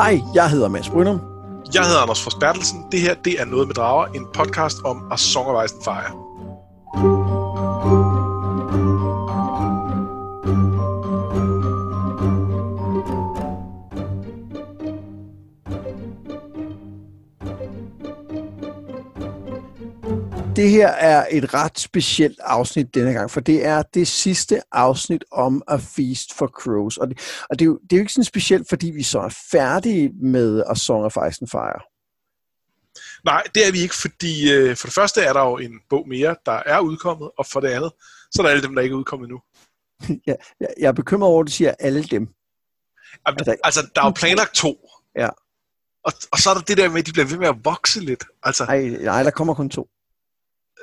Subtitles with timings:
[0.00, 1.20] Hej, jeg hedder Mads Brynum.
[1.74, 2.84] Jeg hedder Anders Forsbertelsen.
[2.92, 5.68] Det her, det er Noget med Drager, en podcast om at Song fejre.
[5.84, 6.29] Fire.
[20.60, 25.24] Det her er et ret specielt afsnit denne gang, for det er det sidste afsnit
[25.32, 26.96] om A Feast for Crows.
[26.96, 27.18] Og det,
[27.50, 30.12] og det, er, jo, det er jo ikke sådan specielt, fordi vi så er færdige
[30.22, 31.80] med A Song of Ice and Fire.
[33.24, 36.08] Nej, det er vi ikke, fordi øh, for det første er der jo en bog
[36.08, 37.92] mere, der er udkommet, og for det andet,
[38.30, 39.40] så er der alle dem, der ikke er udkommet nu.
[40.28, 42.28] ja, jeg er bekymret over, at du siger alle dem.
[43.26, 44.88] Altså, altså der er jo planlagt to.
[45.16, 45.28] Ja.
[46.04, 48.00] Og, og så er der det der med, at de bliver ved med at vokse
[48.00, 48.24] lidt.
[48.42, 49.88] Altså, Nej, nej, der kommer kun to.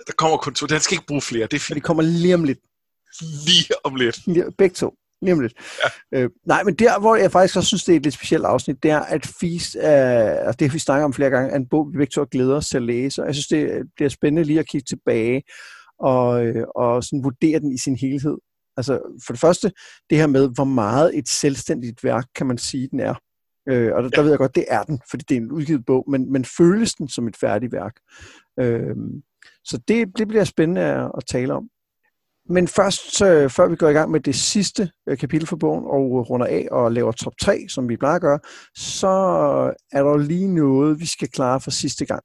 [0.08, 0.66] Der kommer kun to.
[0.66, 1.48] Den skal ikke bruge flere.
[1.48, 2.60] Det er fint de kommer lige om lidt.
[3.22, 4.20] lige om lidt.
[4.58, 4.94] Begge to.
[5.22, 5.54] Lige om lidt.
[6.14, 6.20] Ja.
[6.20, 8.84] Øh, nej, men der, hvor jeg faktisk også synes, det er et lidt specielt afsnit,
[8.84, 11.70] det er, at Feast, er, og det har vi snakket om flere gange, er en
[11.70, 13.22] bog, vi begge to glæder os til at læse.
[13.22, 15.44] Og jeg synes, det, det er spændende lige at kigge tilbage
[16.00, 18.38] og, øh, og sådan vurdere den i sin helhed.
[18.78, 19.72] Altså, for det første,
[20.10, 23.16] det her med, hvor meget et selvstændigt værk, kan man sige, den er.
[23.70, 25.86] Øh, og der, der ved jeg godt, det er den, fordi det er en udgivet
[25.86, 27.94] bog, men, men føles den som et færdigt værk.
[28.60, 28.96] Øh,
[29.64, 31.70] så det, det bliver spændende at, tale om.
[32.50, 35.84] Men først, så, før vi går i gang med det sidste øh, kapitel for bogen
[35.84, 38.40] og runder af og laver top 3, som vi plejer at gøre,
[38.76, 39.08] så
[39.92, 42.24] er der lige noget, vi skal klare for sidste gang.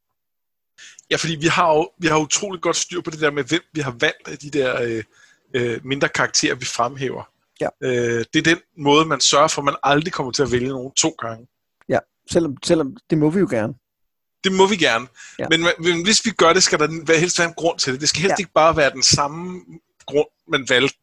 [1.10, 3.62] Ja, fordi vi har jo vi har utrolig godt styr på det der med, hvem
[3.74, 5.04] vi har valgt af de der øh,
[5.54, 7.22] øh, mindre karakterer, vi fremhæver.
[7.60, 7.68] Ja.
[7.82, 10.68] Øh, det er den måde, man sørger for, at man aldrig kommer til at vælge
[10.68, 11.46] nogen to gange.
[12.30, 13.74] Selvom, selvom det må vi jo gerne.
[14.44, 15.06] Det må vi gerne.
[15.38, 15.46] Ja.
[15.50, 18.00] Men, men hvis vi gør det, skal der være- helst være en grund til det.
[18.00, 18.42] Det skal helst Ja.
[18.42, 19.60] ikke bare være den samme
[20.06, 20.96] grund, man valgte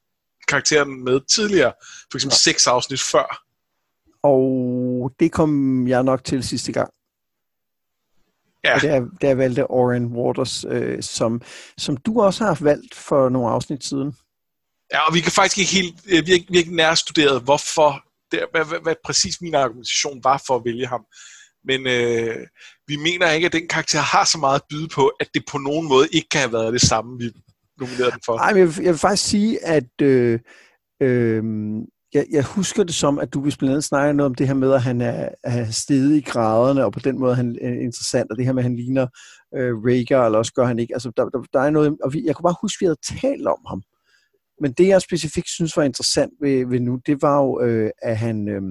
[0.48, 1.74] karakteren med tidligere.
[2.12, 2.52] For eksempel Ja.
[2.52, 3.44] seks afsnit før.
[4.24, 6.90] Og det kom jeg nok til sidste gang.
[8.64, 8.76] Ja.
[8.76, 11.42] Og det er, det er valgte Oren Waters, øh, som,
[11.78, 14.18] som du også har valgt for nogle afsnit siden.
[14.94, 17.42] Ja, og vi kan faktisk ikke helt, øh, vi har ikke, vi har ikke nærstuderet,
[17.42, 21.06] hvorfor, det, hvad, hvad, hvad præcis min argumentation var for at vælge ham.
[21.64, 22.48] Men øh,
[22.88, 25.58] vi mener ikke, at den karakter har så meget at byde på, at det på
[25.58, 27.32] nogen måde ikke kan have været det samme, vi
[27.80, 28.36] nominerede den for.
[28.36, 30.40] Nej, men jeg, vil, jeg vil faktisk sige, at øh,
[31.02, 31.44] øh,
[32.14, 34.54] jeg, jeg husker det som, at du vist blandt andet snakker noget om det her
[34.54, 38.32] med, at han er, er steget i graderne, og på den måde han er interessant,
[38.32, 39.08] og det her med, at han ligner
[39.56, 40.94] øh, Rager, eller også gør han ikke.
[40.94, 43.22] Altså, der, der, der er noget, og vi, jeg kunne bare huske, at vi havde
[43.22, 43.82] talt om ham.
[44.62, 48.18] Men det, jeg specifikt synes var interessant ved, ved nu, det var jo, øh, at
[48.18, 48.50] han...
[48.50, 48.62] Øh,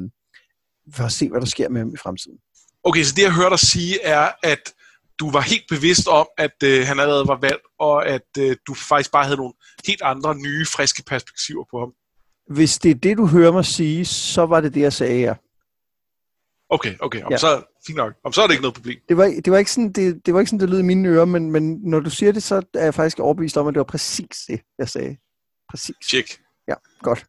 [0.94, 2.38] for at se, hvad der sker med ham i fremtiden.
[2.84, 4.74] Okay, så det jeg hørte dig sige er, at
[5.20, 8.74] du var helt bevidst om, at øh, han allerede var valgt, og at øh, du
[8.74, 9.52] faktisk bare havde nogle
[9.86, 11.92] helt andre, nye, friske perspektiver på ham.
[12.54, 15.34] Hvis det er det, du hører mig sige, så var det det, jeg sagde, ja.
[16.70, 17.36] Okay, okay, om Ja.
[17.36, 18.12] så, fint nok.
[18.24, 18.98] Om så er det ikke noget problem.
[19.08, 21.08] Det var, det var ikke sådan, det, det var ikke sådan, det lød i mine
[21.08, 23.78] ører, men, men når du siger det, så er jeg faktisk overbevist om, at det
[23.78, 25.16] var præcis det, jeg sagde.
[25.70, 25.96] Præcis.
[26.10, 26.38] Tjek.
[26.68, 27.26] Ja, godt.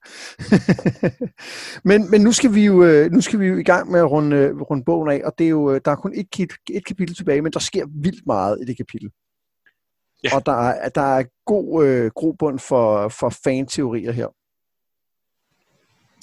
[1.90, 4.12] men, men nu skal vi jo øh, nu skal vi jo i gang med at
[4.12, 6.28] runde, runde bogen af, og det er jo, øh, der er kun et,
[6.70, 9.12] et kapitel tilbage, men der sker vildt meget i det kapitel.
[10.24, 10.36] Ja.
[10.36, 14.28] Og der er, der er god øh, grobund for, for fan-teorier her.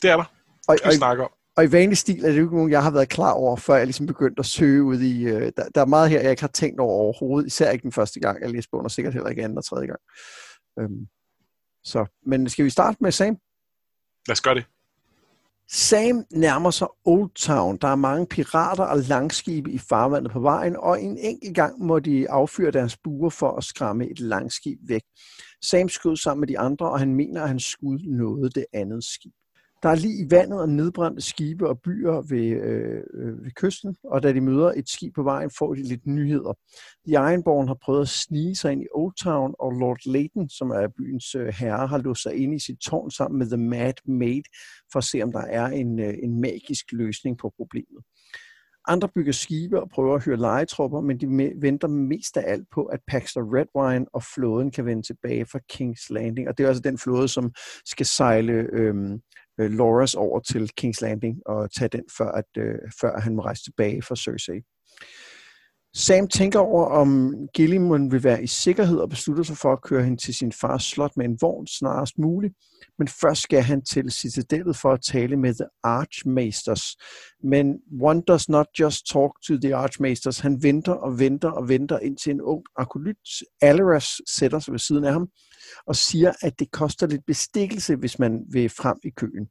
[0.03, 0.33] Det er der.
[0.69, 1.31] Og, og, vi snakke om.
[1.57, 3.75] og i vanlig stil er det jo ikke nogen, jeg har været klar over, før
[3.77, 5.25] jeg ligesom begyndte at søge ud i...
[5.25, 7.93] Øh, der, der er meget her, jeg ikke har tænkt over overhovedet, især ikke den
[7.93, 10.01] første gang, jeg læste bogen, og sikkert heller ikke anden og tredje gang.
[10.79, 11.07] Øhm,
[11.87, 13.37] så, men skal vi starte med Sam?
[14.29, 14.65] Lad os gøre det.
[15.69, 17.77] Sam nærmer sig Old Town.
[17.77, 21.99] Der er mange pirater og langskibe i farvandet på vejen, og en enkelt gang må
[21.99, 25.03] de affyre deres buer for at skræmme et langskib væk.
[25.63, 29.05] Sam skød sammen med de andre, og han mener, at hans skud nåede det andet
[29.05, 29.33] skib.
[29.83, 33.97] Der er lige i vandet og nedbrændte skibe og byer ved, øh, øh, ved kysten,
[34.05, 36.53] og da de møder et skib på vejen, får de lidt nyheder.
[37.07, 40.71] De Ironborn har prøvet at snige sig ind i Old Town, og Lord Layton, som
[40.71, 43.95] er byens øh, herre, har låst sig ind i sit tårn sammen med The Mad
[44.05, 44.43] Maid,
[44.93, 48.03] for at se, om der er en, øh, en magisk løsning på problemet.
[48.89, 51.27] Andre bygger skibe og prøver at hyre legetropper, men de
[51.61, 56.07] venter mest af alt på, at Paxter Redwine og flåden kan vende tilbage fra King's
[56.11, 56.49] Landing.
[56.49, 57.53] Og det er altså den flåde, som
[57.85, 59.21] skal sejle øhm,
[59.61, 63.43] øh, Loras over til King's Landing og tage den, før, at, øh, før han må
[63.43, 64.61] rejse tilbage fra Cersei.
[65.99, 70.05] Sam tænker over, om Gillimon vil være i sikkerhed og beslutter sig for at køre
[70.05, 72.55] hende til sin fars slot med en vogn snarest muligt.
[72.99, 76.83] Men først skal han til citadellet for at tale med The Archmasters.
[77.43, 80.39] Men one does not just talk to the Archmasters.
[80.39, 83.29] Han venter og venter og venter, indtil en ung akolyt,
[83.63, 85.29] Alaras, sætter sig ved siden af ham
[85.87, 89.47] og siger, at det koster lidt bestikkelse, hvis man vil frem i køen.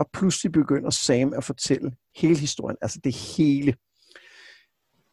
[0.00, 3.74] og pludselig begynder Sam at fortælle hele historien, altså det hele.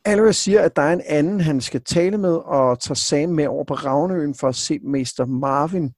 [0.05, 3.47] Alvarez siger, at der er en anden, han skal tale med, og tager Sam med
[3.47, 5.93] over på Ravneøen for at se Mester Marvin.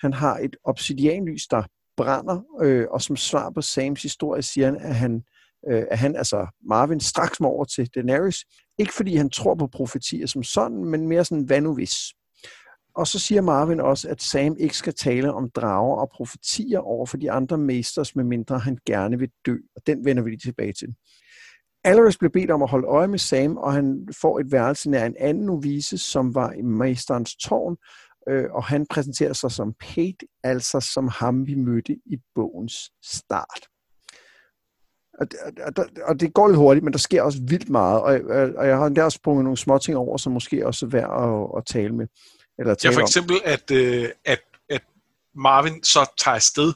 [0.00, 1.62] Han har et obsidianlys, der
[1.96, 5.22] brænder, øh, og som svar på Sams historie siger han, at han,
[5.70, 8.44] øh, at han, altså Marvin, straks må over til Daenerys.
[8.78, 11.96] Ikke fordi han tror på profetier som sådan, men mere sådan, hvad nu hvis?
[12.94, 17.06] Og så siger Marvin også, at Sam ikke skal tale om drager og profetier over
[17.06, 19.56] for de andre mesters, medmindre han gerne vil dø.
[19.76, 20.94] Og den vender vi lige tilbage til.
[21.84, 25.06] Alaris blev bedt om at holde øje med Sam, og han får et værelse nær
[25.06, 27.76] en anden novise, som var i mesterens tårn,
[28.28, 32.74] øh, og han præsenterer sig som Pate, altså som ham, vi mødte i bogens
[33.04, 33.60] start.
[35.20, 35.26] Og,
[35.76, 38.20] og, og det går lidt hurtigt, men der sker også vildt meget, og,
[38.56, 41.10] og jeg har endda også sprunget nogle små ting over, som måske også er værd
[41.24, 42.06] at, at tale med.
[42.58, 43.42] Eller tale ja, for eksempel, om.
[43.44, 44.82] at, øh, at, at
[45.34, 46.72] Marvin så tager afsted.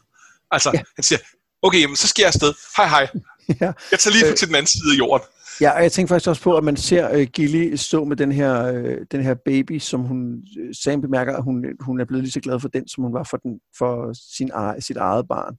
[0.50, 0.82] Altså, ja.
[0.96, 1.18] han siger,
[1.62, 2.54] okay, jamen, så skal jeg afsted.
[2.76, 3.08] Hej, hej.
[3.60, 3.72] ja.
[3.90, 5.26] Jeg tager lige øh, til den anden side af jorden.
[5.60, 8.32] Ja, og jeg tænker faktisk også på, at man ser uh, Gilly stå med den
[8.32, 10.42] her, uh, den her baby, som hun,
[10.82, 13.24] Sam bemærker, at hun, hun er blevet lige så glad for den, som hun var
[13.30, 15.56] for, den, for sin, sit eget barn.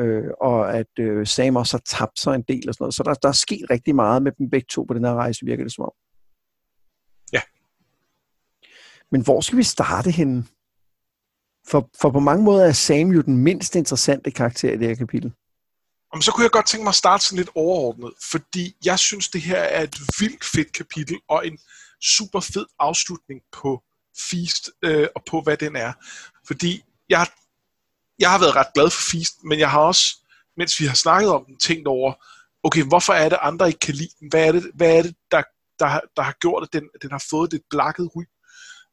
[0.00, 2.94] Uh, og at uh, Sam også har tabt sig en del og sådan noget.
[2.94, 5.46] Så der, der er sket rigtig meget med dem begge to på den her rejse,
[5.46, 5.92] virker det som om.
[7.32, 7.40] Ja.
[9.12, 10.44] Men hvor skal vi starte henne?
[11.68, 14.94] For, for på mange måder er Sam jo den mindst interessante karakter i det her
[14.94, 15.32] kapitel.
[16.12, 19.28] Om så kunne jeg godt tænke mig at starte sådan lidt overordnet, fordi jeg synes,
[19.28, 21.58] det her er et vildt fedt kapitel, og en
[22.02, 23.82] super fed afslutning på
[24.30, 25.92] Feast, øh, og på hvad den er.
[26.46, 27.26] Fordi jeg,
[28.18, 30.04] jeg har været ret glad for Feast, men jeg har også,
[30.56, 32.12] mens vi har snakket om den, tænkt over,
[32.62, 34.28] okay, hvorfor er det andre ikke kan lide den?
[34.28, 35.42] Hvad er det, hvad er det der,
[35.78, 38.24] der, der har gjort, at den, den har fået det blakket ry?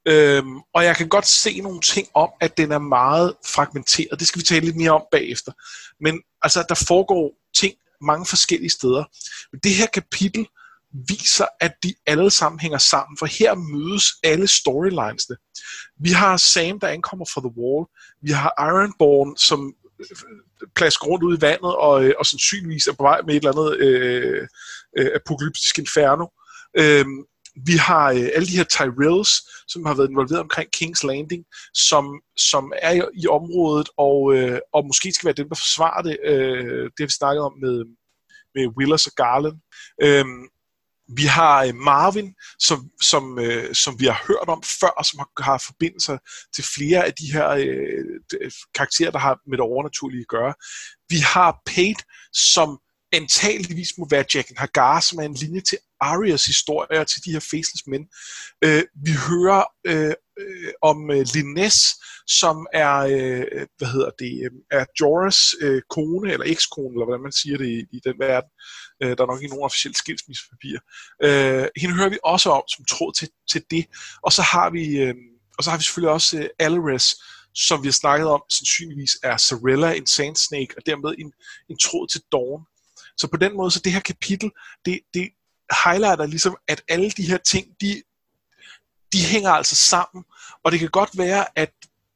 [0.08, 4.20] Øhm, og jeg kan godt se nogle ting om, at den er meget fragmenteret.
[4.20, 5.52] Det skal vi tale lidt mere om bagefter.
[6.02, 9.04] Men altså, der foregår ting mange forskellige steder.
[9.52, 10.48] Men det her kapitel
[11.10, 15.36] viser, at de alle sammen hænger sammen, for her mødes alle storylinesene.
[16.00, 17.86] Vi har Sam, der ankommer fra The Wall.
[18.22, 20.06] Vi har Ironborn, som øh,
[20.76, 23.52] plasker rundt ud i vandet, og, øh, og sandsynligvis er på vej med et eller
[23.52, 24.48] andet øh,
[24.98, 26.28] øh, apokalyptisk inferno.
[26.78, 27.24] Øhm,
[27.66, 29.32] vi har øh, alle de her Tyrells,
[29.68, 34.60] som har været involveret omkring King's Landing, som, som er i, i området, og, øh,
[34.74, 36.18] og måske skal være dem, der forsvarer det.
[36.24, 37.86] Øh, det har vi snakket om med,
[38.56, 39.58] med Willers og Garland.
[40.02, 40.26] Øh,
[41.16, 45.44] vi har øh, Marvin, som, som, øh, som vi har hørt om før, som har,
[45.44, 46.18] har forbindelser
[46.56, 50.54] til flere af de her øh, karakterer, der har med det overnaturlige at gøre.
[51.10, 52.80] Vi har Pate, som
[53.12, 57.40] antageligvis må være Jack Hagar, som er en linje til Arias historier til de her
[57.40, 58.06] faceless mænd.
[58.64, 61.96] Øh, vi hører øh, øh, om øh, Linnes,
[62.28, 67.24] som er, øh, hvad hedder det, øh, er Joras øh, kone, eller ekskone, eller hvordan
[67.24, 68.50] man siger det i, i den verden.
[69.04, 70.78] Øh, der er nok ikke nogen officiel skilsmissepapir.
[71.24, 73.86] Øh, hende hører vi også om som tråd til, til det.
[74.24, 75.16] Og så har vi, øh,
[75.58, 77.08] og så har vi selvfølgelig også øh, Alvarez,
[77.56, 81.32] som vi har snakket om, sandsynligvis er Sarella en Sand Snake, og dermed en,
[81.70, 82.62] en tråd til Dawn.
[83.18, 84.52] Så på den måde, så det her kapitel,
[84.86, 85.30] det, det
[85.86, 88.04] highlighter ligesom, at alle de her ting, de,
[89.14, 90.24] de hænger altså sammen.
[90.64, 91.74] Og det kan godt være, at,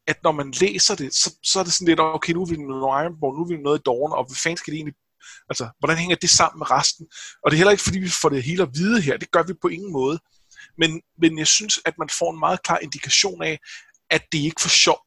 [0.07, 2.58] at når man læser det, så, så er det sådan lidt, okay, nu er vi
[2.58, 4.96] noget Ironborn, nu er vi noget i Dawn, og hvad fanden skal det egentlig
[5.50, 7.05] Altså, hvordan hænger det sammen med resten?
[7.43, 9.17] Og det er heller ikke, fordi vi får det hele at vide her.
[9.17, 10.20] Det gør vi på ingen måde.
[10.77, 13.60] Men, men jeg synes, at man får en meget klar indikation af,
[14.10, 15.00] at det ikke er for sjov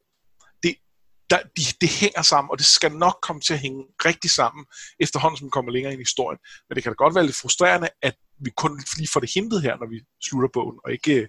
[1.29, 4.65] der, de, det hænger sammen, og det skal nok komme til at hænge rigtig sammen,
[4.99, 6.39] efterhånden som vi kommer længere ind i historien.
[6.69, 9.61] Men det kan da godt være lidt frustrerende, at vi kun lige får det hintet
[9.61, 11.27] her, når vi slutter bogen, og ikke uh,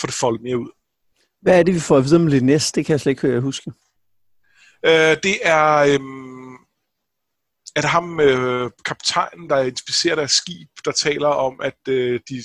[0.00, 0.70] får det foldet mere ud.
[1.42, 2.80] Hvad er det, vi får at vide om næste?
[2.80, 3.72] Det kan jeg slet ikke huske.
[4.86, 5.98] Uh, det er...
[7.76, 11.94] Er det ham, uh, kaptajnen, der inspicerer deres skib, der taler om, at uh,
[12.28, 12.42] de,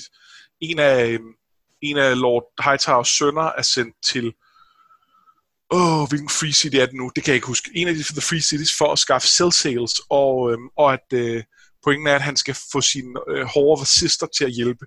[0.60, 1.34] en, af, um,
[1.82, 4.34] en af Lord Hightowers sønner er sendt til
[5.70, 7.10] åh, hvilken free city er det nu?
[7.16, 7.70] Det kan jeg ikke huske.
[7.74, 11.06] En af de the free cities for at skaffe cell sales, og, øhm, og at
[11.12, 11.42] øh,
[11.84, 14.86] pointen er, at han skal få sin øh, hårde sister til at hjælpe.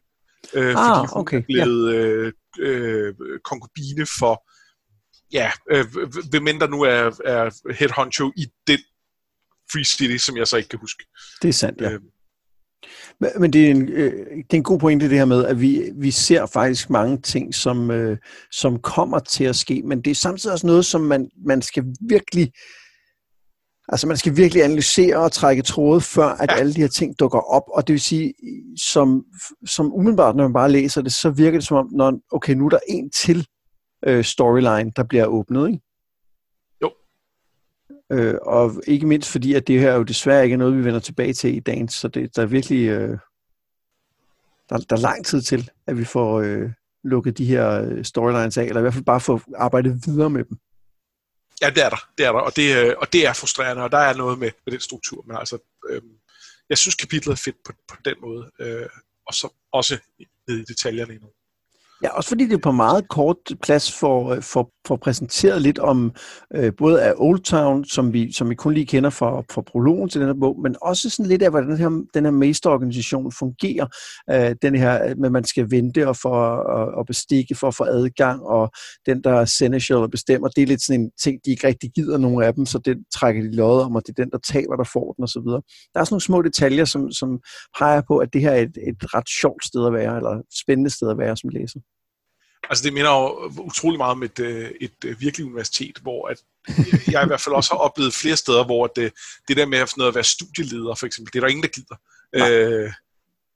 [0.53, 1.37] Øh, ah, fordi hun okay.
[1.37, 2.63] er blevet ja.
[2.63, 3.13] øh, øh,
[3.43, 4.35] konkubine for,
[5.33, 5.85] ja, øh,
[6.29, 8.79] hvem end der nu er, er head honcho i den
[9.71, 11.05] free city, som jeg så ikke kan huske.
[11.41, 11.91] Det er sandt, ja.
[11.91, 11.99] Øh,
[13.39, 15.81] men det er, en, øh, det er en god pointe det her med, at vi,
[15.95, 18.17] vi ser faktisk mange ting, som, øh,
[18.51, 21.83] som kommer til at ske, men det er samtidig også noget, som man, man skal
[22.09, 22.51] virkelig
[23.87, 26.55] Altså man skal virkelig analysere og trække tråde, før at ja.
[26.55, 27.63] alle de her ting dukker op.
[27.67, 28.33] Og det vil sige,
[28.81, 29.23] som,
[29.65, 32.65] som umiddelbart, når man bare læser det, så virker det som om, når, okay, nu
[32.65, 33.47] er der en til
[34.05, 35.79] øh, storyline, der bliver åbnet, ikke?
[38.13, 40.99] Øh, og ikke mindst fordi, at det her jo desværre ikke er noget, vi vender
[40.99, 43.17] tilbage til i dagen, så det, der er virkelig øh,
[44.69, 46.69] der, der er lang tid til, at vi får øh,
[47.03, 50.43] lukket de her øh, storylines af, eller i hvert fald bare få arbejdet videre med
[50.43, 50.57] dem.
[51.61, 53.91] Ja, det er der, det er der, og det, øh, og det er frustrerende, og
[53.91, 55.57] der er noget med, med den struktur, men altså,
[55.89, 56.01] øh,
[56.69, 58.89] jeg synes kapitlet er fedt på, på den måde, øh,
[59.27, 59.97] og så også
[60.47, 61.27] ned i detaljerne endnu.
[62.03, 65.79] Ja, også fordi det er på meget kort plads for, øh, for, for præsenteret lidt
[65.79, 66.11] om
[66.55, 70.09] øh, både af Old Town, som vi, som vi kun lige kender fra, fra prologen
[70.09, 73.31] til den her bog, men også sådan lidt af, hvordan den her, den her mesterorganisation
[73.31, 73.87] fungerer.
[74.29, 76.35] Øh, den her, med man skal vente og for
[76.77, 78.71] at, at bestikke for at få adgang, og
[79.05, 81.91] den, der er seneschal og bestemmer, det er lidt sådan en ting, de ikke rigtig
[81.95, 84.37] gider nogle af dem, så den trækker de lod om, og det er den, der
[84.37, 85.49] taler, der får den osv.
[85.93, 87.39] Der er sådan nogle små detaljer, som, som
[87.79, 90.89] peger på, at det her er et, et ret sjovt sted at være, eller spændende
[90.89, 91.79] sted at være som læser.
[92.73, 96.37] Altså det minder jo utrolig meget om et, øh, et, øh, virkeligt universitet, hvor at
[97.13, 99.13] jeg i hvert fald også har oplevet flere steder, hvor det,
[99.47, 101.69] det der med at, noget at være studieleder for eksempel, det er der ingen, der
[101.69, 101.95] gider.
[102.35, 102.91] Øh,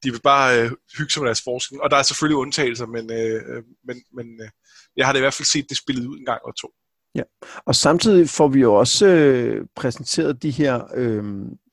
[0.04, 3.12] de vil bare øh, hygge sig med deres forskning, og der er selvfølgelig undtagelser, men,
[3.12, 4.50] øh, men, men øh,
[4.98, 6.74] jeg har det i hvert fald set det spillet ud en gang eller to.
[7.16, 7.24] Ja,
[7.66, 11.24] og samtidig får vi jo også øh, præsenteret de her øh,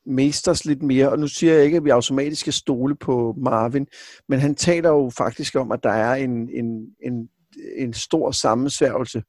[0.05, 3.87] mesters lidt mere, og nu siger jeg ikke, at vi automatisk skal stole på Marvin,
[4.29, 7.29] men han taler jo faktisk om, at der er en, en, en,
[7.75, 9.23] en stor sammensværgelse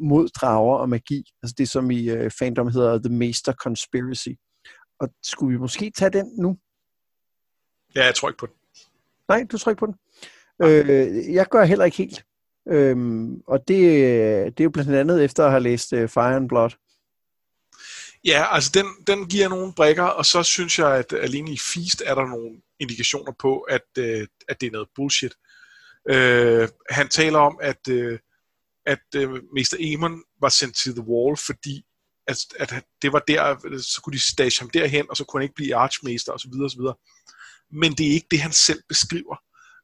[0.00, 1.24] mod drager og magi.
[1.42, 4.28] Altså det, som i uh, fandom hedder The Master Conspiracy.
[5.00, 6.58] Og skulle vi måske tage den nu?
[7.94, 8.54] Ja, jeg tror ikke på den.
[9.28, 9.94] Nej, du tror ikke på den?
[10.62, 12.24] Øh, jeg gør heller ikke helt.
[12.68, 13.78] Øhm, og det,
[14.46, 16.70] det er jo blandt andet efter at have læst uh, Fire and Blood.
[18.24, 22.02] Ja, altså den, den giver nogle brækker, og så synes jeg, at alene i Feast
[22.06, 25.32] er der nogle indikationer på, at, øh, at det er noget bullshit.
[25.32, 25.51] Øh,
[26.08, 28.18] Øh, han taler om, at, øh,
[28.86, 31.84] at øh, Mester Eamon var sendt til The Wall, fordi
[32.26, 35.44] at, at det var der, så kunne de stage ham derhen, og så kunne han
[35.44, 36.52] ikke blive archmester osv.
[36.64, 36.80] osv.
[37.72, 39.36] Men det er ikke det, han selv beskriver.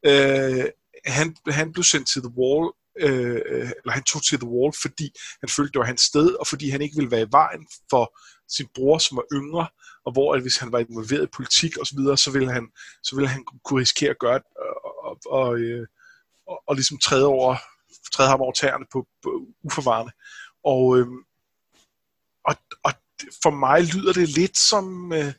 [0.07, 0.65] Øh,
[1.05, 5.13] han, han blev sendt til The Wall øh, eller han tog til The Wall, fordi
[5.41, 8.19] han følte, det var hans sted, og fordi han ikke ville være i vejen for
[8.49, 9.67] sin bror, som var yngre,
[10.07, 12.69] og hvor at hvis han var involveret i politik og så videre, så ville han,
[13.03, 15.87] så ville han kunne risikere at gøre det, og, og, og, øh,
[16.49, 17.57] og, og ligesom træde, over,
[18.15, 20.13] træde ham over tæerne på, på uforvarende.
[20.65, 21.07] Og, øh,
[22.45, 22.93] og, og
[23.43, 25.13] for mig lyder det lidt som...
[25.13, 25.33] Øh,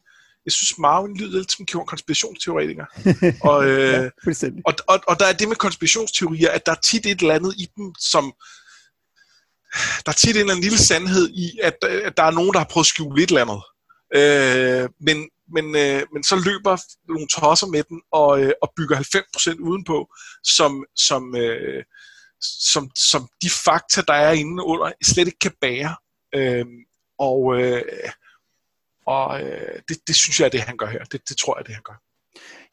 [0.45, 2.85] jeg synes, Marvin lyder lidt som konspirationsteoretiker.
[3.49, 4.11] og, øh,
[4.41, 7.35] ja, og, og, og der er det med konspirationsteorier, at der er tit et eller
[7.35, 8.33] andet i dem, som...
[10.05, 12.59] Der er tit en eller anden lille sandhed i, at, at der er nogen, der
[12.59, 13.61] har prøvet at skjule et eller andet.
[14.15, 16.73] Øh, men, men, øh, men så løber
[17.07, 19.97] nogle tosser med den og, øh, og bygger 90% udenpå,
[20.43, 21.83] som, som, øh,
[22.41, 25.95] som, som de fakta, der er inde under, slet ikke kan bære.
[26.35, 26.65] Øh,
[27.19, 27.83] og, øh,
[29.05, 31.03] og øh, det, det synes jeg er det, han gør her.
[31.03, 32.01] Det, det tror jeg er det, han gør.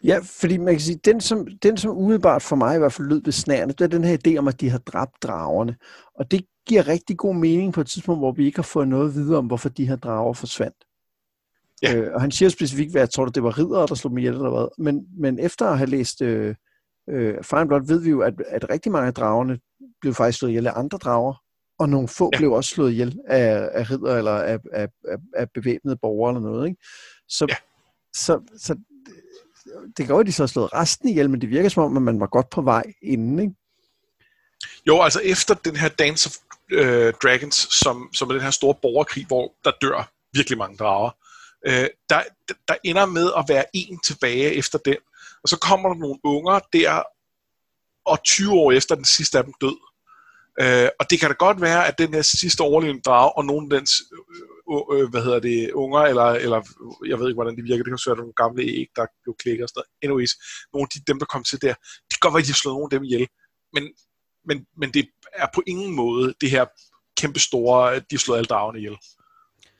[0.05, 3.09] Ja, fordi man kan sige, den som, den som umiddelbart for mig i hvert fald
[3.09, 5.77] lød besnærende, det er den her idé om, at de har dræbt dragerne.
[6.15, 9.15] Og det giver rigtig god mening på et tidspunkt, hvor vi ikke har fået noget
[9.15, 10.77] videre om, hvorfor de her drager forsvandt.
[11.83, 11.95] Ja.
[11.95, 14.35] Øh, og han siger specifikt, hvad jeg tror, det var ridder, der slog dem ihjel
[14.35, 14.85] eller hvad.
[14.85, 16.55] Men, men efter at have læst øh,
[17.11, 19.59] øh, Fine Blood, ved vi jo, at, at rigtig mange af dragerne
[20.01, 21.35] blev faktisk slået ihjel af andre drager,
[21.79, 22.39] og nogle få ja.
[22.39, 26.51] blev også slået ihjel af, af ridder eller af, af, af, af bevæbnede borgere eller
[26.51, 26.69] noget.
[26.69, 26.83] Ikke?
[27.29, 27.57] Så, ja.
[28.15, 28.77] så, så
[29.97, 32.03] det går at de så har slået resten ihjel, men det virker som om, at
[32.03, 33.39] man var godt på vej inden.
[33.39, 33.55] Ikke?
[34.87, 36.37] Jo, altså efter den her Dance of
[36.73, 41.11] uh, Dragons, som, som er den her store borgerkrig, hvor der dør virkelig mange drager,
[41.67, 42.23] øh, der,
[42.69, 44.97] der ender med at være en tilbage efter den.
[45.43, 47.03] Og så kommer der nogle unger der,
[48.05, 49.77] og 20 år efter den sidste af dem død.
[50.61, 53.67] Øh, og det kan da godt være, at den her sidste overlevende drage, og nogle
[53.67, 56.61] af dens øh, øh, øh hvad hedder det, unger, eller, eller
[57.07, 59.63] jeg ved ikke, hvordan de virker, det kan være nogle gamle æg, der blev klikket
[59.63, 60.05] og sådan noget.
[60.05, 60.33] Anyways,
[60.73, 61.75] nogle af de, dem, der kom til der,
[62.09, 63.27] det kan godt være, at de har slået nogle af dem ihjel.
[63.73, 63.85] Men,
[64.49, 66.65] men, men det er på ingen måde det her
[67.21, 68.97] kæmpe store, de har slået alle dragene ihjel.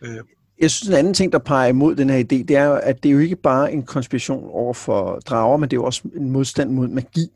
[0.03, 0.25] Øh.
[0.61, 3.09] Jeg synes, en anden ting, der peger imod den her idé, det er, at det
[3.09, 6.31] er jo ikke bare en konspiration over for drager, men det er jo også en
[6.31, 7.31] modstand mod magi.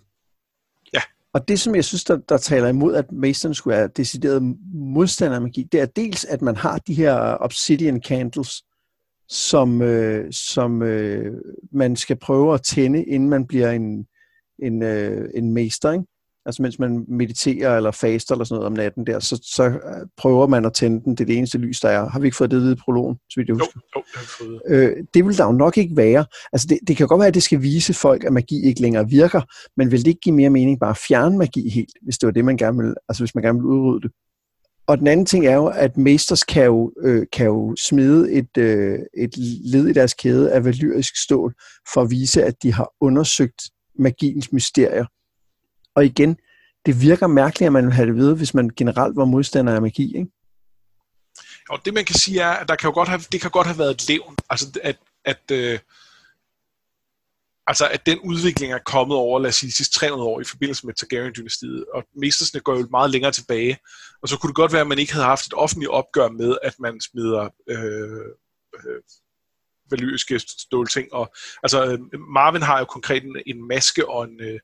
[1.32, 5.36] Og det, som jeg synes, der, der taler imod, at Mason skulle være decideret modstander
[5.36, 8.64] af magi, det er dels, at man har de her obsidian candles,
[9.28, 11.40] som, øh, som øh,
[11.72, 14.06] man skal prøve at tænde, inden man bliver en,
[14.58, 15.92] en, øh, en mester.
[15.92, 16.04] Ikke?
[16.47, 20.06] Altså mens man mediterer eller faster eller sådan noget om natten der, så, så øh,
[20.16, 21.12] prøver man at tænde den.
[21.12, 22.09] Det er det eneste lys, der er.
[22.09, 23.80] Har vi ikke fået det ved prologen, så vidt jeg husker?
[23.97, 24.61] Jo, jo, det har fået.
[24.68, 26.25] Øh, det vil der jo nok ikke være.
[26.52, 29.09] Altså det, det kan godt være, at det skal vise folk, at magi ikke længere
[29.09, 29.40] virker,
[29.76, 32.32] men vil det ikke give mere mening bare at fjerne magi helt, hvis det var
[32.32, 34.11] det, man gerne vil, altså hvis man gerne vil udrydde det?
[34.90, 38.56] og den anden ting er jo, at Masters kan jo, øh, kan jo smide et,
[38.59, 39.37] øh, et
[39.73, 41.54] led i deres kæde af valyrisk stål
[41.94, 43.62] for at vise, at de har undersøgt
[43.99, 45.06] magiens mysterier.
[45.94, 46.37] Og igen,
[46.87, 49.82] det virker mærkeligt, at man vil have det videre, hvis man generelt var modstander af
[49.82, 50.30] magi, ikke?
[51.70, 53.66] Og det man kan sige er, at der kan jo godt have, det kan godt
[53.66, 54.37] have været et levn.
[54.50, 55.78] Altså at, at øh,
[57.66, 60.44] altså at den udvikling er kommet over, lad os sige, de sidste 300 år i
[60.44, 63.78] forbindelse med Targaryen-dynastiet, og mestersne går jo meget længere tilbage,
[64.23, 66.59] og så kunne det godt være, at man ikke havde haft et offentligt opgør med,
[66.62, 68.26] at man smider øh,
[68.76, 69.00] øh,
[69.90, 71.12] valyriske stålting.
[71.12, 71.32] Og,
[71.62, 74.61] altså, øh, Marvin har jo konkret en, en maske og en, øh,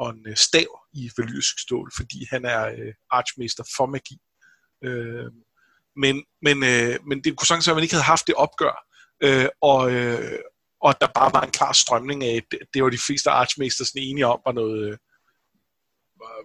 [0.00, 4.18] og en øh, stav i valyrisk stål, fordi han er øh, archmester for magi.
[4.84, 5.30] Øh,
[5.96, 8.76] men, men, øh, men det kunne sagtens være, at man ikke havde haft det opgør,
[9.22, 10.38] øh, og, øh,
[10.80, 14.26] og der bare var en klar strømning af, det, det var de fleste archmasters enige
[14.26, 14.98] om, var noget, øh,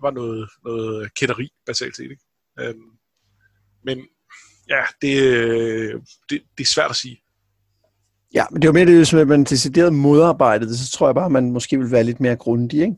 [0.02, 2.12] var noget, noget kætteri, basalt set.
[2.12, 2.24] Ikke?
[2.60, 2.76] Øh,
[3.84, 4.08] men
[4.70, 7.22] ja, det, øh, det, det er svært at sige.
[8.34, 11.32] Ja, men det var mere det, hvis man decideret modarbejdet så tror jeg bare, at
[11.32, 12.98] man måske vil være lidt mere grundig, ikke?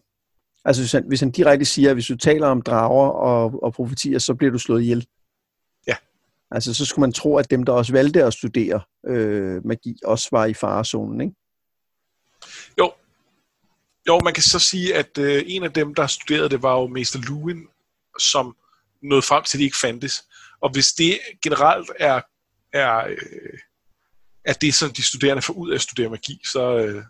[0.65, 3.73] Altså hvis han, hvis han direkte siger, at hvis du taler om drager og, og
[3.73, 5.07] profetier, så bliver du slået ihjel.
[6.51, 10.27] Altså, så skulle man tro, at dem, der også valgte at studere øh, magi, også
[10.31, 11.35] var i farezonen, ikke?
[12.79, 12.93] Jo.
[14.07, 16.87] Jo, man kan så sige, at øh, en af dem, der studerede det, var jo
[16.87, 17.67] Mester Lewin,
[18.19, 18.55] som
[19.01, 20.25] nåede frem til, at de ikke fandtes.
[20.59, 22.21] Og hvis det generelt er,
[22.73, 23.59] er, øh,
[24.45, 27.03] er det, som de studerende får ud af at studere magi, så, øh,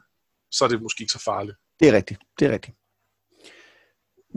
[0.52, 1.58] så er det måske ikke så farligt.
[1.80, 2.78] Det er rigtigt, det er rigtigt.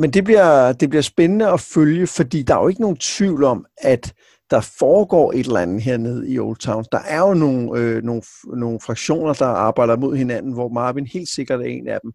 [0.01, 3.45] Men det bliver, det bliver spændende at følge, fordi der er jo ikke nogen tvivl
[3.45, 4.15] om, at
[4.51, 6.85] der foregår et eller andet hernede i Old Town.
[6.93, 11.29] Der er jo nogle, øh, nogle, nogle fraktioner, der arbejder mod hinanden, hvor Marvin helt
[11.29, 12.13] sikkert er en af dem.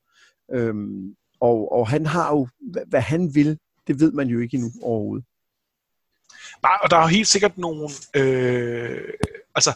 [0.54, 4.56] Øhm, og, og han har jo, hvad, hvad han vil, det ved man jo ikke
[4.56, 5.25] endnu overhovedet.
[6.63, 7.89] Nej, og der er jo helt sikkert nogle...
[8.15, 9.13] Øh,
[9.56, 9.74] altså,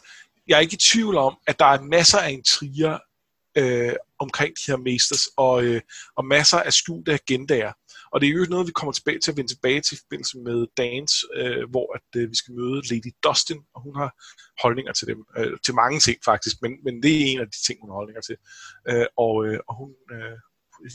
[0.47, 2.97] jeg er ikke i tvivl om, at der er masser af intriger
[3.55, 5.81] øh, omkring de her masters, og, øh,
[6.15, 7.71] og masser af skjulte agendaer.
[8.11, 10.37] Og det er jo noget, vi kommer tilbage til at vende tilbage til i forbindelse
[10.37, 14.09] med Dance, øh, hvor at, øh, vi skal møde Lady Dustin, og hun har
[14.63, 15.19] holdninger til dem.
[15.37, 17.95] Øh, til mange ting faktisk, men, men det er en af de ting, hun har
[17.95, 18.37] holdninger til.
[18.89, 20.37] Øh, og, øh, og hun, øh,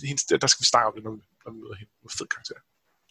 [0.08, 1.92] hendes, der skal vi snakke om det, når, når vi møder hende.
[2.00, 2.58] Hun er fed karakter.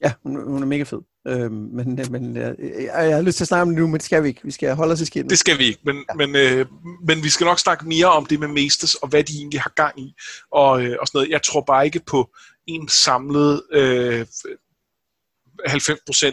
[0.03, 1.01] Ja, hun, hun er mega fed.
[1.27, 2.55] Øhm, men men jeg,
[2.93, 4.41] jeg har lyst til at snakke om det nu, men det skal vi ikke.
[4.43, 5.29] Vi skal holde os i skinnet.
[5.29, 6.15] Det skal vi ikke, men, ja.
[6.15, 6.65] men, øh,
[7.07, 9.73] men vi skal nok snakke mere om det med Masters, og hvad de egentlig har
[9.75, 10.13] gang i,
[10.51, 11.29] og, øh, og sådan noget.
[11.29, 12.29] Jeg tror bare ikke på
[12.67, 14.25] en samlet øh, 90%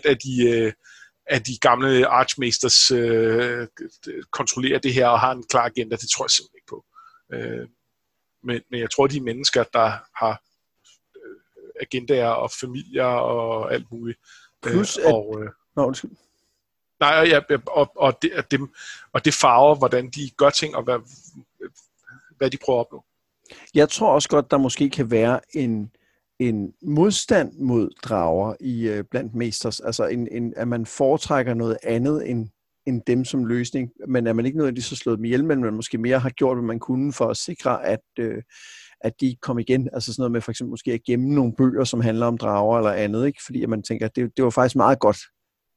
[0.05, 0.73] af de, øh,
[1.27, 3.69] af de gamle Archmasters øh,
[4.33, 5.97] kontrollerer det her og har en klar agenda.
[5.97, 6.85] Det tror jeg simpelthen ikke på.
[7.33, 7.69] Øh,
[8.45, 9.93] men, men jeg tror, de mennesker, der
[10.25, 10.43] har
[11.17, 11.37] øh,
[11.81, 14.19] agendaer og familier og alt muligt.
[14.67, 16.11] Øh, Plus øh, og, øh, Nå, undskyld.
[17.01, 18.75] Nej, ja, og, og, det, og, dem,
[19.13, 20.99] og det farver, hvordan de gør ting, og hvad,
[22.37, 23.05] hvad de prøver at opnå.
[23.75, 25.93] Jeg tror også godt, der måske kan være en,
[26.41, 31.79] en modstand mod drager i øh, blandt mesters, altså en, en, at man foretrækker noget
[31.83, 32.49] andet end,
[32.87, 35.75] end dem som løsning, men at man ikke nødvendigvis har slået dem ihjel, men man
[35.75, 38.43] måske mere har gjort, hvad man kunne for at sikre, at, øh,
[39.01, 39.89] at de kom igen.
[39.93, 42.79] Altså sådan noget med for eksempel måske at gemme nogle bøger, som handler om drager
[42.79, 43.43] eller andet, ikke?
[43.47, 45.19] fordi at man tænker, at det, det var faktisk meget godt,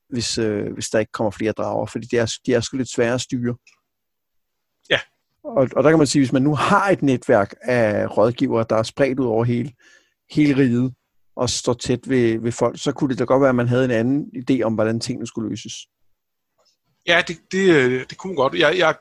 [0.10, 2.93] hvis, øh, hvis der ikke kommer flere drager, fordi de er, de er sgu lidt
[2.93, 3.56] svære at styre.
[4.89, 4.99] Ja.
[5.43, 8.76] Og, og der kan man sige, hvis man nu har et netværk af rådgivere, der
[8.76, 9.71] er spredt ud over hele,
[10.34, 10.93] hele riget
[11.36, 13.86] og står tæt ved, ved folk, så kunne det da godt være, at man havde
[13.86, 15.74] en anden idé om, hvordan tingene skulle løses.
[17.08, 18.54] Ja, det, det, det kunne godt.
[18.54, 18.96] Jeg, jeg,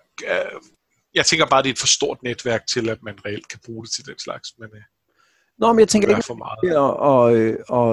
[1.14, 3.60] jeg tænker bare, at det er et for stort netværk til, at man reelt kan
[3.66, 4.48] bruge det til den slags.
[4.58, 4.82] Men, øh,
[5.58, 6.72] Nå, men jeg tænker ikke for meget.
[6.72, 6.96] At, og,
[7.68, 7.90] og,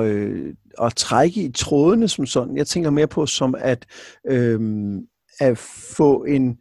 [0.78, 2.58] og, at trække i trådene som sådan.
[2.58, 3.86] Jeg tænker mere på som at,
[4.28, 5.00] øhm,
[5.40, 5.58] at
[5.98, 6.58] få en,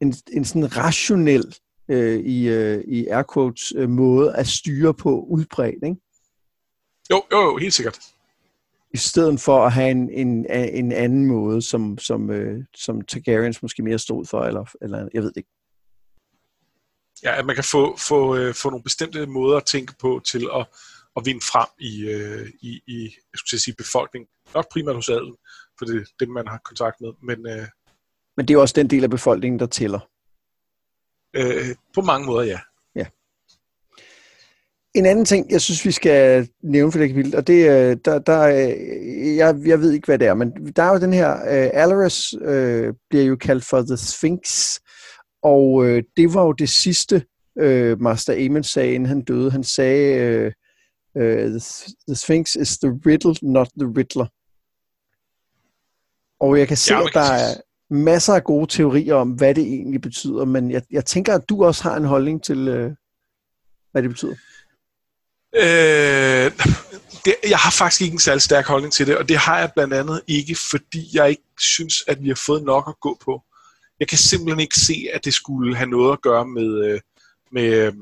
[0.00, 1.54] en, en sådan rationel
[1.90, 5.96] øh, i, øh, i air quotes øh, måde at styre på udbredt, ikke?
[7.10, 7.98] Jo, jo, jo, helt sikkert.
[8.94, 13.62] I stedet for at have en, en, en anden måde, som, som, øh, som Targaryens
[13.62, 15.50] måske mere stod for, eller, eller jeg ved det ikke.
[17.22, 20.48] Ja, at man kan få, få, øh, få nogle bestemte måder at tænke på til
[20.54, 20.66] at,
[21.16, 24.28] at vinde frem i, øh, i, i jeg skulle sige, befolkningen.
[24.54, 25.36] Nok primært hos adelen,
[25.78, 27.12] for det er dem, man har kontakt med.
[27.22, 27.66] Men, øh,
[28.36, 30.00] men det er også den del af befolkningen, der tæller.
[31.36, 32.60] Øh, på mange måder, ja.
[34.94, 38.18] En anden ting, jeg synes, vi skal nævne for det kapitel, og det øh, der,
[38.18, 41.34] der øh, jeg, jeg ved ikke, hvad det er, men der er jo den her,
[41.34, 44.70] uh, Alaris uh, bliver jo kaldt for The Sphinx,
[45.42, 47.24] og uh, det var jo det sidste,
[47.62, 49.50] uh, Master Amen sagde, inden han døde.
[49.50, 50.52] Han sagde,
[51.16, 51.60] uh, uh, the,
[52.08, 54.26] the Sphinx is the riddle, not the riddler.
[56.40, 57.54] Og jeg kan se, Ja, at der er
[57.90, 61.64] masser af gode teorier om, hvad det egentlig betyder, men jeg, jeg tænker, at du
[61.64, 62.92] også har en holdning til, øh,
[63.92, 64.34] hvad det betyder.
[65.56, 66.52] Øh,
[67.24, 69.72] det, jeg har faktisk ikke en særlig stærk holdning til det, og det har jeg
[69.74, 73.42] blandt andet ikke, fordi jeg ikke synes, at vi har fået nok at gå på.
[74.00, 77.00] Jeg kan simpelthen ikke se, at det skulle have noget at gøre med, øh,
[77.52, 77.92] med, øh,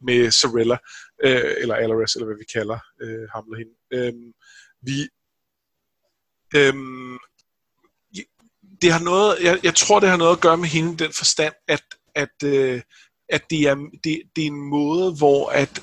[0.00, 0.76] med Sorella,
[1.24, 3.74] øh, eller Alaris, eller hvad vi kalder øh, ham eller hende.
[3.92, 4.32] Øh,
[4.82, 5.08] vi,
[6.56, 6.74] øh,
[8.82, 11.12] det har noget, jeg, jeg tror, det har noget at gøre med hende i den
[11.12, 11.82] forstand, at,
[12.14, 12.82] at, øh,
[13.28, 15.82] at det, er, det, det er en måde, hvor at,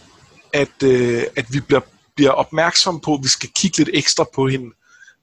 [0.54, 1.82] at, øh, at vi bliver,
[2.16, 4.72] bliver opmærksom på, at vi skal kigge lidt ekstra på hende.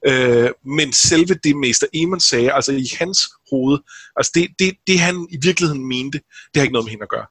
[0.08, 3.18] Øh, men selve det Mester Eamon sagde, altså i hans
[3.50, 3.78] hoved,
[4.16, 7.14] altså det, det, det han i virkeligheden mente, det har ikke noget med hende at
[7.16, 7.26] gøre.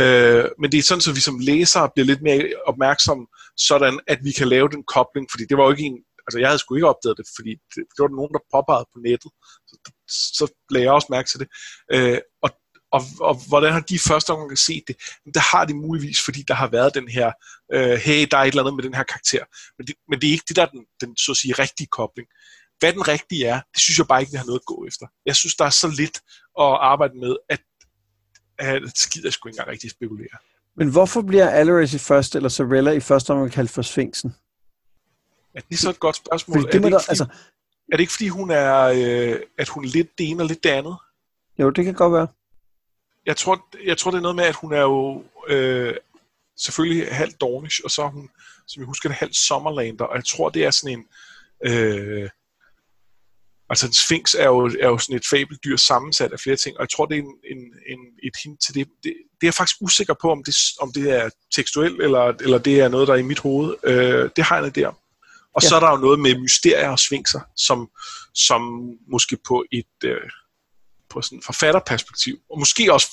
[0.00, 4.18] Øh, men det er sådan, så vi som læsere bliver lidt mere opmærksomme, sådan at
[4.24, 6.74] vi kan lave den kobling, fordi det var jo ikke en, altså jeg havde sgu
[6.74, 9.30] ikke opdaget det, fordi det, det var der nogen, der påpegede på nettet,
[9.66, 9.76] så,
[10.38, 11.48] så lagde jeg også mærke til det.
[11.94, 12.50] Øh, og,
[12.92, 14.96] og, og hvordan har de første gang set det?
[15.24, 17.32] Men der har de muligvis, fordi der har været den her,
[17.72, 19.44] øh, hey, der er et eller andet med den her karakter.
[19.78, 21.86] Men det, men det er ikke det, der er den, den så at sige, rigtige
[21.86, 22.28] kobling.
[22.78, 25.06] Hvad den rigtige er, det synes jeg bare ikke, vi har noget at gå efter.
[25.26, 26.16] Jeg synes, der er så lidt
[26.60, 27.60] at arbejde med, at,
[28.58, 30.36] at det skider jeg sgu ikke engang rigtig spekulere.
[30.76, 34.34] Men hvorfor bliver Alaris i første, eller Sorella i første omgang kaldt for Sphinxen?
[35.54, 36.60] Er det så et godt spørgsmål?
[36.60, 37.24] Fordi det, er, det der, ikke, fordi, altså,
[37.92, 40.64] er det ikke, fordi hun er, øh, at hun er lidt det ene og lidt
[40.64, 40.96] det andet?
[41.58, 42.26] jo, det kan godt være.
[43.26, 45.94] Jeg tror, jeg tror, det er noget med, at hun er jo øh,
[46.58, 48.30] selvfølgelig halvt Dornish, og så er hun,
[48.68, 51.06] som jeg husker det, halvt Sommerlander, og jeg tror, det er sådan en...
[51.66, 52.28] Øh,
[53.70, 56.82] altså en sphinx er jo, er jo sådan et fabeldyr sammensat af flere ting, og
[56.82, 57.58] jeg tror, det er en, en,
[57.92, 58.88] en, et hint til det.
[59.04, 59.14] det.
[59.40, 62.80] Det er jeg faktisk usikker på, om det, om det er tekstuelt, eller, eller det
[62.80, 63.74] er noget, der er i mit hoved.
[63.84, 64.96] Øh, det har jeg om.
[65.54, 65.62] Og.
[65.62, 65.68] Ja.
[65.68, 67.90] så er der jo noget med mysterier og svinkser, som,
[68.34, 68.62] som
[69.12, 70.30] måske på et øh,
[71.12, 73.08] på sådan forfatterperspektiv, og måske også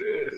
[0.00, 0.32] øh,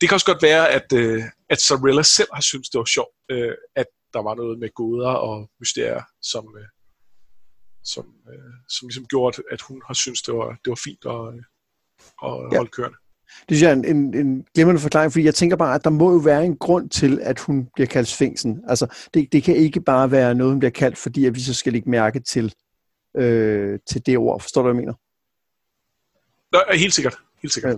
[0.00, 3.14] det kan også godt være, at, øh, at Sorella selv har syntes, det var sjovt,
[3.30, 6.66] øh, at der var noget med gåder og mysterier, som, øh,
[7.84, 11.20] som, øh, som ligesom gjorde, at hun har syntes, det var, det var fint at,
[11.34, 11.42] øh,
[12.28, 12.56] at Ja.
[12.56, 12.96] holde kørende.
[13.48, 15.90] Det synes jeg er en, en, en glimrende forklaring, fordi jeg tænker bare, at der
[15.90, 18.64] må jo være en grund til, at hun bliver kaldt Sphinxen.
[18.68, 21.54] Altså, det, det kan ikke bare være noget, hun bliver kaldt, fordi at vi så
[21.54, 22.54] skal lægge mærke til,
[23.16, 24.40] øh, til det ord.
[24.40, 24.94] Forstår du, hvad jeg mener?
[26.52, 27.16] Nå, helt sikkert.
[27.42, 27.76] Helt sikkert.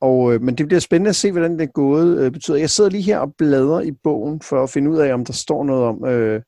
[0.00, 2.56] Og, øh, men det bliver spændende at se, hvordan det er gået øh, betyder.
[2.56, 5.32] Jeg sidder lige her og bladrer i bogen, for at finde ud af, om der
[5.32, 6.42] står noget om, øh,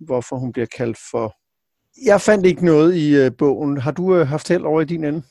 [0.00, 1.36] hvorfor hun bliver kaldt for...
[2.04, 3.76] Jeg fandt ikke noget i øh, bogen.
[3.76, 5.22] Har du øh, haft held over i din ende?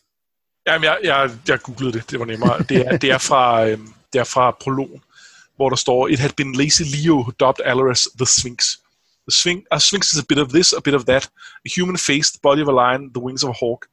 [0.68, 2.12] Jamen, jeg, jeg, jeg googlede det.
[2.12, 2.64] Det var nemmere.
[2.70, 3.78] Det er, det er, fra, øh,
[4.14, 5.02] det er fra prologen,
[5.56, 8.66] hvor der står, It had been Lazy Leo who dubbed Alaris the Sphinx.
[9.30, 11.30] The Sphinx, a Sphinx is a bit of this, a bit of that.
[11.66, 13.88] A human face, the body of a lion, the wings of a hawk.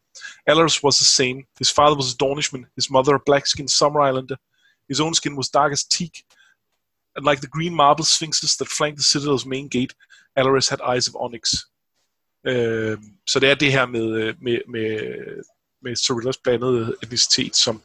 [0.48, 1.46] Alaris was the same.
[1.58, 4.36] His father was a Dornishman, his mother a black-skinned summer islander.
[4.88, 6.24] His own skin was dark as teak.
[7.16, 9.94] And like the green marble sphinxes that flanked the citadel's main gate,
[10.36, 11.54] Alaris had eyes of onyx.
[12.46, 14.98] Øh, så det er det her med, øh, med, med,
[15.82, 17.82] med Sorillas blandede etnicitet, som,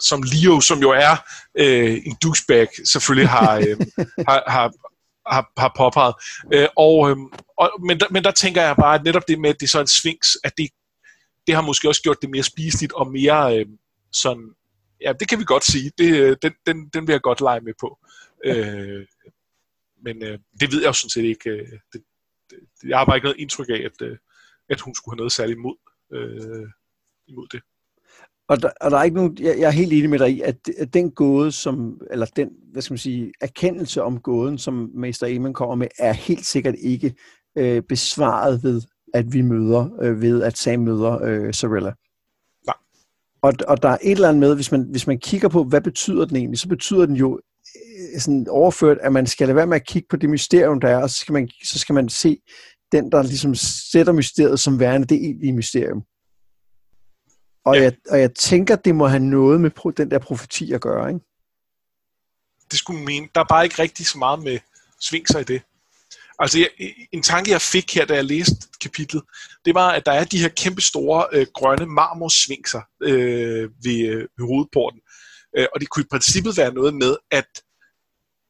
[0.00, 1.16] som Leo, som jo er
[1.58, 3.76] øh, en douchebag, selvfølgelig har, øh,
[4.28, 4.72] har, har,
[5.26, 6.14] har, har påpeget.
[6.52, 7.16] Øh, og, øh,
[7.58, 9.70] og, men, der, men der tænker jeg bare, at netop det med, at det er
[9.70, 10.68] så en sphinx, at det,
[11.46, 13.66] det har måske også gjort det mere spiseligt og mere øh,
[14.12, 14.54] sådan,
[15.00, 17.60] ja, det kan vi godt sige, det, øh, den, den, den vil jeg godt lege
[17.60, 17.98] med på.
[18.44, 19.06] Øh,
[20.04, 21.50] men øh, det ved jeg jo sådan set ikke.
[21.50, 22.02] Øh, det,
[22.50, 24.16] det, jeg har bare ikke noget indtryk af, at, øh,
[24.68, 25.76] at hun skulle have noget særligt imod,
[26.12, 26.68] øh,
[27.26, 27.62] imod det.
[28.48, 30.40] Og der, og der er ikke nogen, jeg, jeg er helt enig med dig i,
[30.40, 34.90] at, at den gåde, som, eller den, hvad skal man sige, erkendelse om gåden, som
[34.94, 37.14] Mester Eamon kommer med, er helt sikkert ikke
[37.58, 38.82] øh, besvaret ved,
[39.14, 41.92] at vi møder, øh, ved at Sam møder øh, Sorella.
[42.66, 42.74] Nej.
[43.42, 45.80] Og, og der er et eller andet med, hvis man, hvis man kigger på, hvad
[45.80, 47.40] betyder den egentlig, så betyder den jo
[47.76, 50.88] øh, sådan overført, at man skal lade være med at kigge på det mysterium, der
[50.88, 52.36] er, og så skal man, så skal man se
[52.92, 53.54] den, der ligesom
[53.92, 56.02] sætter mysteriet som værende det egentlige mysterium.
[57.64, 57.82] Og, Ja.
[57.82, 61.24] jeg, og jeg tænker, det må have noget med den der profeti at gøre, ikke?
[62.70, 63.28] det skulle mene.
[63.34, 64.58] Der er bare ikke rigtig så meget med
[65.00, 65.62] svingser i det.
[66.38, 66.68] Altså, jeg,
[67.12, 69.22] en tanke, jeg fik her, da jeg læste kapitlet,
[69.64, 74.28] det var, at der er de her kæmpe store øh, grønne marmorsvingser øh, ved, øh,
[74.36, 75.00] ved hovedporten.
[75.56, 77.48] Øh, og det kunne i princippet være noget med, at,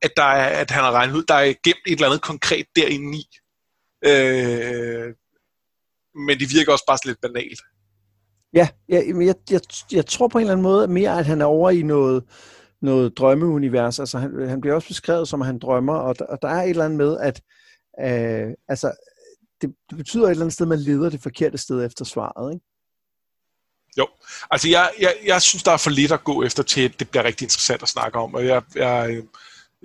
[0.03, 2.67] at, der er, at han har regnet ud, der er gemt et eller andet konkret
[2.77, 3.25] derinde i.
[4.07, 5.15] Øh,
[6.27, 7.61] men det virker også bare sådan lidt banalt.
[8.55, 9.61] Ja, ja jeg, jeg,
[9.93, 12.25] jeg tror på en eller anden måde mere, at han er over i noget,
[12.83, 13.99] noget drømmeunivers.
[13.99, 16.63] Altså, han, han bliver også beskrevet som, at han drømmer, og der, og der er
[16.63, 17.43] et eller andet med, at
[18.01, 18.93] øh, altså,
[19.61, 22.55] det, det betyder et eller andet sted, at man leder det forkerte sted efter svaret,
[22.55, 22.67] ikke?
[23.99, 24.09] Jo,
[24.51, 27.11] altså jeg, jeg, jeg synes, der er for lidt at gå efter til, at det
[27.11, 29.23] bliver rigtig interessant at snakke om, og jeg, jeg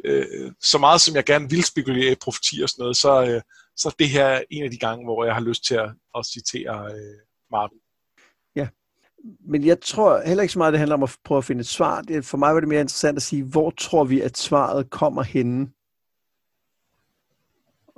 [0.06, 3.42] øh, så meget som jeg gerne vil spekulere i profeti og sådan noget, så, øh,
[3.76, 6.26] så er det her en af de gange, hvor jeg har lyst til at, at
[6.26, 7.18] citere øh,
[7.52, 7.80] Marvin.
[8.56, 8.68] Ja,
[9.50, 11.68] men jeg tror heller ikke så meget, det handler om at prøve at finde et
[11.68, 12.02] svar.
[12.02, 15.24] Det, for mig var det mere interessant at sige, hvor tror vi, at svaret kommer
[15.24, 15.72] henne?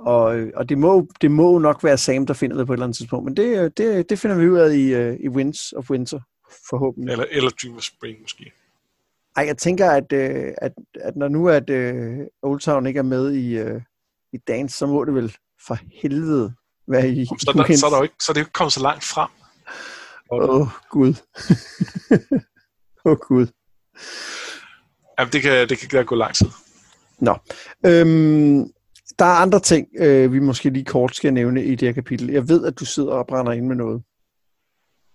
[0.06, 2.86] Og, og det, må, det må nok være Sam, der finder det på et eller
[2.86, 6.20] andet tidspunkt, men det, det, det finder vi ud af i, i Winds of Winter,
[6.70, 7.12] forhåbentlig.
[7.12, 8.52] Eller, eller Dream of Spring måske.
[9.36, 13.32] Ej, jeg tænker, at, at, at når nu at uh, Old Town ikke er med
[13.32, 13.60] i,
[14.32, 15.36] i Dance, så må det vel
[15.66, 16.54] for helvede
[16.88, 18.82] være i så, der, så, er der ikke, så er det jo ikke kommet så
[18.82, 19.28] langt frem.
[20.32, 21.14] Åh, oh, Gud.
[23.04, 23.46] Åh, oh, Gud.
[25.18, 26.46] Jamen, det kan, det kan gå lang tid.
[27.18, 27.36] Nå.
[27.86, 28.72] Øhm,
[29.18, 32.30] der er andre ting, øh, vi måske lige kort skal nævne i det her kapitel.
[32.30, 34.02] Jeg ved, at du sidder og brænder ind med noget.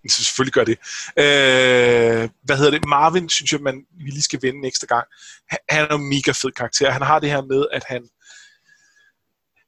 [0.10, 0.78] Så selvfølgelig gør det.
[1.18, 2.86] Øh, hvad hedder det?
[2.88, 5.08] Marvin, synes jeg, man vi lige skal vende næste gang.
[5.50, 6.92] Han er en mega fed karakter.
[6.92, 8.10] Han har det her med, at han,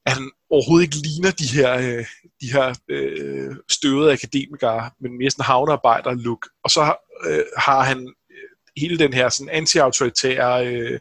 [0.05, 2.05] at han overhovedet ikke ligner de her, øh,
[2.41, 6.47] de her øh, støvede akademikere, men mere sådan havnearbejder-look.
[6.63, 6.95] Og så
[7.27, 10.99] øh, har han øh, hele den her sådan anti-autoritære øh,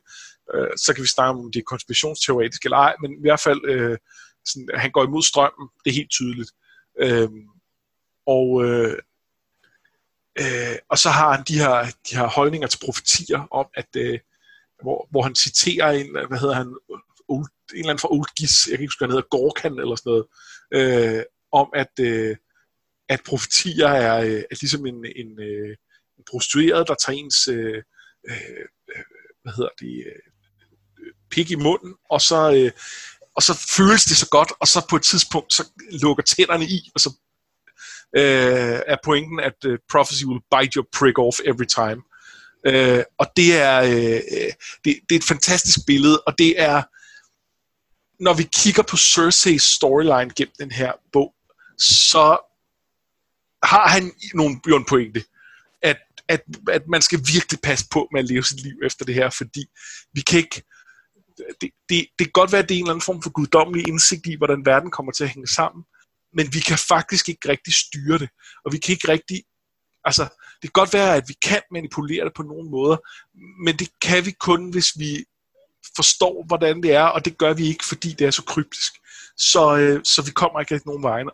[0.54, 3.60] Øh, så kan vi snakke om, de er konspirationsteoretisk eller ej, men i hvert fald,
[3.64, 3.98] øh,
[4.44, 6.50] sådan, han går imod strømmen, det er helt tydeligt.
[7.00, 7.28] Øh,
[8.26, 8.98] og, øh,
[10.40, 14.18] øh, og så har han de her, de her holdninger til profetier om, at øh,
[14.82, 16.76] hvor, hvor han citerer en, hvad hedder han,
[17.28, 19.96] old, en eller anden fra Old Gis, jeg kan ikke huske, han hedder, Gorkan eller
[19.96, 20.26] sådan noget,
[20.78, 22.36] øh, om at, øh,
[23.08, 25.76] at profetier er, øh, er ligesom en, en, øh,
[26.18, 27.82] en prostitueret, der tager ens øh,
[28.30, 29.04] øh, øh
[29.42, 29.94] hvad hedder det,
[31.30, 32.70] pik i munden, og så, øh,
[33.34, 36.90] og så føles det så godt, og så på et tidspunkt, så lukker tænderne i,
[36.94, 37.10] og så
[38.16, 42.02] øh, er pointen, at øh, prophecy will bite your prick off every time.
[42.66, 44.52] Øh, og det er, øh, øh,
[44.84, 46.82] det, det er et fantastisk billede, og det er,
[48.22, 51.34] når vi kigger på Cersei's storyline gennem den her bog,
[51.78, 52.38] så
[53.62, 55.24] har han nogle, jo en pointe,
[55.82, 55.96] at,
[56.28, 59.30] at, at man skal virkelig passe på med at leve sit liv efter det her,
[59.30, 59.64] fordi
[60.12, 60.62] vi kan ikke,
[61.60, 63.88] det, det, det kan godt være, at det er en eller anden form for guddommelig
[63.88, 65.84] indsigt i, hvordan verden kommer til at hænge sammen,
[66.32, 68.28] men vi kan faktisk ikke rigtig styre det,
[68.64, 69.42] og vi kan ikke rigtig,
[70.04, 70.22] altså,
[70.62, 72.96] det kan godt være, at vi kan manipulere det på nogle måder,
[73.64, 75.24] men det kan vi kun, hvis vi
[75.96, 78.92] forstår, hvordan det er, og det gør vi ikke, fordi det er så kryptisk.
[79.36, 81.30] Så, øh, så vi kommer ikke rigtig nogen vegne.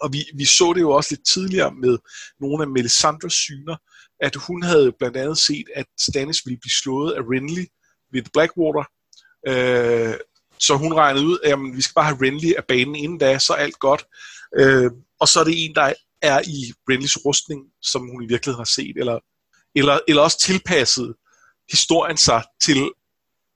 [0.00, 1.98] Og vi, vi så det jo også lidt tidligere med
[2.40, 3.76] nogle af Melisandres syner,
[4.20, 7.64] at hun havde blandt andet set, at Stannis ville blive slået af Renly
[8.12, 8.84] ved Blackwater,
[9.46, 10.14] Øh,
[10.58, 13.38] så hun regnede ud, at jamen, vi skal bare have Renly af banen inden da,
[13.38, 14.06] så er alt godt.
[14.58, 18.60] Øh, og så er det en, der er i Renlys rustning, som hun i virkeligheden
[18.60, 19.18] har set, eller,
[19.74, 21.14] eller, eller også tilpasset
[21.70, 22.90] historien sig til,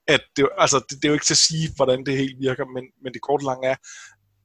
[0.08, 2.64] at det, altså, det, det er jo ikke til at sige, hvordan det helt virker,
[2.74, 3.76] men, men det korte lange er,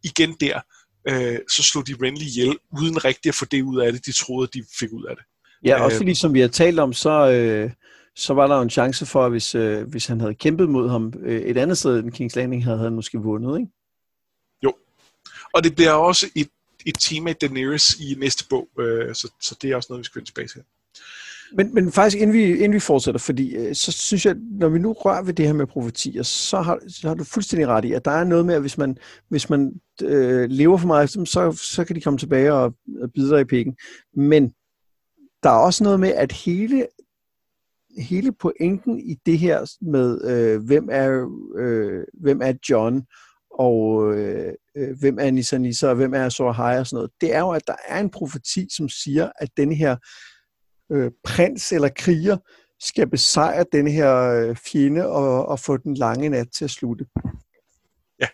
[0.04, 0.62] igen der,
[1.10, 4.12] øh, så slog de Renly ihjel, uden rigtig at få det ud af det, de
[4.12, 5.26] troede, de fik ud af det.
[5.63, 7.71] Ja, også øh, fordi, som vi har talt om, så, øh,
[8.17, 10.89] så var der jo en chance for, at hvis, øh, hvis han havde kæmpet mod
[10.89, 13.71] ham øh, et andet sted end Kings Landing, havde han måske vundet, ikke?
[14.63, 14.73] Jo.
[15.53, 16.47] Og det bliver også et,
[16.86, 20.06] et tema i Daenerys i næste bog, øh, så, så det er også noget, vi
[20.06, 20.62] skal vende tilbage til.
[21.53, 24.80] Men, men faktisk, inden vi, inden vi fortsætter, fordi øh, så synes jeg, når vi
[24.80, 27.91] nu rører ved det her med profetier, så har, så har du fuldstændig ret i,
[27.93, 28.97] at der er noget med, at hvis man,
[29.30, 33.30] hvis man øh, lever for meget, så, så kan de komme tilbage og, og bide
[33.30, 33.75] dig i pikken.
[34.15, 34.53] Men
[35.43, 36.88] der er også noget med, at hele
[37.97, 43.03] hele pointen i det her med, øh, hvem, er, øh, hvem er John,
[43.60, 47.36] og øh, øh, hvem er Nissa Nissa, og hvem er Sorahai og sådan noget, det
[47.36, 49.95] er jo, at der er en profeti, som siger, at denne her
[50.91, 52.38] øh, prins eller kriger
[52.79, 57.05] skal besejre denne her øh, fjende og, og få den lange nat til at slutte.
[58.19, 58.27] Ja.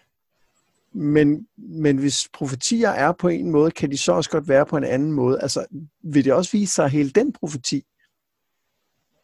[0.93, 4.77] Men, men hvis profetier er på en måde, kan de så også godt være på
[4.77, 5.41] en anden måde.
[5.41, 5.65] Altså,
[6.03, 7.83] vil det også vise sig, at hele den profeti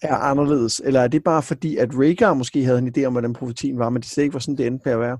[0.02, 0.82] er anderledes?
[0.86, 3.90] Eller er det bare fordi, at Rhaegar måske havde en idé om, hvordan profetien var,
[3.90, 5.18] men det slet ikke var sådan, det endte med at være?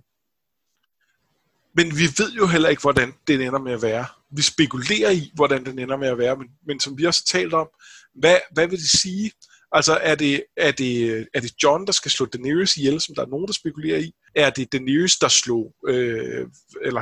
[1.76, 4.06] Men vi ved jo heller ikke, hvordan det ender med at være.
[4.32, 7.40] Vi spekulerer i, hvordan den ender med at være, men, men som vi også har
[7.40, 7.68] talt om,
[8.16, 9.32] hvad, hvad vil det sige?
[9.72, 13.22] Altså, er det, er, det, er det John, der skal slå Daenerys ihjel, som der
[13.22, 14.12] er nogen, der spekulerer i?
[14.36, 16.48] Er det Daenerys, der slog, øh,
[16.82, 17.02] eller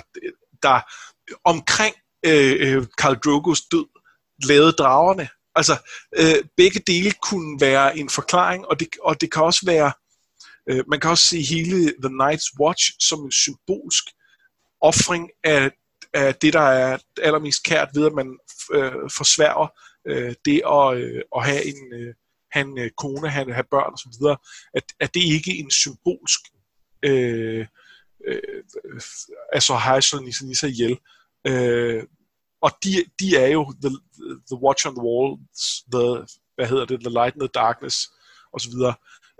[0.64, 0.82] der
[1.44, 3.86] omkring øh, øh Karl Drogos død
[4.44, 5.28] lavede dragerne?
[5.58, 5.76] Altså,
[6.18, 9.92] øh, begge dele kunne være en forklaring, og det, og det kan også være,
[10.70, 14.04] øh, man kan også se hele The Night's Watch som en symbolsk
[14.82, 15.72] offring af,
[16.14, 18.38] af det, der er allermest kært ved, at man
[18.74, 19.68] øh, forsværger
[20.08, 22.14] øh, det at, øh, at have en, øh,
[22.52, 24.38] have en øh, kone, have, have børn osv.,
[24.74, 26.40] at, at det ikke er en symbolsk
[27.04, 27.66] øh,
[28.28, 28.64] øh,
[29.54, 30.98] altså hejser Nisa ihjel.
[31.48, 32.04] Øh,
[32.62, 33.90] og de, de er jo the,
[34.50, 35.38] the watch on the wall,
[35.94, 38.10] the, hvad hedder det, the light in the darkness,
[38.54, 38.74] osv.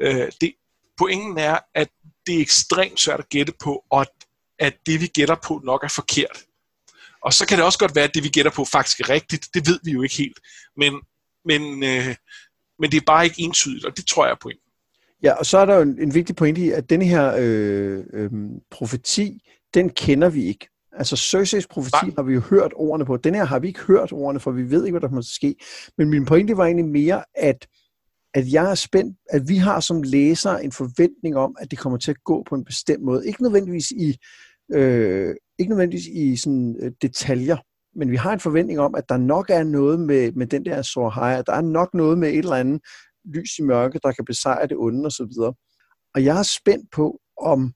[0.02, 0.54] Øh, det,
[0.98, 1.90] pointen er, at
[2.28, 4.08] det er ekstremt svært at gætte på, og at,
[4.60, 6.44] at det vi gætter på nok er forkert.
[7.22, 9.50] Og så kan det også godt være, at det vi gætter på faktisk er rigtigt.
[9.54, 10.40] Det ved vi jo ikke helt.
[10.78, 10.94] Men,
[11.46, 12.16] men, øh,
[12.80, 14.64] men det er bare ikke entydigt, og det tror jeg er pointen.
[15.24, 18.04] Ja, og så er der jo en, en vigtig pointe i, at den her øh,
[18.14, 18.32] øh,
[18.72, 20.70] profeti, den kender vi ikke.
[20.98, 22.14] Altså Cersei's profeti Nej.
[22.16, 23.18] har vi jo hørt ordene på.
[23.18, 25.56] Den her har vi ikke hørt ordene, for vi ved ikke, hvad der at ske.
[25.98, 27.68] Men min pointe var egentlig mere, at,
[28.34, 31.98] at jeg er spændt, at vi har som læser en forventning om, at det kommer
[31.98, 33.28] til at gå på en bestemt måde.
[33.28, 34.18] Ikke nødvendigvis i,
[34.74, 37.58] øh, ikke nødvendigvis i sådan, øh, detaljer,
[37.96, 40.82] men vi har en forventning om, at der nok er noget med, med den der
[40.82, 42.82] Sorhaya, der er nok noget med et eller andet
[43.26, 45.40] lys i mørke, der kan besejre det onde osv.
[45.40, 45.58] Og,
[46.16, 47.74] og jeg er spændt på, om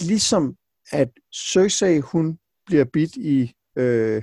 [0.00, 0.56] ligesom
[0.92, 4.22] at Cersei, hun bliver bidt i øh,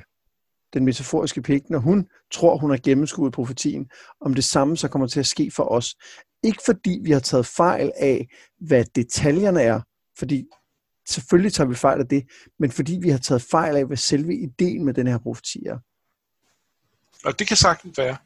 [0.74, 3.90] den metaforiske pik, når hun tror, hun har gennemskuet profetien,
[4.22, 5.96] om det samme så kommer til at ske for os.
[6.44, 8.28] Ikke fordi vi har taget fejl af,
[8.60, 9.82] hvad detaljerne er,
[10.18, 10.46] fordi
[11.08, 12.28] selvfølgelig tager vi fejl af det,
[12.60, 15.78] men fordi vi har taget fejl af, hvad selve ideen med den her profeti er.
[17.26, 18.18] Og det kan sagtens være.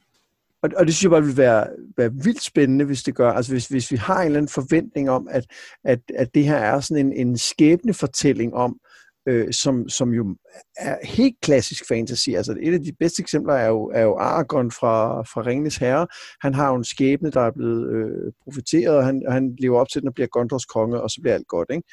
[0.64, 1.68] Og, og det synes jeg bare vil være,
[1.98, 3.32] være vildt spændende, hvis det gør.
[3.32, 5.46] Altså hvis, hvis vi har en eller anden forventning om, at,
[5.84, 8.80] at, at det her er sådan en, en skæbne fortælling om,
[9.28, 10.36] øh, som, som jo
[10.78, 12.30] er helt klassisk fantasy.
[12.30, 16.08] Altså et af de bedste eksempler er jo, er jo Aragorn fra, fra Ringenes Herre.
[16.42, 19.90] Han har jo en skæbne, der er blevet øh, profeteret, og han, han lever op
[19.90, 21.70] til den og bliver Gondors konge, og så bliver alt godt.
[21.72, 21.84] Ikke?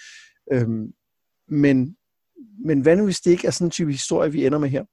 [0.53, 0.87] Øhm,
[1.49, 1.97] men,
[2.65, 4.85] men hvad nu hvis det ikke er sådan en type historie, vi ender med her?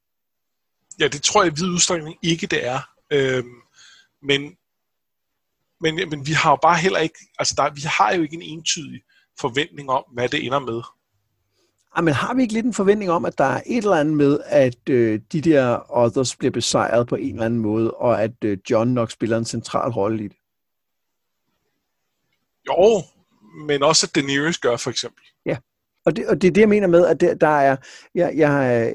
[1.00, 2.93] Ja, det tror jeg i vid udstrækning ikke, det er.
[3.10, 3.54] Øhm,
[4.22, 4.56] men,
[5.80, 8.42] men, men vi har jo bare heller ikke, altså der, vi har jo ikke en
[8.42, 9.02] entydig
[9.40, 10.82] forventning om, hvad det ender med.
[11.96, 14.16] Ja, men har vi ikke lidt en forventning om, at der er et eller andet
[14.16, 18.44] med, at øh, de der others bliver besejret på en eller anden måde, og at
[18.44, 20.36] øh, John nok spiller en central rolle i det?
[22.68, 23.02] Jo,
[23.66, 25.24] men også at Daenerys gør, for eksempel.
[25.46, 25.56] Ja,
[26.06, 27.76] og det, og det er det, jeg mener med, at det, der er,
[28.14, 28.94] jeg, jeg,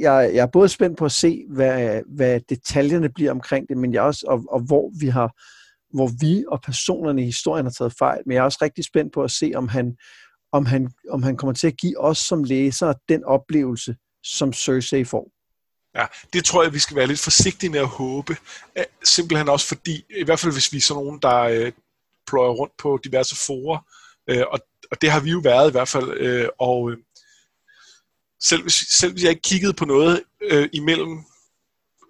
[0.00, 3.92] jeg, jeg er både spændt på at se, hvad, hvad detaljerne bliver omkring det, men
[3.92, 5.32] jeg også, og, og hvor vi har,
[5.96, 9.12] hvor vi og personerne i historien har taget fejl, men jeg er også rigtig spændt
[9.12, 9.96] på at se, om han,
[10.52, 15.04] om han, om han kommer til at give os som læsere den oplevelse, som Cersei
[15.04, 15.30] får.
[15.94, 18.36] Ja, det tror jeg, vi skal være lidt forsigtige med at håbe.
[19.04, 21.72] Simpelthen også fordi, i hvert fald hvis vi er sådan nogen, der øh,
[22.26, 23.78] pløjer rundt på diverse forer,
[24.30, 24.60] øh, og,
[24.90, 26.98] og det har vi jo været i hvert fald, øh, og øh,
[28.40, 31.24] selv, hvis, selv hvis jeg ikke kiggede på noget øh, imellem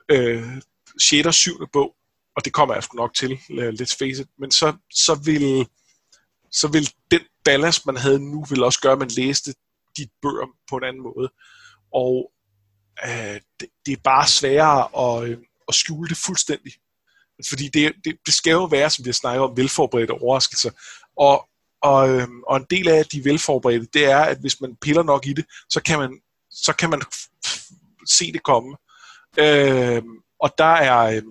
[0.09, 0.63] øh,
[1.01, 1.27] 6.
[1.27, 1.69] og 7.
[1.73, 1.95] bog,
[2.37, 5.69] og det kommer jeg sgu nok til, øh, let's face it, men så, så, vil,
[6.53, 9.55] så vil den ballast, man havde nu, vil også gøre, at man læste
[9.97, 11.33] de bøger på en anden måde.
[11.95, 12.33] Og
[13.05, 15.39] øh, det, det er bare sværere at, øh,
[15.69, 16.73] at skjule det fuldstændig.
[17.49, 20.71] Fordi det, det, det skal jo være, som vi har snakket om, velforberedte overraskelser.
[21.17, 21.49] Og,
[21.83, 25.27] og, øh, og en del af de velforberedte, det er, at hvis man piller nok
[25.27, 27.03] i det, så kan man, så kan man
[28.07, 28.77] se det komme.
[29.39, 30.03] Øh,
[30.41, 31.23] og der er, øh,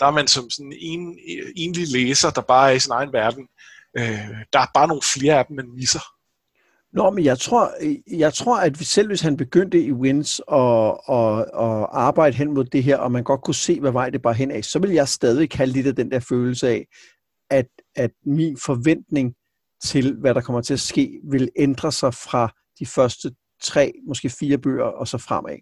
[0.00, 1.18] der er man som sådan en
[1.56, 3.48] enlig læser, der bare er i sin egen verden.
[3.98, 6.00] Øh, der er bare nogle flere af dem, man misser.
[6.92, 7.72] Nå, men jeg tror,
[8.16, 12.64] jeg tror, at selv hvis han begyndte i Wins og, og, og arbejde hen mod
[12.64, 14.90] det her, og man godt kunne se, hvad vej det bare hen af, så vil
[14.90, 16.86] jeg stadig kalde lidt af den der følelse af,
[17.50, 19.34] at, at min forventning
[19.84, 24.30] til, hvad der kommer til at ske, vil ændre sig fra de første tre, måske
[24.30, 25.58] fire bøger, og så fremad.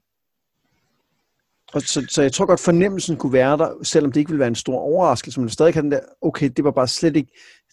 [1.72, 4.48] Og så, så jeg tror godt, fornemmelsen kunne være der, selvom det ikke ville være
[4.48, 7.32] en stor overraskelse, men stadig kan den der, okay, det var bare slet ikke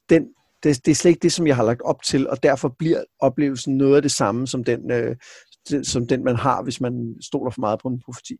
[0.10, 0.28] den,
[0.64, 3.04] det, det er slet ikke det, som jeg har lagt op til, og derfor bliver
[3.20, 5.16] oplevelsen noget af det samme, som den, øh,
[5.84, 8.36] som den man har, hvis man stoler for meget på en profeti.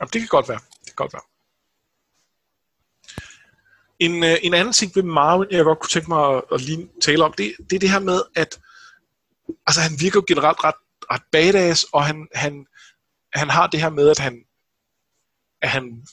[0.00, 0.58] Jamen, det kan godt være.
[0.58, 1.22] Det kan godt være.
[4.00, 6.88] En, øh, en anden ting ved Marvin, jeg godt kunne tænke mig at, at lige
[7.02, 8.60] tale om, det, det er det her med, at
[9.66, 10.74] altså, han virker jo generelt ret,
[11.12, 12.66] ret badass, og han, han,
[13.32, 14.44] han har det her med, at han,
[15.62, 16.06] at han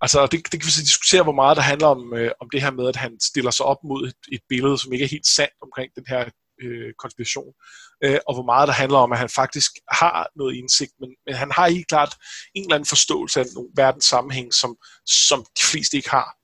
[0.00, 2.62] Altså, det, det kan vi så diskutere, hvor meget der handler om, øh, om det
[2.62, 5.26] her med, at han stiller sig op mod et, et billede, som ikke er helt
[5.26, 6.28] sandt omkring den her
[6.62, 7.52] øh, konspiration,
[8.04, 11.34] øh, og hvor meget der handler om, at han faktisk har noget indsigt, men, men
[11.34, 12.14] han har helt klart
[12.54, 16.37] en eller anden forståelse af nogle verdens sammenhæng, som, som de fleste ikke har.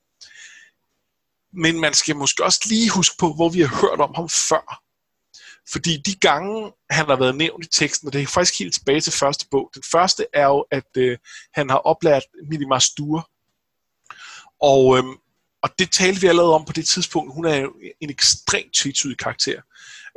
[1.57, 4.85] Men man skal måske også lige huske på, hvor vi har hørt om ham før.
[5.73, 9.01] Fordi de gange, han har været nævnt i teksten, og det er faktisk helt tilbage
[9.01, 9.71] til første bog.
[9.75, 11.19] Den første er jo, at øh,
[11.55, 13.23] han har oplært Minima Sture.
[14.61, 15.05] Og, øh,
[15.63, 17.35] og det talte vi allerede om på det tidspunkt.
[17.35, 19.61] Hun er jo en ekstremt tvetydig karakter.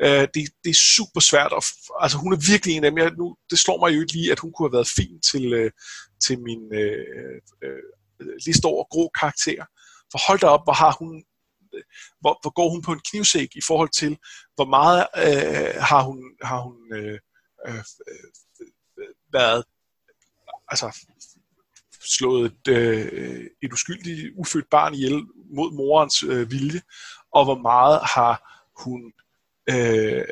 [0.02, 1.54] Øh, det, det er super svært.
[1.58, 1.64] At,
[2.00, 2.98] altså hun er virkelig en af dem.
[2.98, 5.54] Jeg, nu, det slår mig jo ikke lige, at hun kunne have været fin til,
[5.54, 5.72] øh,
[6.20, 9.66] til min øh, øh, liste over grå karakter.
[10.12, 11.24] For hold da op, hvor har hun
[12.20, 14.18] hvor, hvor går hun på en knivsæk i forhold til,
[14.56, 17.20] hvor meget øh, har hun, har hun øh,
[17.68, 17.76] øh,
[18.08, 19.64] øh været
[20.68, 21.08] altså,
[22.18, 26.82] slået et, øh, et uskyldigt, ufødt barn ihjel mod morens øh, vilje,
[27.32, 29.14] og hvor meget har hun
[29.70, 30.26] øh,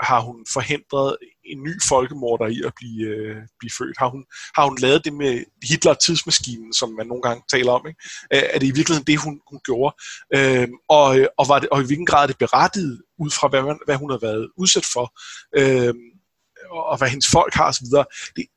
[0.00, 3.98] har hun forhindret en ny folkemorder i at blive, øh, blive født?
[3.98, 4.24] Har hun,
[4.56, 7.86] har hun lavet det med Hitler-tidsmaskinen, som man nogle gange taler om?
[7.86, 8.00] Ikke?
[8.30, 9.96] Er det i virkeligheden det, hun, hun gjorde?
[10.34, 13.48] Øhm, øh, og, og, var det, og i hvilken grad er det berettiget ud fra,
[13.48, 15.06] hvad, man, hvad hun har været udsat for?
[15.60, 15.94] Øh,
[16.70, 17.86] og hvad hendes folk har osv.?
[18.36, 18.52] Det er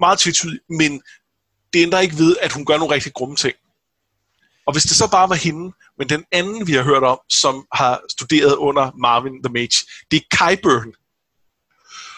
[0.00, 1.02] meget tvetydigt, men
[1.72, 3.56] det ændrer ikke ved, at hun gør nogle rigtig grumme ting.
[4.66, 7.66] Og hvis det så bare var hende, men den anden, vi har hørt om, som
[7.72, 10.92] har studeret under Marvin the Mage, det er Kyburn.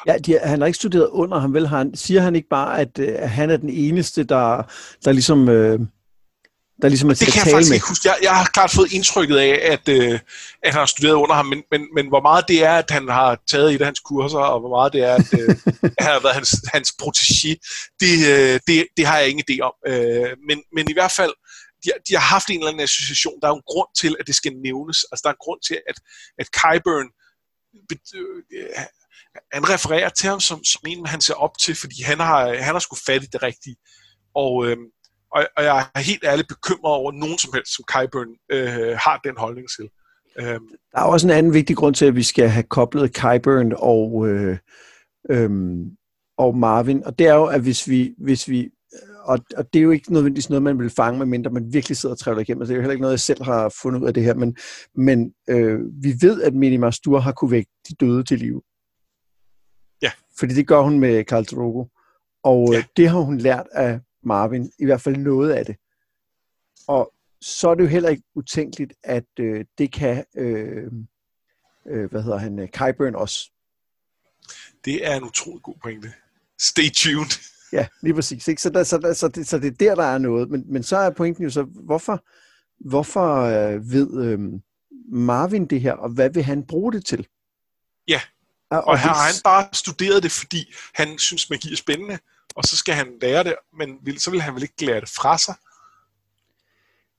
[0.07, 1.67] Ja, de, han har ikke studeret under ham, vel?
[1.67, 4.63] Han, siger han ikke bare, at, øh, at han er den eneste, der,
[5.05, 5.49] der ligesom...
[5.49, 5.81] Øh,
[6.83, 7.77] der ligesom er det kan jeg faktisk med.
[7.77, 8.09] ikke huske.
[8.09, 10.21] Jeg, jeg har klart fået indtrykket af, at, øh,
[10.63, 13.09] at han har studeret under ham, men, men, men hvor meget det er, at han
[13.09, 16.13] har taget et af hans kurser, og hvor meget det er, at, øh, at han
[16.13, 17.51] har været hans, hans protégé,
[18.01, 19.73] det, øh, det, det har jeg ingen idé om.
[19.87, 21.33] Øh, men, men i hvert fald,
[21.89, 23.41] de, de har haft en eller anden association.
[23.43, 24.99] Der er en grund til, at det skal nævnes.
[25.11, 25.99] Altså, der er en grund til, at,
[26.39, 27.09] at Kyburn,
[27.75, 28.69] øh, øh,
[29.53, 32.75] han refererer til ham som, som en, han ser op til, fordi han har, han
[32.75, 33.77] har sgu fat i det rigtige.
[34.35, 34.77] Og, øh,
[35.33, 39.21] og, og jeg er helt ærligt bekymret over nogen som helst, som Kyburn øh, har
[39.25, 39.89] den holdning til.
[40.41, 40.61] Øh,
[40.93, 44.29] der er også en anden vigtig grund til, at vi skal have koblet Kyburn og,
[44.29, 44.59] øh,
[45.31, 45.51] øh,
[46.39, 48.71] og Marvin, og det er jo, at hvis vi, hvis vi
[49.29, 52.15] og, og det er jo ikke nødvendigvis noget, man vil fange, medmindre man virkelig sidder
[52.15, 52.63] og trævler igennem.
[52.63, 54.35] Altså, det er jo heller ikke noget, jeg selv har fundet ud af det her,
[54.35, 54.57] men,
[54.95, 58.63] men øh, vi ved, at Minnie Mastur har kunne vække de døde til live.
[60.03, 60.11] Ja.
[60.39, 61.85] Fordi det gør hun med Karl Drogo.
[62.43, 62.85] Og ja.
[62.97, 65.77] det har hun lært af Marvin, i hvert fald noget af det.
[66.87, 70.93] Og så er det jo heller ikke utænkeligt, at øh, det kan, øh,
[71.87, 73.51] øh, hvad hedder han, Kyburn også.
[74.85, 76.13] Det er en utrolig god pointe.
[76.59, 77.58] Stay tuned.
[77.73, 78.49] Ja, lige præcis.
[78.49, 78.63] Ikke?
[78.63, 80.51] Så, der, så, der, så, det, så det er der, der er noget.
[80.51, 82.25] Men, men så er pointen jo så, hvorfor,
[82.89, 84.39] hvorfor øh, ved øh,
[85.13, 87.27] Marvin det her, og hvad vil han bruge det til?
[88.09, 88.21] Ja,
[88.71, 92.19] og, og har han bare studeret det, fordi han synes, magi er spændende,
[92.55, 95.09] og så skal han lære det, men vil, så vil han vel ikke lære det
[95.09, 95.55] fra sig?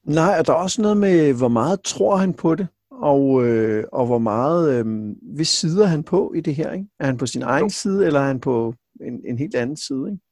[0.04, 3.84] Nej, og der er også noget med, hvor meget tror han på det, og, øh,
[3.92, 4.86] og hvor meget, øh,
[5.36, 6.72] hvis sider han på i det her?
[6.72, 6.88] Ikke?
[7.00, 7.70] Er han på sin egen jo.
[7.70, 10.12] side, eller er han på en, en helt anden side?
[10.12, 10.24] Ikke?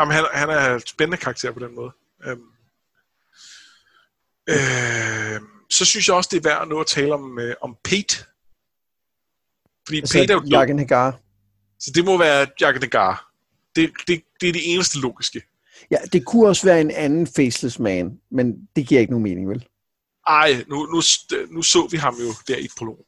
[0.00, 1.92] Jamen, han, han er en spændende karakter på den måde.
[2.24, 2.52] Øhm,
[4.48, 5.40] øh,
[5.70, 8.16] så synes jeg også, det er værd at nå at tale om, øh, om Pete.
[9.86, 11.18] Fordi altså, Pete er jo Jagen Hagar.
[11.80, 13.32] Så det må være Jagen Hagar.
[13.76, 15.42] Det, det, det er det eneste logiske.
[15.90, 19.48] Ja, det kunne også være en anden faceless man, men det giver ikke nogen mening,
[19.48, 19.68] vel?
[20.26, 21.02] Ej, nu, nu,
[21.50, 23.04] nu så vi ham jo der i prologen.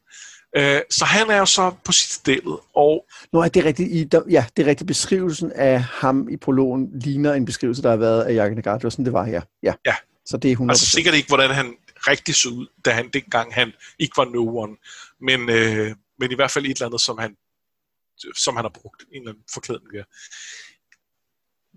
[0.57, 3.07] Øh, så han er jo så på sit stillet, og...
[3.33, 4.89] Nå, er det rigtigt, i, der, ja, det er rigtigt.
[4.89, 8.79] Beskrivelsen af ham i prologen ligner en beskrivelse, der har været af Jakob Nagard.
[8.79, 9.43] Det var sådan, det var her.
[9.63, 9.75] Ja.
[9.87, 9.95] ja.
[10.27, 10.69] Så det er 100%.
[10.69, 11.77] Altså sikkert ikke, hvordan han
[12.09, 14.77] rigtig så ud, da han dengang han ikke var no one.
[15.21, 17.37] Men, øh, men i hvert fald et eller andet, som han,
[18.37, 19.03] som han har brugt.
[19.13, 20.05] En eller anden forklædning der.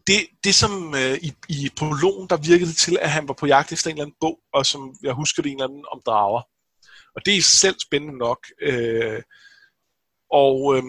[0.07, 3.71] Det, det som øh, i, i prologen, der virkede til, at han var på jagt
[3.71, 6.41] efter en eller anden bog, og som jeg husker det en eller anden om drager.
[7.17, 8.47] Og det er i sig selv spændende nok.
[8.61, 9.21] Øh,
[10.31, 10.83] og, øh,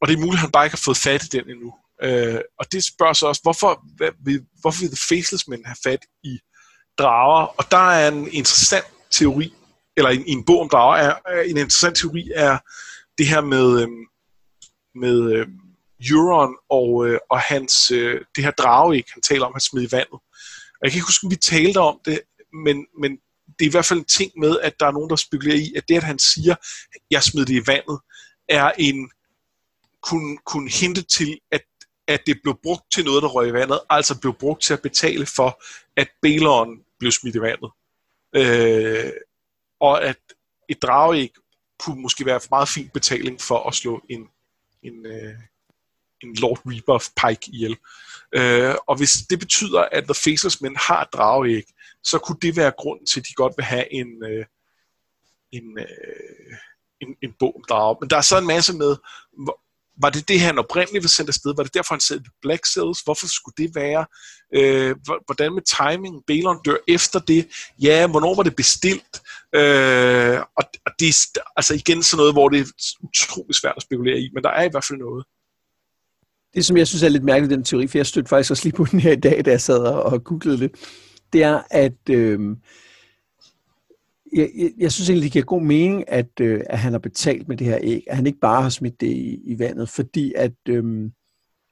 [0.00, 1.74] og det er muligt, at han bare ikke har fået fat i den endnu.
[2.02, 4.10] Øh, og det spørger så også, hvorfor, hvad,
[4.60, 6.38] hvorfor vil The Faceless Men have fat i
[6.98, 7.46] drager?
[7.46, 9.54] Og der er en interessant teori,
[9.96, 12.58] eller en, en bog om drager, er, er en interessant teori er
[13.18, 13.88] det her med, øh,
[14.94, 15.46] med øh,
[16.10, 19.92] Euron og, øh, og hans, øh, det her drage, han taler om, han smed i
[19.92, 20.20] vandet.
[20.78, 22.20] Og jeg kan ikke huske, om vi talte om det,
[22.64, 23.18] men, men
[23.58, 25.72] det er i hvert fald en ting med, at der er nogen, der spekulerer i,
[25.76, 26.54] at det, at han siger,
[27.10, 28.00] jeg smed det i vandet,
[28.48, 29.10] er en,
[30.02, 31.62] kunne, kunne hinte til, at,
[32.08, 34.82] at det blev brugt til noget, der røg i vandet, altså blev brugt til at
[34.82, 35.62] betale for,
[35.96, 37.70] at Balon blev smidt i vandet.
[38.36, 39.12] Øh,
[39.80, 40.18] og at
[40.68, 41.32] et drageæg
[41.78, 44.28] kunne måske være for meget fin betaling for at slå en,
[44.82, 45.34] en, øh,
[46.22, 47.76] en Lord Reaper of Pike ihjel.
[48.32, 51.64] Øh, og hvis det betyder, at The Faceless Men har et drageæg,
[52.04, 54.44] så kunne det være grund til, at de godt vil have en, øh,
[55.52, 56.56] en, øh,
[57.00, 57.96] en, en bog om drager.
[58.00, 58.96] Men der er så en masse med,
[60.00, 61.54] var det det, han oprindeligt var sendt afsted?
[61.56, 63.00] Var det derfor, han sad i Black Cells?
[63.04, 64.06] Hvorfor skulle det være?
[64.54, 64.96] Øh,
[65.26, 66.22] hvordan med timing?
[66.26, 67.48] Balon dør efter det.
[67.82, 69.14] Ja, hvornår var det bestilt?
[69.54, 72.64] Øh, og, og det er altså igen sådan noget, hvor det er
[73.00, 75.24] utrolig svært at spekulere i, men der er i hvert fald noget.
[76.54, 78.76] Det, som jeg synes er lidt mærkeligt, den teori, for jeg stødte faktisk også lige
[78.76, 80.72] på den her i dag, da jeg sad og googlede lidt,
[81.32, 82.56] det er, at øh,
[84.32, 87.48] jeg, jeg, jeg synes egentlig, det giver god mening, at, øh, at han har betalt
[87.48, 90.32] med det her æg, at han ikke bare har smidt det i, i vandet, fordi
[90.36, 90.84] at øh,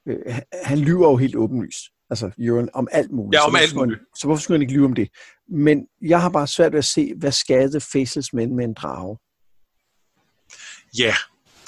[0.09, 1.85] øh, han lyver jo helt åbenlyst.
[2.11, 3.41] Altså, Jørgen, om alt muligt.
[3.41, 3.99] Ja, om alt muligt.
[3.99, 5.09] Han, så hvorfor skulle han ikke lyve om det?
[5.49, 9.19] Men jeg har bare svært ved at se, hvad skadede Faceless Men med en drage?
[10.99, 11.15] Ja,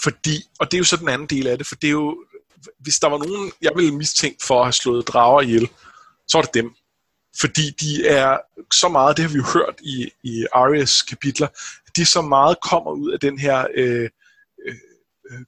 [0.03, 2.24] fordi, og det er jo så den anden del af det, for det er jo,
[2.78, 5.68] hvis der var nogen, jeg ville mistænke for at have slået drager ihjel,
[6.28, 6.74] så er det dem
[7.41, 8.39] fordi de er
[8.72, 11.49] så meget, det har vi jo hørt i, i Arias kapitler,
[11.97, 14.11] de så meget kommer ud af den her, øh,
[14.66, 14.74] øh,
[15.30, 15.41] øh,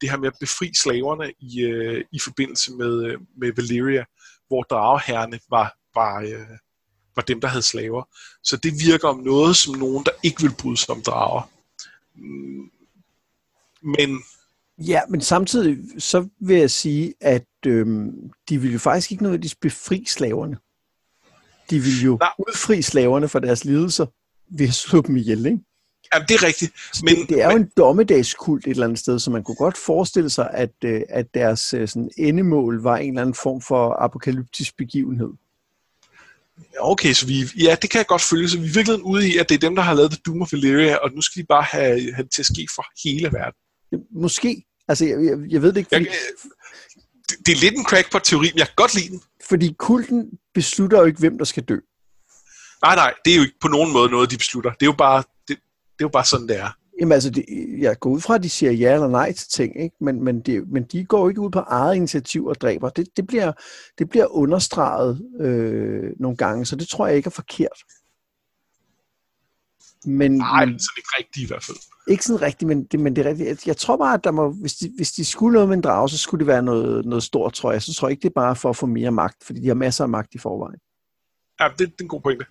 [0.00, 4.04] det her med at befri slaverne i, øh, i forbindelse med, øh, med Valyria,
[4.48, 6.58] hvor drageherrene var, var, øh,
[7.16, 8.02] var dem, der havde slaver.
[8.42, 11.50] Så det virker om noget som nogen, der ikke vil bryde sig om drager.
[12.14, 12.70] Mm.
[13.82, 14.22] Men
[14.86, 19.54] Ja, men samtidig så vil jeg sige, at øhm, de ville jo faktisk ikke nødvendigvis
[19.54, 20.58] befri slaverne.
[21.70, 22.30] De vil jo Nej.
[22.38, 24.06] udfri slaverne fra deres lidelser
[24.58, 25.58] ved at slå dem ihjel, ikke?
[26.14, 26.72] Jamen, det er rigtigt.
[27.02, 27.56] Men, det, det er men...
[27.56, 31.00] jo en dommedagskult et eller andet sted, så man kunne godt forestille sig, at, øh,
[31.08, 35.30] at deres øh, sådan, endemål var en eller anden form for apokalyptisk begivenhed.
[36.80, 38.48] Okay, så vi, ja, det kan jeg godt følge.
[38.48, 40.42] Så vi er virkelig ude i, at det er dem, der har lavet The Doom
[40.42, 43.32] of Valyria, og nu skal de bare have, have det til at ske for hele
[43.32, 43.60] verden.
[44.10, 44.62] Måske.
[44.88, 45.88] Altså, jeg, jeg, jeg ved det ikke.
[45.88, 46.04] Fordi...
[46.04, 46.14] Jeg,
[47.28, 49.20] det, det er lidt en crackpot-teori, men jeg kan godt lide den.
[49.48, 51.78] Fordi kulten beslutter jo ikke, hvem der skal dø.
[52.82, 54.70] Nej, nej, det er jo ikke på nogen måde noget, de beslutter.
[54.70, 55.56] Det er jo bare, det,
[55.98, 56.70] det er jo bare sådan, det er.
[57.00, 57.44] Jamen altså, det,
[57.78, 59.96] jeg går ud fra, at de siger ja eller nej til ting, ikke?
[60.00, 62.88] Men, men, det, men de går jo ikke ud på eget initiativ og dræber.
[62.88, 63.52] Det, det, bliver,
[63.98, 67.78] det bliver understreget øh, nogle gange, så det tror jeg ikke er forkert.
[70.04, 71.76] Men, Nej, men, sådan ikke rigtigt i hvert fald.
[72.08, 73.48] Ikke sådan rigtigt, men det, men det er rigtigt.
[73.48, 75.82] Jeg, jeg tror bare, at der må, hvis, de, hvis de skulle noget med en
[75.82, 77.82] drage, så skulle det være noget, noget stort, tror jeg.
[77.82, 79.74] Så tror jeg ikke, det er bare for at få mere magt, fordi de har
[79.74, 80.80] masser af magt i forvejen.
[81.60, 82.46] Ja, det, det er en god pointe.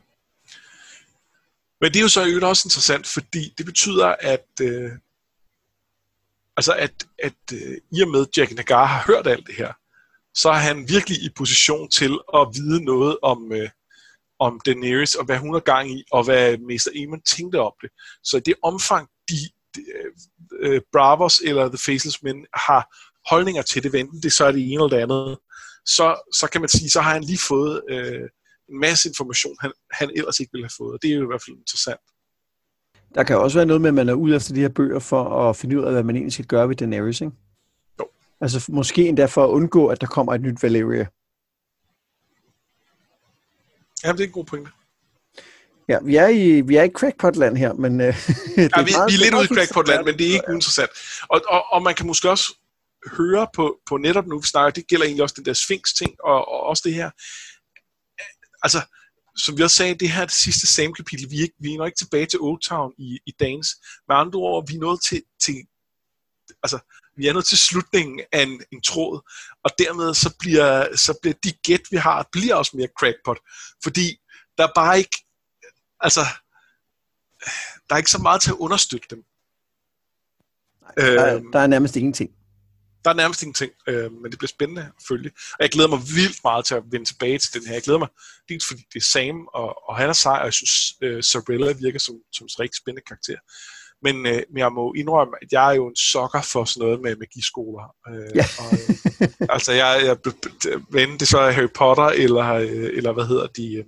[1.81, 4.91] Men det er jo så jo også interessant, fordi det betyder, at øh,
[6.57, 9.73] altså at, at øh, i og med Jack Nagar har hørt alt det her,
[10.33, 13.69] så er han virkelig i position til at vide noget om, øh,
[14.39, 17.89] om Daenerys, og hvad hun har gang i, og hvad Mester Aemon tænkte om det.
[18.23, 19.35] Så i det omfang, de,
[19.75, 19.81] de
[20.67, 22.95] uh, Bravos eller The Faceless Men har
[23.29, 25.37] holdninger til det, enten det så er det ene eller det andet,
[25.85, 28.27] så, så kan man sige, så har han lige fået uh,
[28.69, 31.31] en masse information, han, han ellers ikke ville have fået, og det er jo i
[31.31, 31.99] hvert fald interessant.
[33.15, 35.49] Der kan også være noget med, at man er ude efter de her bøger for
[35.49, 37.33] at finde ud af, hvad man egentlig skal gøre ved Daenerys, ikke?
[37.99, 38.07] Jo.
[38.41, 41.05] Altså måske endda for at undgå, at der kommer et nyt Valeria.
[44.07, 44.71] Ja, det er en god pointe.
[45.89, 48.01] Ja, vi er i, vi er i crackpotland her, men...
[48.01, 50.49] Øh, det ja, vi, meget, vi er lidt ude i crackpotland, men det er ikke
[50.49, 50.89] uinteressant.
[51.29, 52.53] Og, og, og man kan måske også
[53.17, 56.47] høre på, på netop nu, vi snakker, det gælder egentlig også den der Sphinx-ting, og,
[56.47, 57.09] og også det her.
[58.63, 58.81] Altså,
[59.37, 61.87] som vi også sagde, det her det sidste Sam-kapitel, vi er, ikke, vi er nok
[61.87, 63.67] ikke tilbage til Old Town i, i dagens.
[64.07, 65.55] Med andre ord, vi er nået til, til
[66.63, 66.79] altså,
[67.17, 69.31] vi er nået til slutningen af en, en tråd,
[69.63, 73.37] og dermed så bliver, så bliver de gæt, vi har, bliver også mere crackpot,
[73.83, 74.17] fordi
[74.57, 75.25] der er bare ikke,
[75.99, 76.21] altså,
[77.89, 79.23] der er ikke så meget til at understøtte dem.
[80.81, 82.31] Nej, der, er, øhm, der er nærmest ingenting.
[83.05, 85.31] Der er nærmest ingenting, øh, men det bliver spændende at følge.
[85.51, 87.73] Og jeg glæder mig vildt meget til at vende tilbage til den her.
[87.73, 88.09] Jeg glæder mig
[88.49, 91.71] dels fordi det er Sam, og, og han er sej, og jeg synes, øh, Sorella
[91.71, 93.37] virker som, som en rigtig spændende karakter.
[94.01, 97.01] Men, øh, men jeg må indrømme, at jeg er jo en sokker for sådan noget
[97.01, 97.85] med magiskoler.
[98.09, 98.45] Øh, ja.
[98.59, 100.17] og, øh, altså, jeg, jeg
[100.89, 103.85] men det så er Harry Potter, eller, øh, eller hvad hedder de, øh,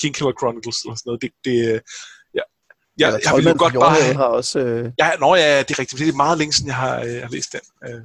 [0.00, 1.22] King Killer Chronicles, eller sådan noget.
[1.22, 1.80] Det, det, øh,
[2.34, 2.44] ja,
[2.98, 4.14] jeg, jeg, jeg vil jo godt bare have...
[4.14, 4.92] Har også, øh...
[4.98, 6.00] ja, nå, ja, det er rigtigt.
[6.00, 7.64] Det er meget længe siden, jeg har, øh, har læst den.
[7.86, 8.00] Øh,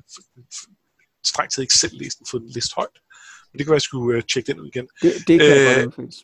[1.25, 2.97] strengt taget ikke selv læst den, fået den læst højt.
[3.49, 4.87] Men det kan være, jeg skulle øh, tjekke den ud igen.
[5.01, 6.15] Det, det kan øh, jeg godt,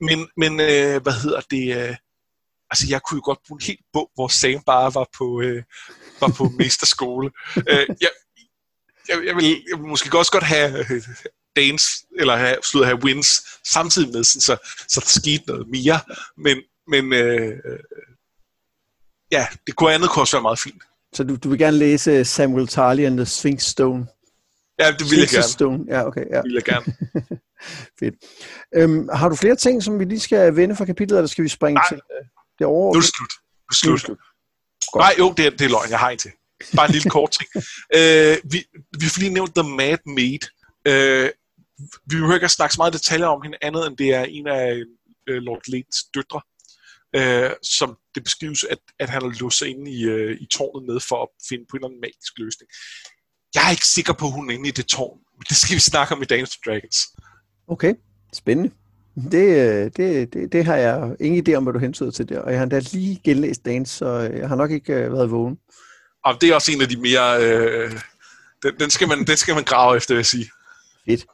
[0.00, 1.64] Men, men øh, hvad hedder det...
[1.78, 1.96] Øh,
[2.70, 5.62] altså jeg kunne jo godt bruge en helt bog, hvor Sam bare var på, øh,
[6.20, 7.30] var på mesterskole.
[7.70, 8.10] øh, jeg,
[9.08, 11.02] jeg, jeg, vil, jeg vil måske også godt have øh,
[11.56, 11.84] Danes,
[12.18, 13.42] eller have, slutte have wins
[13.72, 14.56] samtidig med, så,
[14.88, 16.00] så der skete noget mere.
[16.36, 16.56] Men,
[16.86, 17.52] men øh,
[19.32, 20.82] ja, det kunne andet kunne også være meget fint.
[21.12, 24.06] Så du, du vil gerne læse Samuel Tarly and the Sphinx Stone?
[24.78, 25.42] Ja, det vil jeg gerne.
[25.42, 25.84] Stone.
[25.88, 26.24] Ja, okay.
[26.30, 26.36] Ja.
[26.36, 26.94] Det vil jeg gerne.
[27.98, 28.14] Fedt.
[28.74, 31.48] Øhm, har du flere ting, som vi lige skal vende fra kapitlet, eller skal vi
[31.48, 31.88] springe Nej.
[31.88, 32.00] til?
[32.58, 32.94] Det er over.
[32.94, 33.32] Nu er det slut.
[33.86, 34.18] Nu er det slut.
[34.92, 35.02] Godt.
[35.02, 35.90] Nej, jo, det er, det er løgn.
[35.90, 36.32] Jeg har en til.
[36.76, 37.48] Bare en lille kort ting.
[37.98, 38.58] Øh, vi,
[39.00, 40.44] vi får lige nævnt The Mad Maid.
[40.88, 41.30] Øh,
[42.06, 44.46] vi behøver ikke at snakke så meget detaljer om hende, andet end det er en
[44.46, 44.82] af
[45.28, 46.40] øh, Lord Latens døtre,
[47.16, 50.86] øh, som det beskrives, at, at han har låst sig inde i, øh, i tårnet
[50.86, 52.68] med for at finde på en eller anden magisk løsning.
[53.54, 55.18] Jeg er ikke sikker på, at hun er inde i det tårn.
[55.48, 56.98] Det skal vi snakke om i Dance Dragons.
[57.68, 57.94] Okay,
[58.32, 58.70] spændende.
[59.32, 62.40] Det, øh, det, det, det har jeg ingen idé om, hvad du hentyder til der.
[62.40, 65.58] Og jeg har da lige genlæst Dance, så jeg har nok ikke øh, været vågen.
[66.24, 67.42] Og det er også en af de mere...
[67.42, 67.92] Øh,
[68.62, 70.50] den, den, skal man, den skal man grave efter, vil jeg sige.
[71.08, 71.26] Fedt.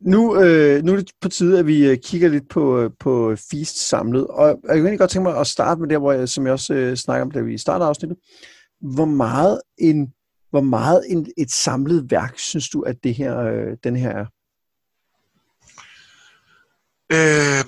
[0.00, 3.36] Nu, øh, nu er det på tide, at vi øh, kigger lidt på, øh, på
[3.50, 4.26] Feast samlet.
[4.26, 6.52] Og jeg kunne egentlig godt tænke mig at starte med det, hvor jeg, som jeg
[6.52, 8.18] også øh, snakker om, da vi starter afsnittet.
[8.80, 10.12] Hvor meget, en,
[10.50, 14.26] hvor meget en, et samlet værk, synes du, at det her, øh, den her er?
[17.14, 17.64] Øh,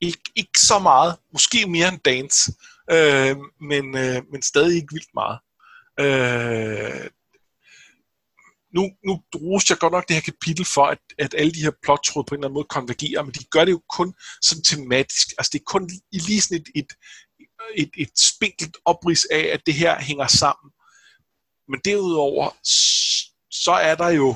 [0.00, 1.16] ikke, ikke så meget.
[1.32, 2.52] Måske mere end Dance.
[2.90, 5.38] Øh, men, øh, men stadig ikke vildt meget.
[6.00, 7.10] Øh,
[8.74, 11.70] nu, nu roste jeg godt nok det her kapitel for, at, at alle de her
[11.82, 15.26] plottråd på en eller anden måde konvergerer, men de gør det jo kun sådan tematisk.
[15.38, 16.90] Altså det er kun i lige sådan et, et,
[17.74, 20.70] et, et spinkelt oprids af, at det her hænger sammen.
[21.68, 22.50] Men derudover,
[23.50, 24.34] så er der jo...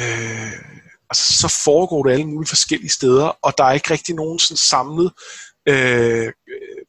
[0.00, 4.38] Øh, altså, så foregår det alle mulige forskellige steder, og der er ikke rigtig nogen
[4.38, 5.12] sådan samlet...
[5.68, 6.82] Øh, øh,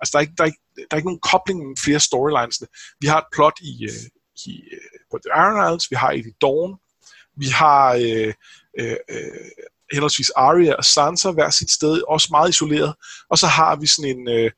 [0.00, 2.62] altså, der er, ikke, der, er ikke, der er ikke nogen kobling mellem flere storylines.
[3.00, 4.06] Vi har et plot i, øh,
[4.46, 6.76] i, øh, på The Iron Islands, vi har et i Dawn,
[7.36, 8.34] vi har øh,
[8.78, 9.50] øh, øh,
[9.92, 12.94] henholdsvis Arya og Sansa hver sit sted, også meget isoleret,
[13.28, 14.50] og så har vi sådan en, øh,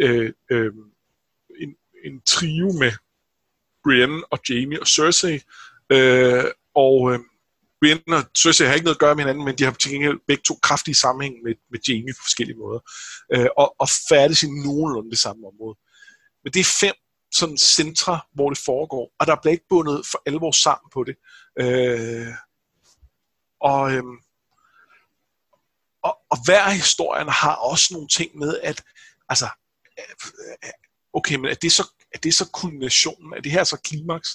[0.00, 0.72] øh, øh,
[1.60, 1.74] en,
[2.04, 2.92] en trio med
[3.84, 5.40] Brienne og Jamie og Cersei,
[5.90, 6.44] øh,
[6.74, 7.18] og øh,
[7.80, 10.18] Brienne og Cersei har ikke noget at gøre med hinanden, men de har til gengæld
[10.28, 12.80] begge to kraftige sammenhæng med, med Jamie på forskellige måder,
[13.34, 15.76] øh, og, og færdes i nogenlunde det samme område.
[16.44, 16.94] Men det er fem
[17.34, 21.16] sådan centre, hvor det foregår, og der bliver ikke bundet for alvor sammen på det.
[21.62, 22.34] Øh,
[23.60, 24.18] og, øhm,
[26.02, 28.82] og, og hver historien har også nogle ting med, at
[29.28, 29.48] altså,
[29.98, 30.14] øh,
[30.64, 30.70] øh,
[31.12, 31.84] okay, men er det så,
[32.14, 33.32] er det så kulminationen?
[33.32, 34.28] Er det her så klimaks?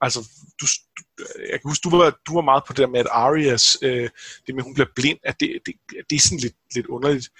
[0.00, 0.20] Altså,
[0.60, 0.66] du,
[0.98, 3.76] du, jeg kan huske, du var, du var meget på det der med, at Arias,
[3.82, 4.10] øh,
[4.46, 5.74] det med, at hun bliver blind, at det, det,
[6.10, 7.30] det er sådan lidt, lidt underligt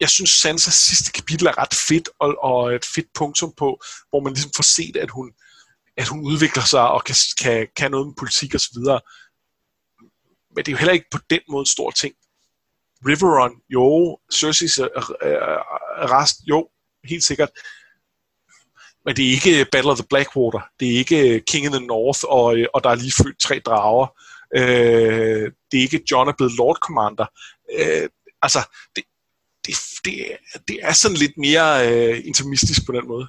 [0.00, 4.20] jeg synes, Sansas sidste kapitel er ret fedt, og, og et fedt punktum på, hvor
[4.20, 5.32] man ligesom får set, at hun,
[5.96, 8.78] at hun udvikler sig og kan, kan, kan noget med politik osv.
[10.54, 12.14] Men det er jo heller ikke på den måde en stor ting.
[13.06, 14.18] Riveron, jo.
[14.34, 14.88] Cersei's øh,
[15.22, 15.36] øh,
[15.96, 16.68] arrest, jo,
[17.04, 17.50] helt sikkert.
[19.04, 20.60] Men det er ikke øh, Battle of the Blackwater.
[20.80, 23.40] Det er ikke øh, King of the North, og, øh, og der er lige født
[23.40, 24.06] tre drager.
[24.56, 27.26] Øh, det er ikke John er blevet Lord Commander.
[27.78, 28.08] Øh,
[28.42, 28.58] altså,
[28.96, 29.04] det,
[29.66, 29.74] det,
[30.04, 30.14] det,
[30.68, 33.26] det er sådan lidt mere øh, intimistisk på den måde.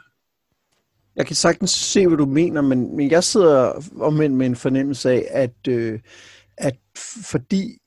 [1.16, 5.12] Jeg kan sagtens se, hvad du mener, men, men jeg sidder omvendt med en fornemmelse
[5.12, 6.00] af, at, øh,
[6.58, 6.78] at
[7.32, 7.78] fordi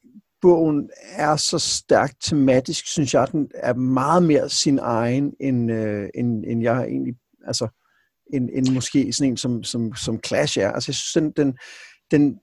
[0.42, 6.08] bogen er så stærkt tematisk, synes jeg, den er meget mere sin egen, end, øh,
[6.14, 7.14] end, end jeg egentlig,
[7.46, 7.68] altså,
[8.32, 10.70] end, end måske sådan en som, som, som Clash er.
[10.70, 11.58] Altså, jeg synes, den, den,
[12.10, 12.38] den,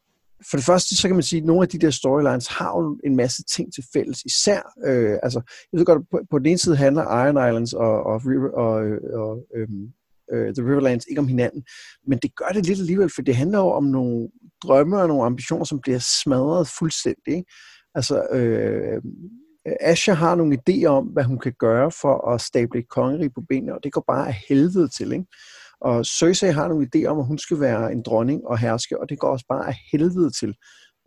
[0.50, 3.00] for det første, så kan man sige, at nogle af de der storylines har jo
[3.04, 4.24] en masse ting til fælles.
[4.26, 5.42] Især, øh, altså,
[5.72, 8.74] jeg ved godt, på, på den ene side handler Iron Islands og, og, River, og,
[9.22, 9.94] og øhm,
[10.34, 11.64] øh, The Riverlands ikke om hinanden,
[12.08, 14.30] men det gør det lidt alligevel, for det handler jo om nogle
[14.64, 17.34] drømme og nogle ambitioner, som bliver smadret fuldstændig.
[17.34, 17.52] Ikke?
[17.96, 19.02] Altså, øh,
[19.66, 23.42] Asha har nogle idéer om, hvad hun kan gøre for at stable et kongerige på
[23.50, 25.12] benene, og det går bare af helvede til.
[25.12, 25.26] Ikke?
[25.84, 29.10] Og Cersei har nogle idéer om, at hun skal være en dronning og herske, og
[29.10, 30.56] det går også bare af helvede til,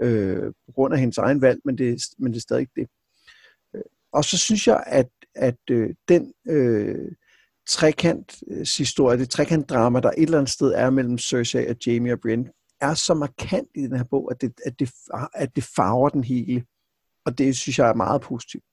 [0.02, 2.88] øh, på grund af hendes egen valg, men det, men det er stadig det.
[3.76, 3.82] Øh,
[4.12, 7.12] og så synes jeg, at, at øh, den øh,
[7.68, 12.20] trekant-historie, øh, det trekant-drama, der et eller andet sted er mellem Cersei og Jamie og
[12.20, 12.50] Brienne,
[12.80, 14.90] er så markant i den her bog, at det, at det,
[15.34, 16.64] at det farver den hele.
[17.26, 18.64] Og det synes jeg er meget positivt.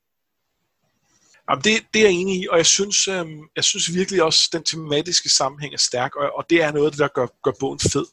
[1.49, 4.49] Jamen, det, det er jeg enig i, og jeg synes, øhm, jeg synes virkelig også,
[4.49, 7.27] at den tematiske sammenhæng er stærk, og, og det er noget af det, der gør,
[7.43, 8.05] gør bogen fed.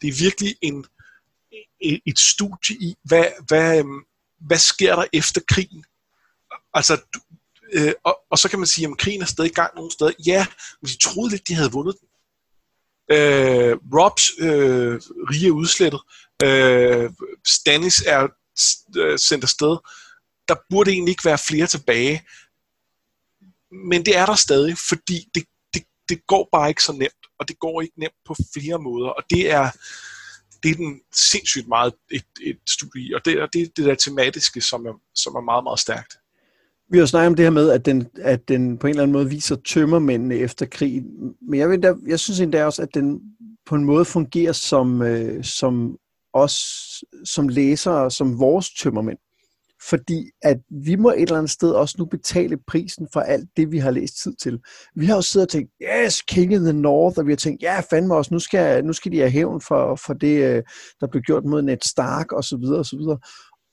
[0.00, 0.86] Det er virkelig en,
[1.80, 4.04] et, et studie i, hvad, hvad, øhm,
[4.40, 5.84] hvad sker der efter krigen?
[6.74, 7.00] Altså,
[7.72, 10.12] øh, og, og så kan man sige, at krigen er stadig i gang nogle steder.
[10.26, 10.46] Ja,
[10.82, 12.08] men de troede lidt, de havde vundet den.
[13.16, 16.00] Øh, Robs øh, rige er udslettet.
[16.44, 17.10] Øh,
[17.46, 18.28] Stannis er
[18.96, 19.76] øh, sendt afsted.
[20.48, 22.22] Der burde egentlig ikke være flere tilbage
[23.70, 25.44] men det er der stadig, fordi det,
[25.74, 29.08] det, det går bare ikke så nemt, og det går ikke nemt på flere måder,
[29.08, 29.70] og det er,
[30.62, 33.94] det er den sindssygt meget et, et studie i, og det er det, det der
[33.94, 36.14] tematiske, som er, som er meget, meget stærkt.
[36.90, 39.12] Vi har snakket om det her med, at den, at den på en eller anden
[39.12, 41.02] måde viser tømmermændene efter krig.
[41.40, 43.20] Men jeg, ved, der, jeg synes endda også, at den
[43.66, 45.98] på en måde fungerer som, øh, som
[46.36, 46.54] os
[47.24, 49.18] som læsere, som vores tømmermænd.
[49.88, 53.72] Fordi at vi må et eller andet sted også nu betale prisen for alt det,
[53.72, 54.60] vi har læst tid til.
[54.94, 57.62] Vi har jo siddet og tænkt, yes, King in the North, og vi har tænkt,
[57.62, 60.62] ja, fandme også, nu skal, nu skal de have hævn for, for det, øh,
[61.00, 63.18] der blev gjort mod Ned Stark, og så videre, og så videre.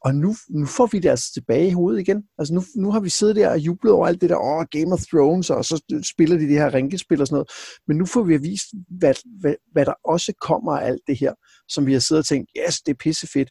[0.03, 2.23] Og nu, nu får vi det altså tilbage i hovedet igen.
[2.37, 4.65] Altså nu, nu har vi siddet der og jublet over alt det der, åh, oh,
[4.71, 7.51] Game of Thrones, og så spiller de det her ringespil og sådan noget.
[7.87, 8.65] Men nu får vi vist,
[8.99, 11.33] hvad, hvad, hvad der også kommer af alt det her,
[11.67, 13.49] som vi har siddet og tænkt, yes, det er pissefedt.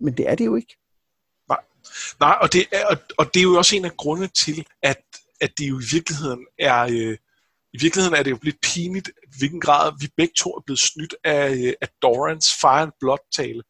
[0.00, 0.76] Men det er det jo ikke.
[1.48, 1.60] Nej,
[2.20, 5.02] Nej og, det er, og, og det er jo også en af grundene til, at,
[5.40, 6.80] at det jo i virkeligheden er...
[6.82, 7.16] Øh,
[7.72, 11.14] i virkeligheden er det jo lidt pinligt, hvilken grad vi begge to er blevet snydt
[11.24, 13.62] af, øh, af Dorans Fire and Blood-tale.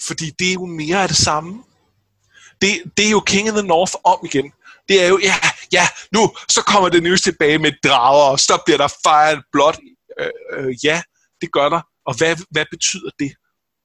[0.00, 1.64] Fordi det er jo mere af det samme.
[2.60, 4.52] Det, det er jo King of the North om igen.
[4.88, 5.34] Det er jo, ja,
[5.72, 9.76] ja, nu, så kommer det nye tilbage med drager, og så bliver der fire blot.
[9.76, 9.94] blood.
[10.20, 11.02] Øh, øh, ja,
[11.40, 11.80] det gør der.
[12.06, 13.32] Og hvad, hvad betyder det?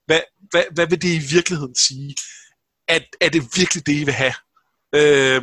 [0.06, 2.14] Hvad, hvad, hvad vil det i virkeligheden sige?
[2.88, 4.34] At, er det virkelig det, I vil have?
[4.94, 5.42] Øh,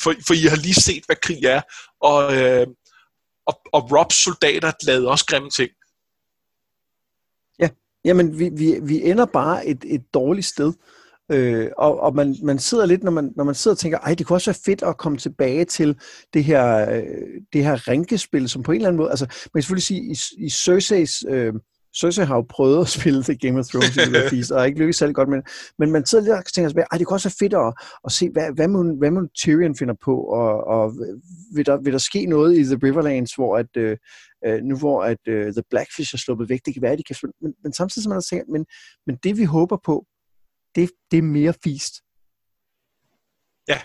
[0.00, 1.62] for, for I har lige set, hvad krig er,
[2.00, 2.66] og, øh,
[3.46, 5.70] og, og Robs soldater lavede også grimme ting.
[8.04, 10.72] Jamen, vi, vi, vi ender bare et, et dårligt sted.
[11.32, 14.14] Øh, og og man, man sidder lidt, når man, når man sidder og tænker, ej,
[14.14, 15.96] det kunne også være fedt at komme tilbage til
[16.34, 17.02] det her, øh,
[17.52, 20.44] det her rinkespil, som på en eller anden måde, altså man kan selvfølgelig sige, i,
[20.44, 21.52] i Cersei's, øh,
[22.00, 24.00] Cersei har jo prøvet at spille The Game of Thrones i
[24.30, 25.42] Feast, og har ikke lykkes særlig godt, men,
[25.78, 27.72] men man sidder lidt og tænker sig, ej, det kunne også være fedt at,
[28.04, 30.92] at se, hvad, hvad, må, hvad må Tyrion finder på, og, og
[31.54, 33.96] vil, der, vil der ske noget i The Riverlands, hvor at, øh,
[34.44, 37.02] øh, nu hvor at øh, The Blackfish er sluppet væk, det kan være, at de
[37.02, 38.66] kan men, men samtidig som man tænker, men,
[39.06, 40.06] men det vi håber på,
[40.74, 41.94] det, det er mere feast.
[43.68, 43.80] Ja.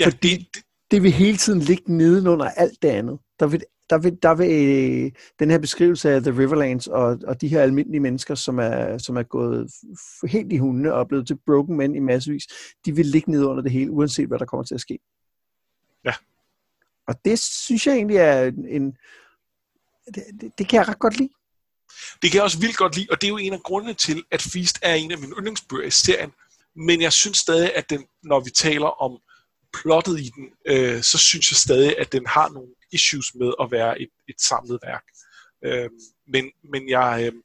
[0.00, 3.18] ja Fordi det, det, det vil hele tiden ligge nedenunder alt det andet.
[3.40, 7.40] Der vil, der vil, der vil øh, den her beskrivelse af The Riverlands og, og
[7.40, 9.70] de her almindelige mennesker, som er, som er gået
[10.28, 12.44] helt i hundene og er blevet til broken men i massevis,
[12.84, 14.98] de vil ligge ned under det hele, uanset hvad der kommer til at ske.
[16.04, 16.12] Ja.
[17.08, 18.96] Og det synes jeg egentlig er en,
[20.06, 21.30] det, det, det kan jeg ret godt lide.
[22.22, 24.24] Det kan jeg også vildt godt lide, og det er jo en af grundene til,
[24.30, 26.32] at Feast er en af mine yndlingsbøger i serien.
[26.76, 29.18] Men jeg synes stadig, at den, når vi taler om
[29.72, 33.70] plottet i den, øh, så synes jeg stadig, at den har nogle issues med at
[33.70, 35.04] være et, et samlet værk.
[35.64, 35.90] Øh,
[36.28, 37.40] men, men, jeg, øh,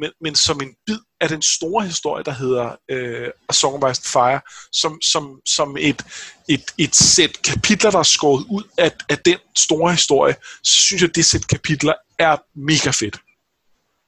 [0.00, 3.90] men, men som en bid af den store historie, der hedder øh, A Song of
[3.90, 4.40] Ice and Fire,
[4.72, 6.02] som, som, som et,
[6.48, 11.02] et, et sæt kapitler, der er skåret ud af, af den store historie, så synes
[11.02, 13.16] jeg, at det sæt kapitler er mega fedt.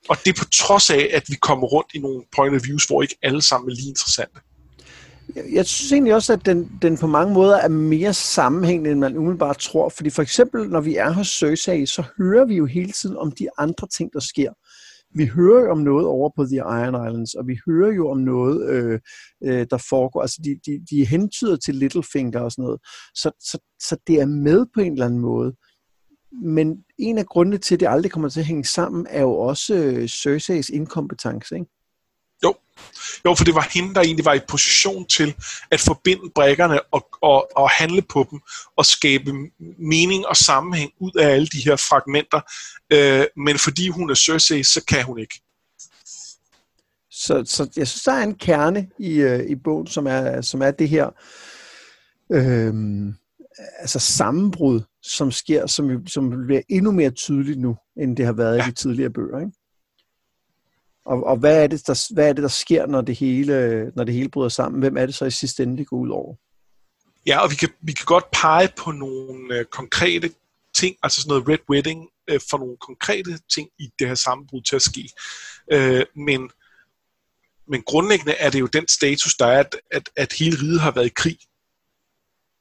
[0.09, 2.85] Og det er på trods af, at vi kommer rundt i nogle point of views,
[2.85, 4.41] hvor ikke alle sammen er lige interessante.
[5.53, 9.17] Jeg synes egentlig også, at den, den på mange måder er mere sammenhængende, end man
[9.17, 9.89] umiddelbart tror.
[9.89, 13.33] Fordi for eksempel, når vi er hos Cersei, så hører vi jo hele tiden om
[13.33, 14.53] de andre ting, der sker
[15.15, 18.19] vi hører jo om noget over på The Iron Islands, og vi hører jo om
[18.19, 19.01] noget, øh,
[19.45, 20.21] øh, der foregår.
[20.21, 22.81] Altså, de, de, de hentyder til Littlefinger og sådan noget.
[23.15, 25.55] Så, så, så det er med på en eller anden måde.
[26.45, 29.33] Men en af grundene til, at det aldrig kommer til at hænge sammen, er jo
[29.33, 31.71] også øh, Cerseis inkompetence, ikke?
[32.45, 32.55] Jo.
[33.25, 35.35] jo, for det var hende, der egentlig var i position til
[35.71, 38.41] at forbinde brækkerne og, og, og handle på dem
[38.77, 39.33] og skabe
[39.79, 42.41] mening og sammenhæng ud af alle de her fragmenter.
[42.93, 45.41] Øh, men fordi hun er Cersei, så kan hun ikke.
[47.11, 50.63] Så, så jeg synes, der er en kerne i, øh, i bogen, som er, som
[50.63, 51.11] er det her
[52.33, 52.75] øh,
[53.79, 58.57] altså sammenbrud, som sker, som, som bliver endnu mere tydeligt nu, end det har været
[58.57, 58.63] ja.
[58.63, 59.39] i de tidligere bøger.
[59.39, 59.53] Ikke?
[61.05, 64.05] Og, og hvad, er det, der, hvad er det, der sker, når det, hele, når
[64.05, 64.81] det hele bryder sammen?
[64.81, 66.35] Hvem er det så i sidste ende, det går ud over?
[67.27, 70.31] Ja, og vi kan, vi kan godt pege på nogle øh, konkrete
[70.75, 74.63] ting, altså sådan noget Red Wedding, øh, for nogle konkrete ting i det her sammenbrud
[74.63, 75.09] til at ske.
[75.73, 76.51] Øh, men,
[77.69, 80.91] men grundlæggende er det jo den status, der er, at, at, at hele riget har
[80.91, 81.39] været i krig.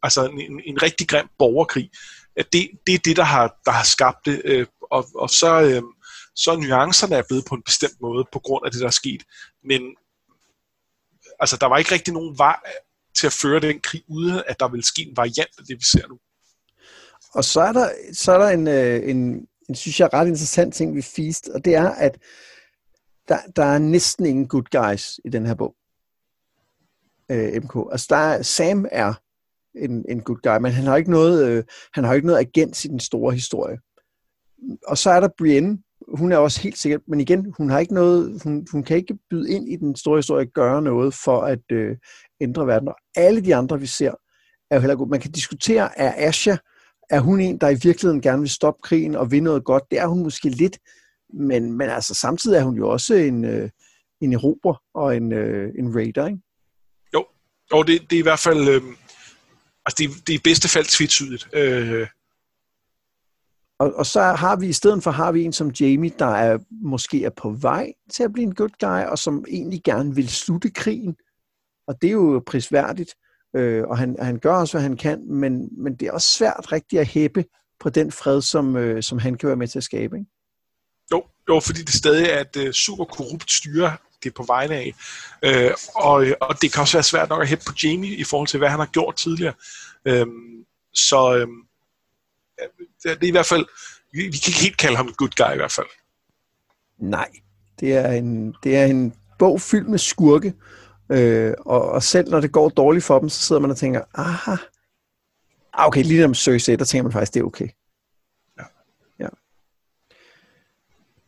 [0.03, 1.91] Altså en, en, en rigtig grim borgerkrig.
[2.35, 4.41] At det, det er det, der har, der har skabt det.
[4.45, 5.61] Øh, og, og så...
[5.61, 5.81] Øh,
[6.35, 8.91] så er nuancerne er blevet på en bestemt måde på grund af det, der er
[8.91, 9.23] sket.
[9.63, 9.81] Men
[11.39, 12.59] altså, der var ikke rigtig nogen vej
[13.15, 15.83] til at føre den krig, uden at der vil ske en variant af det, vi
[15.83, 16.19] ser nu.
[17.33, 20.73] Og så er der, så er der en, øh, en, en, synes jeg, ret interessant
[20.73, 22.17] ting ved Feast, og det er, at
[23.27, 25.75] der, der er næsten ingen good guys i den her bog.
[27.31, 27.75] Øh, MK.
[27.91, 29.13] Altså, der er, Sam er
[29.75, 31.63] en, en good guy, men han har ikke noget, øh,
[31.93, 33.77] han har ikke noget agens i den store historie.
[34.87, 35.77] Og så er der Brienne,
[36.13, 39.17] hun er også helt sikkert, men igen, hun har ikke noget, hun, hun kan ikke
[39.29, 41.97] byde ind i den store historie, gøre noget for at øh,
[42.41, 42.87] ændre verden.
[42.87, 44.11] Og alle de andre, vi ser,
[44.71, 45.09] er jo heller gode.
[45.09, 46.55] Man kan diskutere, er Asha,
[47.09, 49.83] er hun en, der i virkeligheden gerne vil stoppe krigen og vinde noget godt?
[49.91, 50.79] Det er hun måske lidt,
[51.33, 53.69] men, men altså samtidig er hun jo også en, øh,
[54.21, 56.39] en erober og en, øh, en raider, ikke?
[57.13, 57.25] Jo,
[57.73, 58.67] jo det, det er i hvert fald...
[58.67, 58.81] Øh,
[59.85, 61.49] altså det, det er i bedste fald tvetydigt.
[61.53, 62.07] Øh,
[63.81, 66.57] og, og så har vi i stedet for har vi en som Jamie, der er
[66.83, 70.29] måske er på vej til at blive en good guy, og som egentlig gerne vil
[70.29, 71.15] slutte krigen.
[71.87, 73.15] Og det er jo prisværdigt,
[73.55, 76.71] øh, og han, han gør også, hvad han kan, men, men det er også svært
[76.71, 77.45] rigtigt at hæppe
[77.79, 80.17] på den fred, som, øh, som han kan være med til at skabe.
[80.17, 80.29] Ikke?
[81.11, 84.75] Jo, jo, fordi det stadig er et øh, super korrupt styre, det er på vegne
[84.75, 84.93] af.
[85.43, 88.47] Øh, og, og det kan også være svært nok at hæppe på Jamie i forhold
[88.47, 89.53] til, hvad han har gjort tidligere.
[90.05, 90.27] Øh,
[90.93, 91.47] så øh,
[93.03, 93.65] det er i hvert fald,
[94.11, 95.87] vi, vi kan ikke helt kalde ham en good guy i hvert fald.
[96.97, 97.29] Nej,
[97.79, 100.53] det er en, det er en bog fyldt med skurke,
[101.11, 104.01] øh, og, og selv når det går dårligt for dem, så sidder man og tænker,
[104.13, 104.55] aha,
[105.73, 107.67] ah, okay, lige om Cersei, der tænker man faktisk, det er okay.
[108.59, 108.63] Ja.
[109.19, 109.27] ja.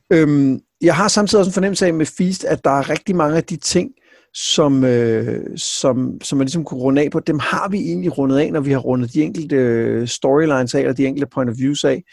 [0.10, 3.38] Øhm, jeg har samtidig også en fornemmelse af med Feast, at der er rigtig mange
[3.38, 3.92] af de ting,
[4.34, 8.38] som, øh, som, som man ligesom kunne runde af på, dem har vi egentlig rundet
[8.38, 11.58] af, når vi har rundet de enkelte øh, storylines af, eller de enkelte point of
[11.58, 12.04] views af.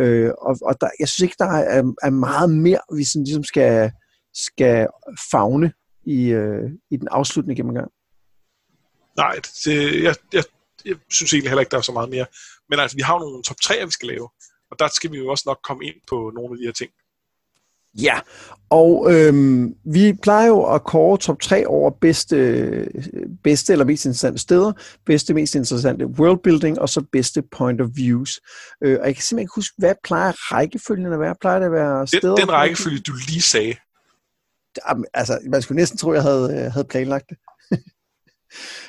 [0.00, 3.44] Øh, og og der, jeg synes ikke, der er, er meget mere, vi sådan ligesom
[3.44, 3.90] skal,
[4.34, 4.86] skal
[5.30, 5.72] fagne
[6.06, 7.90] i, øh, i den afsluttende gennemgang.
[9.16, 10.44] Nej, det, jeg, jeg,
[10.84, 12.26] jeg synes egentlig heller ikke, der er så meget mere.
[12.68, 14.28] Men altså, vi har jo nogle top 3, vi skal lave.
[14.70, 16.90] Og der skal vi jo også nok komme ind på nogle af de her ting.
[17.98, 18.20] Ja,
[18.70, 22.88] og øhm, vi plejer jo at kåre top 3 over bedste,
[23.44, 24.72] bedste eller mest interessante steder,
[25.06, 28.40] bedste mest interessante worldbuilding, og så bedste point of views.
[28.84, 31.34] Øh, og jeg kan simpelthen ikke huske, hvad plejer rækkefølgen at være?
[31.40, 32.34] Plejer det at være steder?
[32.34, 33.74] Den, den rækkefølge, du lige sagde.
[34.88, 37.38] Jamen, altså, man skulle næsten tro, jeg havde, øh, havde planlagt det.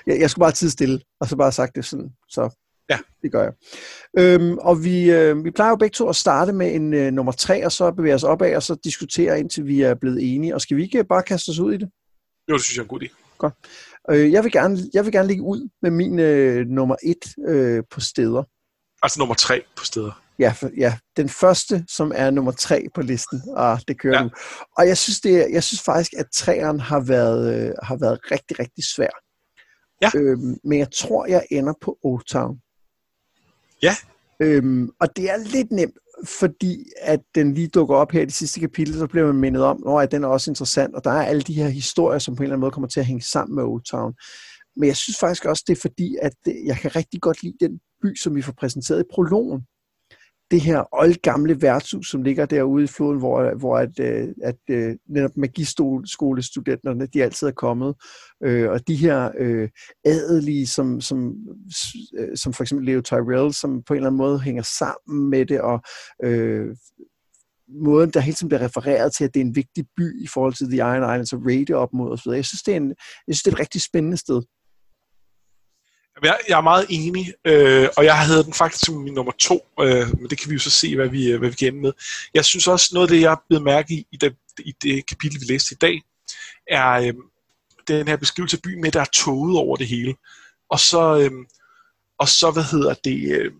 [0.07, 2.09] jeg, jeg skulle bare tid stille, og så bare sagt det sådan.
[2.29, 2.49] Så
[2.91, 2.99] Ja.
[3.21, 3.53] Det gør jeg.
[4.19, 7.31] Øhm, og vi, øh, vi plejer jo begge to at starte med en øh, nummer
[7.31, 10.55] tre, og så bevæge os opad, og så diskutere indtil vi er blevet enige.
[10.55, 11.89] Og skal vi ikke bare kaste os ud i det?
[12.49, 13.35] Jo, det synes jeg er en god idé.
[13.37, 13.53] Godt.
[14.11, 17.83] Øh, jeg, vil gerne, jeg vil gerne ligge ud med min øh, nummer et øh,
[17.91, 18.43] på steder.
[19.03, 20.21] Altså nummer tre på steder?
[20.39, 23.41] Ja, for, ja, den første, som er nummer tre på listen.
[23.57, 24.23] Ah, det kører ja.
[24.23, 24.29] du.
[24.77, 28.59] Og jeg synes, det, jeg synes faktisk, at træeren har været, øh, har været rigtig,
[28.59, 29.13] rigtig svær.
[30.01, 30.09] Ja.
[30.15, 32.57] Øhm, men jeg tror, jeg ender på Old Town.
[33.81, 33.95] Ja.
[34.41, 35.97] Øhm, og det er lidt nemt,
[36.39, 39.63] fordi at den lige dukker op her i det sidste kapitel, så bliver man mindet
[39.63, 42.43] om, at den er også interessant, og der er alle de her historier, som på
[42.43, 44.13] en eller anden måde kommer til at hænge sammen med Old Town.
[44.75, 46.33] Men jeg synes faktisk også, det er fordi, at
[46.65, 49.61] jeg kan rigtig godt lide den by, som vi får præsenteret i prologen
[50.51, 54.97] det her oldgamle værtshus, som ligger derude i floden, hvor, hvor at, øh, at, at
[55.09, 57.95] netop magiskolestudenterne, de altid er kommet,
[58.43, 59.69] øh, og de her øh,
[60.05, 61.35] adelige, som, som,
[62.19, 65.45] øh, som for eksempel Leo Tyrell, som på en eller anden måde hænger sammen med
[65.45, 65.81] det, og
[66.23, 66.75] øh,
[67.83, 70.53] måden, der hele tiden bliver refereret til, at det er en vigtig by i forhold
[70.53, 72.29] til The Iron Islands og raid op mod osv.
[72.29, 72.95] Jeg synes, det er, en,
[73.27, 74.41] jeg synes, det er et rigtig spændende sted.
[76.23, 79.67] Jeg, jeg er meget enig, øh, og jeg havde den faktisk som min nummer to,
[79.79, 81.81] øh, men det kan vi jo så se, hvad vi, øh, hvad vi kan ende
[81.81, 81.93] med.
[82.33, 85.41] Jeg synes også, noget af det, jeg blev mærke i, i det, i det kapitel,
[85.41, 86.01] vi læste i dag,
[86.67, 87.13] er øh,
[87.87, 90.15] den her beskrivelse af byen med, der er toget over det hele.
[90.69, 91.31] Og så, øh,
[92.19, 93.51] og så hvad hedder det, øh,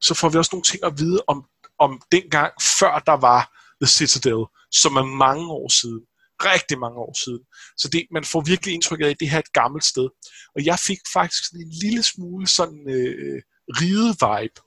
[0.00, 1.44] så får vi også nogle ting at vide om,
[1.78, 6.00] om dengang, før der var The Citadel, som er mange år siden
[6.44, 7.42] rigtig mange år siden.
[7.76, 10.08] Så det, man får virkelig indtryk af, at det her er et gammelt sted.
[10.54, 13.38] Og jeg fik faktisk sådan en lille smule sådan øh,
[13.78, 14.60] ride-vibe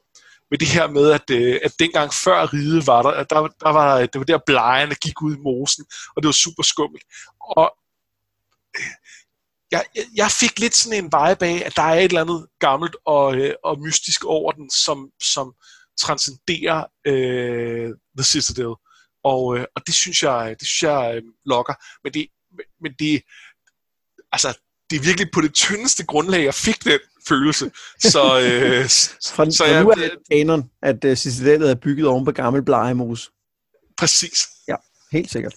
[0.51, 3.99] med det her med, at, øh, at dengang før ride var der, der, der var,
[3.99, 7.03] det var der blejerne gik ud i mosen, og det var super skummelt.
[7.57, 7.71] Og
[8.77, 8.91] øh,
[9.71, 9.83] jeg,
[10.15, 13.35] jeg fik lidt sådan en vibe af, at der er et eller andet gammelt og,
[13.35, 15.53] øh, og mystisk over den, som, som
[15.99, 18.75] transcenderer øh, The Citadel.
[19.31, 21.73] Og, øh, og det synes jeg, det synes jeg øh, lokker.
[22.03, 22.27] Men det,
[22.81, 23.21] men det,
[24.31, 24.49] altså,
[24.89, 27.71] det er virkelig på det tyndeste grundlag, jeg fik den følelse.
[27.99, 28.83] Så, øh,
[29.35, 32.63] fra, så jeg, nu er det kanon, at uh, Citadellet er bygget oven på gammel
[32.63, 33.31] blegemos.
[33.97, 34.47] Præcis.
[34.67, 34.75] Ja,
[35.11, 35.55] helt sikkert.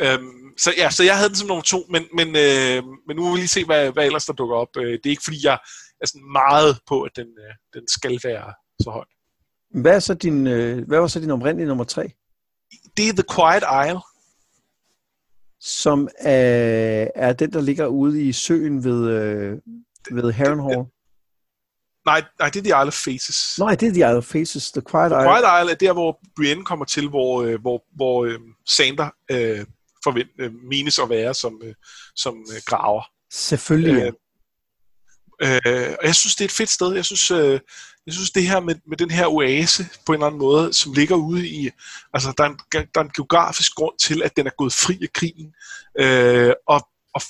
[0.00, 3.24] Øhm, så ja, så jeg havde den som nummer to, men, men, øh, men nu
[3.24, 4.68] vil vi lige se, hvad, hvad ellers der dukker op.
[4.76, 5.58] Øh, det er ikke fordi, jeg
[6.00, 9.04] er sådan meget på, at den, øh, den skal være så høj.
[9.82, 12.12] Hvad, er så din, øh, hvad var så din oprindelige nummer tre?
[12.96, 14.00] Det er The Quiet Isle.
[15.60, 19.58] Som er, er den, der ligger ude i søen ved, øh,
[20.10, 20.84] ved Harrenhal.
[22.06, 23.58] Nej, nej, det er The Isle of Faces.
[23.58, 24.72] Nej, det er The Isle of Faces.
[24.72, 25.28] The Quiet The Isle.
[25.28, 29.66] Quiet Isle er der, hvor Brienne kommer til, hvor, øh, hvor, hvor øh, Sander øh,
[30.04, 31.74] forvent, øh, menes at være som, øh,
[32.16, 33.02] som øh, graver.
[33.30, 34.02] Selvfølgelig.
[34.02, 34.12] Øh,
[35.42, 36.94] Øh, og jeg synes, det er et fedt sted.
[36.94, 37.60] Jeg synes, øh,
[38.06, 40.92] jeg synes det her med, med den her oase på en eller anden måde, som
[40.92, 41.70] ligger ude i,
[42.14, 44.98] altså der er en, der er en geografisk grund til, at den er gået fri
[45.02, 45.54] af krigen,
[45.98, 47.22] øh, og, og,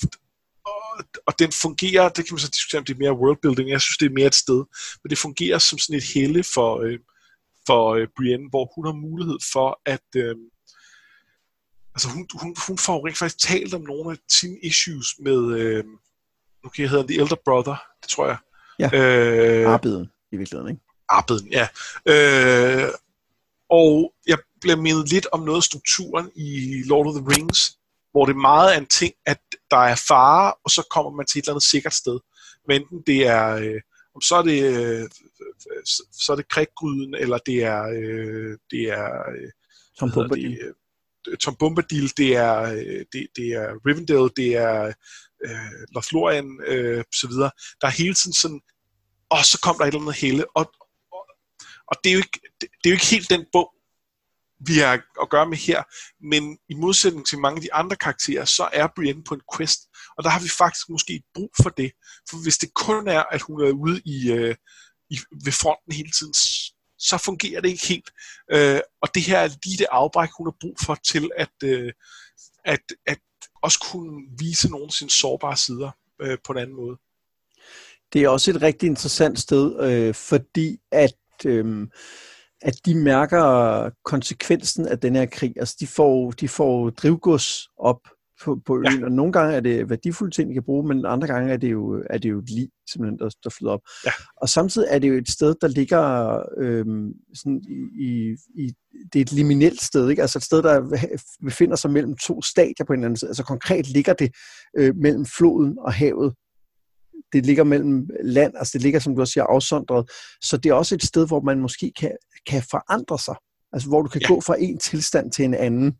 [0.66, 3.80] og, og den fungerer, det kan man så diskutere, om det er mere worldbuilding, jeg
[3.80, 4.64] synes, det er mere et sted,
[5.02, 6.98] men det fungerer som sådan et helle for, øh,
[7.66, 10.36] for øh, Brienne, hvor hun har mulighed for at, øh,
[11.94, 15.84] altså hun, hun, hun får rent faktisk talt om nogle af sine issues med, øh,
[16.62, 18.38] nu kan jeg hedde The Elder Brother, det tror jeg.
[18.78, 20.82] Ja, øh, Arbiden i virkeligheden, ikke?
[21.08, 21.68] Arbiden, ja.
[22.06, 22.88] Øh,
[23.70, 27.78] og jeg bliver mindet lidt om noget af strukturen i Lord of the Rings,
[28.12, 31.26] hvor det er meget af en ting, at der er fare, og så kommer man
[31.26, 32.18] til et eller andet sikkert sted.
[32.68, 33.80] Men enten det er, øh,
[34.14, 35.08] om så er det, øh,
[36.12, 39.50] så er det kriggryden, eller det er, øh, det er, øh,
[39.98, 40.50] Tom Bombadil.
[40.50, 40.74] Det,
[41.28, 44.92] øh, Tom Bombadil, det er, øh, det, det er Rivendell, det er
[45.44, 47.50] øh, Lothlorien, øh, så videre.
[47.80, 48.60] Der er hele tiden sådan,
[49.30, 50.72] og så kom der et eller andet hele, og,
[51.12, 51.26] og,
[51.86, 53.70] og det, er jo ikke, det, det er jo ikke helt den bog,
[54.66, 55.82] vi har at gøre med her,
[56.30, 59.80] men i modsætning til mange af de andre karakterer, så er Brienne på en quest,
[60.18, 61.92] og der har vi faktisk måske brug for det,
[62.30, 64.54] for hvis det kun er, at hun er ude i, øh,
[65.10, 66.34] i ved fronten hele tiden,
[66.98, 68.10] så fungerer det ikke helt.
[68.50, 71.92] Øh, og det her er lige det afbræk, hun har brug for til at, øh,
[72.64, 73.18] at, at
[73.62, 75.90] også kunne vise nogle af sine sårbare sider
[76.22, 76.96] øh, på en anden måde.
[78.14, 81.14] Det er også et rigtig interessant sted, øh, fordi at,
[81.46, 81.86] øh,
[82.62, 85.52] at de mærker konsekvensen af den her krig.
[85.56, 88.00] Altså de får, de får drivgods op
[88.44, 89.04] på, på øen, ja.
[89.04, 91.72] og nogle gange er det værdifulde ting, de kan bruge, men andre gange er det
[91.72, 93.80] jo, er det jo et lig, simpelthen, der, der flyder op.
[94.06, 94.10] Ja.
[94.42, 97.62] Og samtidig er det jo et sted, der ligger øhm, sådan
[98.00, 98.72] i, i,
[99.12, 100.22] det er et liminelt sted, ikke?
[100.22, 100.98] altså et sted, der
[101.44, 103.30] befinder sig mellem to stadier på en eller anden side.
[103.30, 104.34] Altså konkret ligger det
[104.78, 106.34] øh, mellem floden og havet.
[107.32, 110.10] Det ligger mellem land, altså det ligger, som du også siger, afsondret.
[110.42, 113.34] Så det er også et sted, hvor man måske kan, kan forandre sig.
[113.72, 114.26] Altså hvor du kan ja.
[114.26, 115.94] gå fra en tilstand til en anden.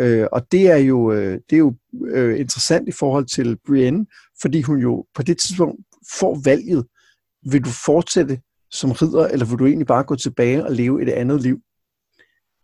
[0.00, 1.74] Øh, og det er jo, øh, det er jo
[2.06, 4.06] øh, interessant i forhold til Brienne,
[4.40, 5.80] fordi hun jo på det tidspunkt
[6.18, 6.86] får valget.
[7.50, 8.40] Vil du fortsætte
[8.70, 11.58] som ridder, eller vil du egentlig bare gå tilbage og leve et andet liv?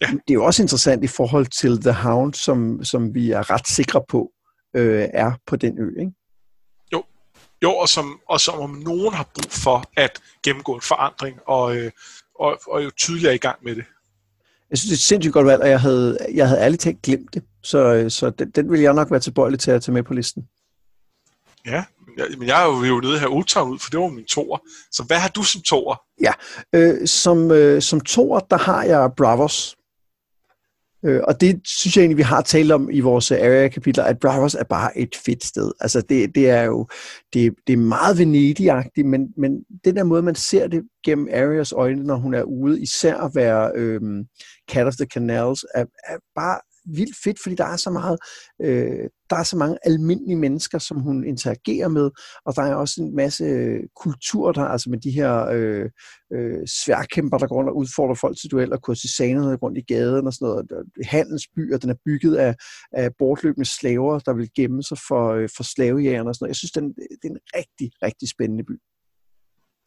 [0.00, 0.06] Ja.
[0.06, 3.68] Det er jo også interessant i forhold til The Hound, som, som vi er ret
[3.68, 4.30] sikre på
[4.76, 6.12] øh, er på den ø, ikke?
[7.64, 11.76] Jo, og, som, og som om nogen har brug for at gennemgå en forandring, og,
[11.76, 11.90] øh,
[12.40, 13.84] og, og jo tydeligere i gang med det.
[14.70, 17.02] Jeg synes, det er et sindssygt godt valg, og jeg havde, jeg havde ærligt talt
[17.02, 17.42] glemt det.
[17.62, 20.48] Så, så den, den vil jeg nok være tilbøjelig til at tage med på listen.
[21.66, 21.84] Ja,
[22.38, 24.58] men jeg er jo, jo nødt her Oldtown ud, for det var min toer.
[24.90, 26.02] Så hvad har du som toer?
[26.20, 26.32] Ja,
[26.72, 29.76] øh, som, øh, som toer, der har jeg Bravos.
[31.04, 34.18] Øh, og det synes jeg egentlig, vi har talt om i vores øh, area-kapitler, at
[34.18, 35.72] Braavos er bare et fedt sted.
[35.80, 36.86] Altså det, det er jo
[37.32, 41.72] det, det er meget venedig men, men den der måde, man ser det gennem Arias
[41.72, 44.00] øjne, når hun er ude, især at være øh,
[44.70, 48.18] Cat of the Canals, er, er bare vildt fedt, fordi der er så meget,
[48.62, 52.10] øh, der er så mange almindelige mennesker, som hun interagerer med,
[52.46, 55.90] og der er også en masse øh, kultur der, altså med de her øh,
[56.34, 60.32] øh, sværkæmper, der går rundt og udfordrer folk til dueller, kursisanerne rundt i gaden og
[60.32, 60.66] sådan noget.
[60.72, 62.54] Øh, handelsbyer, den er bygget af,
[62.92, 66.50] af bortløbende slaver, der vil gemme sig for, øh, for slavejægerne og sådan noget.
[66.50, 68.76] Jeg synes, den, det er en rigtig, rigtig spændende by.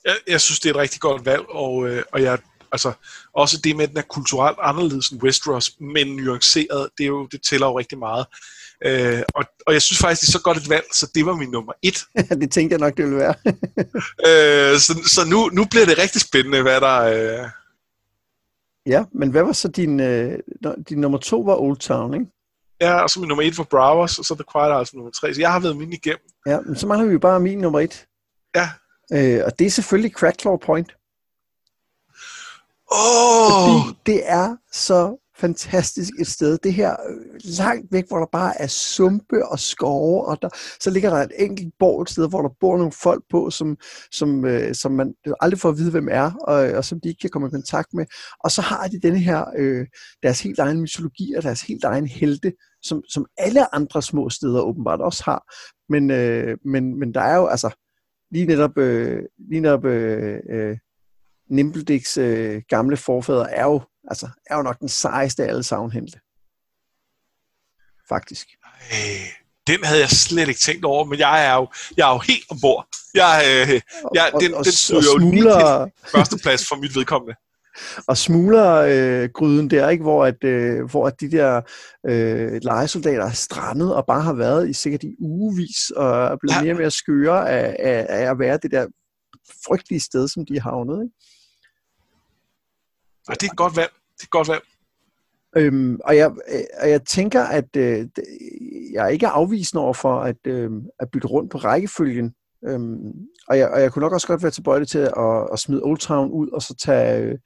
[0.06, 2.39] Jeg, jeg synes, det er et rigtig godt valg, og, øh, og jeg
[2.72, 2.91] Altså,
[3.34, 7.28] også det med, at den er kulturelt anderledes end Westeros, men nuanceret, det, er jo,
[7.32, 8.26] det tæller jo rigtig meget.
[8.86, 11.36] Øh, og, og jeg synes faktisk, det er så godt et valg, så det var
[11.36, 11.99] min nummer et.
[12.41, 13.36] det tænkte jeg nok, det ville være.
[14.28, 16.97] øh, så så nu, nu bliver det rigtig spændende, hvad der...
[17.01, 17.49] Øh...
[18.86, 19.99] Ja, men hvad var så din...
[19.99, 20.39] Øh,
[20.89, 22.26] din nummer to var Old Town, ikke?
[22.82, 25.34] Ja, og så min nummer et var Browers, og så The Quiet House nummer tre.
[25.34, 26.28] Så jeg har været min igennem.
[26.45, 28.05] Ja, men så mangler vi jo bare min nummer et.
[28.55, 28.70] Ja.
[29.13, 30.97] Øh, og det er selvfølgelig Cracklaw Point.
[32.92, 33.86] Oh!
[33.86, 36.58] Fordi det er så fantastisk et sted.
[36.64, 40.90] Det her øh, langt væk, hvor der bare er sumpe og skove, og der, så
[40.90, 43.78] ligger der et enkelt borg et sted, hvor der bor nogle folk på, som,
[44.12, 47.20] som, øh, som man aldrig får at vide, hvem er, og, og som de ikke
[47.20, 48.06] kan komme i kontakt med.
[48.44, 49.86] Og så har de denne her, øh,
[50.24, 54.62] deres helt egen mytologi og deres helt egen helte, som, som alle andre små steder
[54.62, 55.54] åbenbart også har.
[55.90, 57.70] Men, øh, men, men der er jo altså
[58.32, 60.78] lige netop, øh, lige netop øh, øh,
[61.50, 66.20] Nimblediks øh, gamle forfædre er jo, altså, er jo nok den sejeste af alle savnhelte.
[68.10, 68.48] Faktisk.
[68.64, 69.18] Ej,
[69.68, 71.68] den havde jeg slet ikke tænkt over, men jeg er jo,
[71.98, 72.88] jeg er jo helt ombord.
[73.14, 73.82] Jeg, øh,
[74.14, 77.36] jeg, og, den, og, den og, jo lige til førsteplads for mit vedkommende.
[78.10, 80.02] og smugler øh, gryden der, ikke?
[80.02, 81.62] Hvor, at, øh, hvor at de der
[82.08, 86.56] øh, legesoldater er strandet og bare har været i sikkert i ugevis og er blevet
[86.56, 86.62] ja.
[86.62, 88.88] mere og mere skøre af, af, af at være det der
[89.68, 91.04] frygtelige sted, som de har havnet.
[91.04, 91.16] Ikke?
[93.30, 93.92] Ja, det er et godt valg.
[93.94, 94.64] Det er et godt valg.
[95.58, 98.08] Øhm, og, jeg, øh, og jeg tænker, at øh,
[98.94, 102.36] jeg er ikke afvisende over for at, øh, at bytte rundt på rækkefølgen.
[102.68, 103.12] Øhm,
[103.48, 105.98] og, jeg, og jeg kunne nok også godt være tilbøjelig til at, at smide Old
[105.98, 107.38] Town ud, og så tage, øh,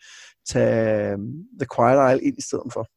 [0.45, 2.87] tage um, The Quiet Isle ind i stedet for.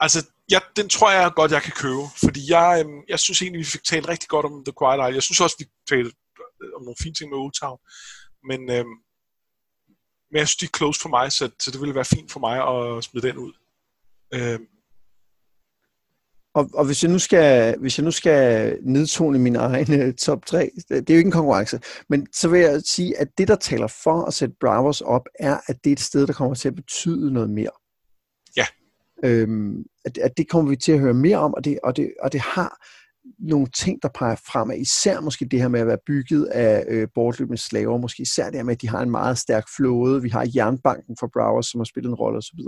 [0.00, 2.04] Altså, ja, den tror jeg godt, jeg kan købe.
[2.24, 5.18] Fordi jeg, øh, jeg synes egentlig, vi fik talt rigtig godt om The Quiet Isle.
[5.18, 6.10] Jeg synes også, vi talte
[6.76, 7.78] om nogle fine ting med Old Town.
[8.50, 8.84] Men, øh,
[10.32, 12.40] men jeg synes, de er close for mig, så, så det ville være fint for
[12.40, 12.56] mig
[12.96, 13.52] at smide den ud.
[14.34, 14.60] Øh,
[16.54, 20.46] og, og hvis, jeg nu skal, hvis jeg nu skal nedtone min egen øh, top
[20.46, 23.56] 3, det er jo ikke en konkurrence, men så vil jeg sige, at det, der
[23.56, 26.68] taler for at sætte Bravos op, er, at det er et sted, der kommer til
[26.68, 27.70] at betyde noget mere.
[28.56, 28.66] Ja.
[29.24, 32.14] Øhm, at, at det kommer vi til at høre mere om, og det, og det,
[32.20, 32.86] og det har
[33.38, 34.78] nogle ting, der peger fremad.
[34.78, 37.98] Især måske det her med at være bygget af øh, bortløbende slaver.
[37.98, 40.22] Måske især det her med, at de har en meget stærk flåde.
[40.22, 42.60] Vi har jernbanken for Browers, som har spillet en rolle osv.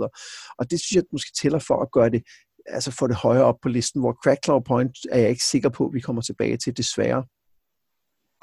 [0.57, 2.23] Og det synes jeg måske tæller for at gøre det
[2.65, 5.85] altså få det højere op på listen, hvor Crackclaw Point er jeg ikke sikker på,
[5.85, 7.23] at vi kommer tilbage til, desværre.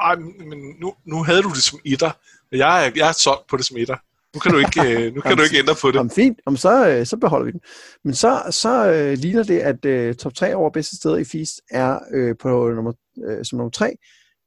[0.01, 0.17] Ej,
[0.51, 2.11] men nu, nu havde du det som etter.
[2.53, 3.97] Jeg jeg er solgt på det som etter.
[4.35, 5.95] Nu kan du ikke, øh, nu kan du ikke ændre på det.
[5.95, 7.61] Jamen, fint, Jamen, så, øh, så beholder vi den.
[8.05, 11.61] Men så, så uh, ligner det, at uh, top 3 over bedste steder i Feast
[11.71, 13.97] er uh, på nummer, uh, som nummer 3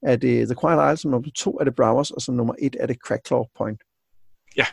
[0.04, 2.76] er det The Quiet Isle, som nummer 2 er det Browers, og som nummer 1
[2.80, 3.82] er det Crackclaw Point.
[4.58, 4.66] Ja,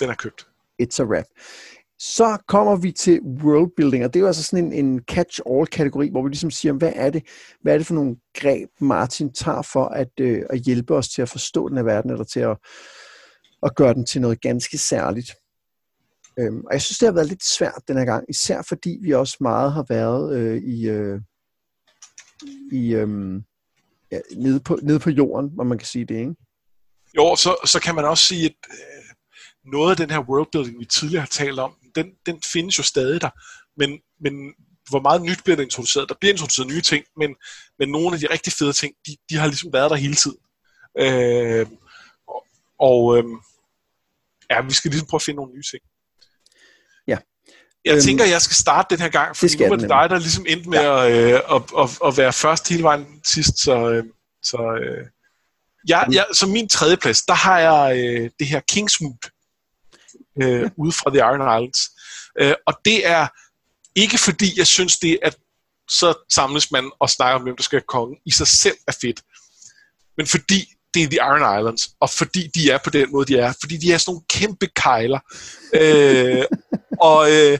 [0.00, 0.46] den er købt.
[0.82, 1.24] It's a wrap.
[2.00, 6.22] Så kommer vi til worldbuilding, og det er jo altså sådan en, en catch-all-kategori, hvor
[6.22, 7.22] vi ligesom siger, hvad er det,
[7.62, 11.22] hvad er det for nogle greb, Martin tager for at, øh, at hjælpe os til
[11.22, 12.56] at forstå den her verden, eller til at,
[13.62, 15.30] og gøre den til noget ganske særligt.
[16.38, 19.12] Øhm, og jeg synes, det har været lidt svært den her gang, især fordi vi
[19.12, 21.20] også meget har været øh, i, øh,
[22.72, 23.42] i øh,
[24.12, 26.34] ja, nede, på, nede på jorden, hvor man kan sige det, ikke?
[27.16, 29.14] Jo, så, så kan man også sige, at øh,
[29.72, 33.20] noget af den her worldbuilding, vi tidligere har talt om, den, den findes jo stadig
[33.20, 33.30] der,
[33.76, 34.54] men, men
[34.90, 36.08] hvor meget nyt bliver der introduceret?
[36.08, 37.34] Der bliver introduceret nye ting, men,
[37.78, 40.38] men nogle af de rigtig fede ting, de, de har ligesom været der hele tiden.
[40.98, 41.66] Øh,
[42.78, 43.24] og øh,
[44.50, 45.82] ja, vi skal ligesom prøve at finde nogle nye ting.
[47.06, 47.18] Ja.
[47.84, 50.18] Jeg øhm, tænker, jeg skal starte den her gang, for nu var det dig, der
[50.18, 51.06] ligesom endte med ja.
[51.06, 54.04] at, øh, at, at, at være først hele vejen sidst, så, øh,
[54.42, 55.06] så øh,
[55.88, 59.30] jeg, jeg, som min tredje plads, der har jeg øh, det her Kingsmoot
[60.42, 61.80] øh, ude fra The Iron Islands.
[62.40, 63.28] Øh, og det er
[63.94, 65.36] ikke fordi, jeg synes det, at
[65.88, 68.92] så samles man og snakker om, hvem der skal være kongen, i sig selv er
[69.00, 69.22] fedt.
[70.16, 73.38] Men fordi det er The Iron Islands, og fordi de er på den måde, de
[73.38, 73.52] er.
[73.60, 75.20] Fordi de er sådan nogle kæmpe kejler.
[75.74, 76.44] Øh,
[77.10, 77.58] og, øh,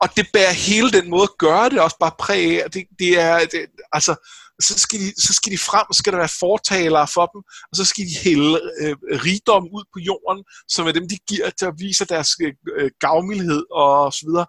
[0.00, 2.70] og det bærer hele den måde at gøre det også bare præg af.
[2.70, 4.14] Det, det er, det, altså,
[4.60, 7.40] så skal, de, så skal de frem, så skal der være fortalere for dem,
[7.70, 11.50] og så skal de hælde øh, rigdom ud på jorden, som er dem, de giver
[11.50, 12.30] til at vise deres
[12.78, 14.46] øh, gavmildhed og så videre.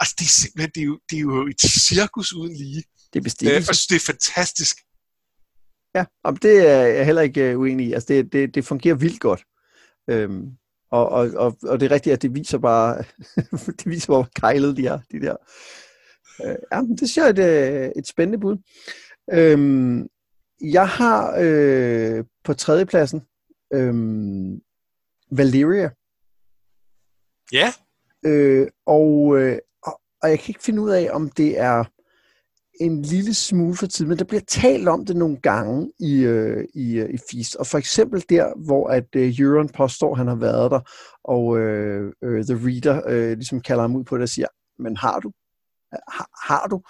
[0.00, 2.82] Altså, det er simpelthen, det er jo, det er jo et cirkus uden lige.
[3.12, 3.70] Det er bestikkelse.
[3.70, 4.76] Øh, det er fantastisk.
[5.94, 7.92] Ja, og det er jeg heller ikke øh, uenig i.
[7.92, 9.44] Altså, det, det, det fungerer vildt godt.
[10.10, 10.50] Øhm,
[10.90, 12.98] og, og, og, og det er rigtigt, at det viser bare,
[13.78, 15.36] det viser, hvor kejlet de er, de der.
[16.44, 18.56] Øh, ja, det synes jeg er et, øh, et spændende bud.
[19.32, 20.08] Øhm,
[20.60, 23.22] jeg har øh, på tredjepladsen
[23.72, 24.60] øhm,
[25.30, 25.90] Valeria.
[27.52, 27.72] Ja.
[28.26, 31.84] Øh, og, øh, og, og jeg kan ikke finde ud af, om det er
[32.80, 36.64] en lille smule for tid, men der bliver talt om det nogle gange i, øh,
[36.74, 37.56] i, øh, i Feast.
[37.56, 40.80] Og for eksempel der, hvor at øh, Euron påstår, at han har været der,
[41.24, 44.46] og øh, øh, The Reader øh, ligesom kalder ham ud på det og siger,
[44.78, 45.32] men har du?
[45.92, 46.80] Har, har du?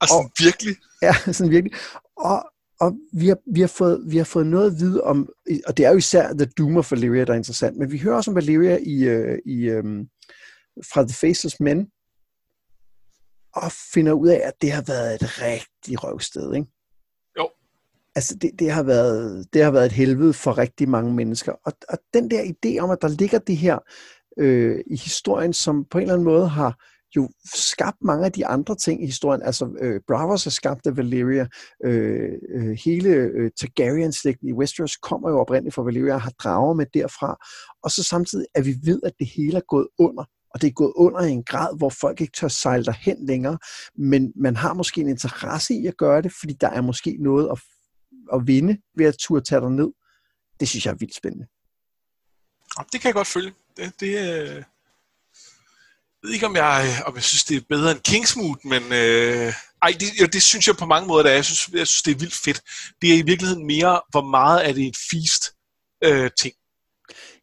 [0.00, 0.76] Altså og, virkelig?
[1.02, 1.72] Ja, sådan virkelig.
[2.16, 2.44] Og,
[2.80, 5.28] og vi har, vi, har fået, vi har fået noget at vide om,
[5.66, 8.16] og det er jo især The Doom of Valyria, der er interessant, men vi hører
[8.16, 10.08] også om Valyria i, uh, i, um,
[10.92, 11.86] fra The Faceless Men,
[13.54, 16.68] og finder ud af, at det har været et rigtig røvsted, ikke?
[17.38, 17.48] Jo.
[18.14, 21.52] Altså, det, det, har været, det har været et helvede for rigtig mange mennesker.
[21.66, 23.78] Og, og den der idé om, at der ligger det her
[24.38, 26.76] øh, i historien, som på en eller anden måde har
[27.16, 29.42] jo skabt mange af de andre ting i historien.
[29.42, 31.46] Altså, øh, Bravos har skabt af Valyria.
[31.84, 36.74] Øh, øh, hele øh, Targaryen-slægten i Westeros kommer jo oprindeligt fra Valyria og har drager
[36.74, 37.36] med derfra.
[37.82, 40.24] Og så samtidig, at vi ved, at det hele er gået under.
[40.54, 43.58] Og det er gået under i en grad, hvor folk ikke tør sejle derhen længere.
[43.98, 47.48] Men man har måske en interesse i at gøre det, fordi der er måske noget
[47.52, 47.58] at,
[48.34, 49.92] at vinde ved at turde tage ned.
[50.60, 51.46] Det synes jeg er vildt spændende.
[52.92, 53.52] Det kan jeg godt følge.
[53.76, 54.62] Det, det, øh...
[56.22, 59.52] Jeg ved ikke, om jeg, om jeg synes, det er bedre end Kingsmood, men øh,
[59.82, 61.34] ej, det, ja, det synes jeg på mange måder, det er.
[61.34, 62.60] Jeg synes, jeg synes, det er vildt fedt.
[63.02, 65.42] Det er i virkeligheden mere, hvor meget er det et feast
[66.04, 66.54] øh, ting.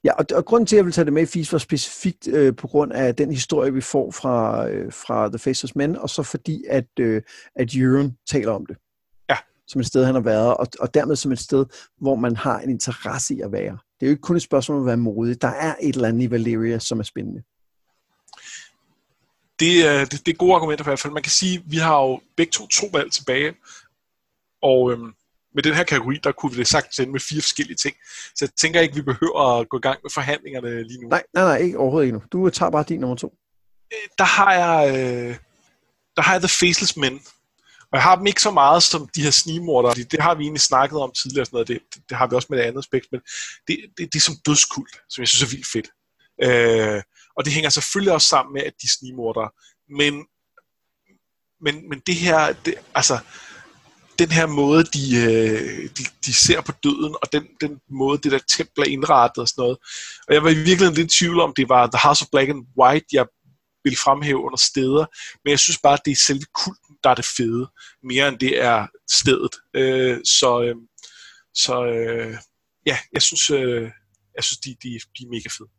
[0.03, 2.28] Ja, og, og grunden til, at jeg vil tage det med i FIS, var specifikt
[2.28, 6.10] øh, på grund af den historie, vi får fra, øh, fra The Faceless Men, og
[6.10, 7.22] så fordi, at, øh,
[7.56, 8.78] at Jørgen taler om det.
[9.30, 9.38] Ja.
[9.68, 11.65] Som et sted, han har været, og, og dermed som et sted,
[11.98, 13.78] hvor man har en interesse i at være.
[13.99, 15.41] Det er jo ikke kun et spørgsmål om at være modig.
[15.41, 17.44] Der er et eller andet i Valeria, som er spændende.
[19.60, 21.14] Det, er, det, det er gode argumenter i hvert fald.
[21.14, 23.53] Man kan sige, at vi har jo begge to to valg tilbage,
[24.61, 25.14] og øhm,
[25.56, 27.95] med den her kategori, der kunne vi det sagtens ende med fire forskellige ting.
[28.36, 31.07] Så jeg tænker ikke, vi behøver at gå i gang med forhandlingerne lige nu.
[31.10, 32.23] Nej, nej, nej, ikke overhovedet ikke nu.
[32.32, 33.34] Du tager bare din nummer to.
[33.94, 35.36] Øh, der har jeg, øh,
[36.15, 37.22] der har jeg The Faceless Men.
[37.91, 39.94] Og jeg har dem ikke så meget som de her snigmordere.
[39.94, 41.45] Det, det har vi egentlig snakket om tidligere.
[41.45, 41.68] Sådan noget.
[41.68, 43.07] Det, det, det har vi også med det andet aspekt.
[43.11, 43.22] Men
[43.68, 45.90] det, det, det er som dødskult, som jeg synes er vildt fedt.
[46.44, 47.02] Øh,
[47.38, 49.49] og det hænger selvfølgelig også sammen med, at de snigmordere.
[49.90, 50.14] Men,
[51.61, 53.19] men, men det her, det, altså,
[54.22, 58.31] den her måde, de, øh, de, de ser på døden, og den, den måde, det
[58.31, 59.77] der tempel er indrettet og sådan noget.
[60.27, 62.49] Og jeg var i virkeligheden lidt i tvivl om, det var The House of Black
[62.49, 63.26] and White, jeg
[63.84, 65.06] ville fremhæve under steder,
[65.43, 67.68] men jeg synes bare, at det er selve kulten, der er det fede,
[68.03, 69.56] mere end det er stedet.
[69.76, 70.76] Øh, så øh,
[71.53, 72.38] så øh,
[72.85, 73.81] ja, jeg synes, øh,
[74.35, 75.69] jeg synes de, de, de er mega fede.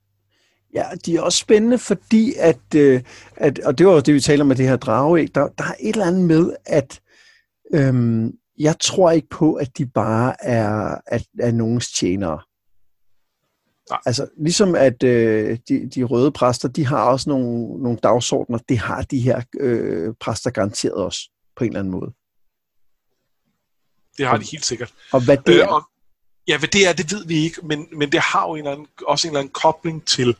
[0.75, 3.03] Ja, de er også spændende, fordi at, øh,
[3.37, 5.65] at og det var jo det, vi taler om med det her drageæg, der, der
[5.65, 7.01] er et eller andet med, at
[7.75, 12.41] Øhm, jeg tror ikke på, at de bare er, at, er nogens tjenere.
[13.91, 14.01] Nej.
[14.07, 18.79] Altså, ligesom at øh, de, de røde præster, de har også nogle, nogle dagsordner, det
[18.79, 22.13] har de her øh, præster garanteret også, på en eller anden måde.
[24.19, 24.95] Det har de helt sikkert.
[25.13, 25.67] Og hvad det øh, er?
[25.67, 25.83] og,
[26.49, 28.71] ja, hvad det er, det ved vi ikke, men, men det har jo en eller
[28.71, 30.37] anden, også en eller anden kobling til,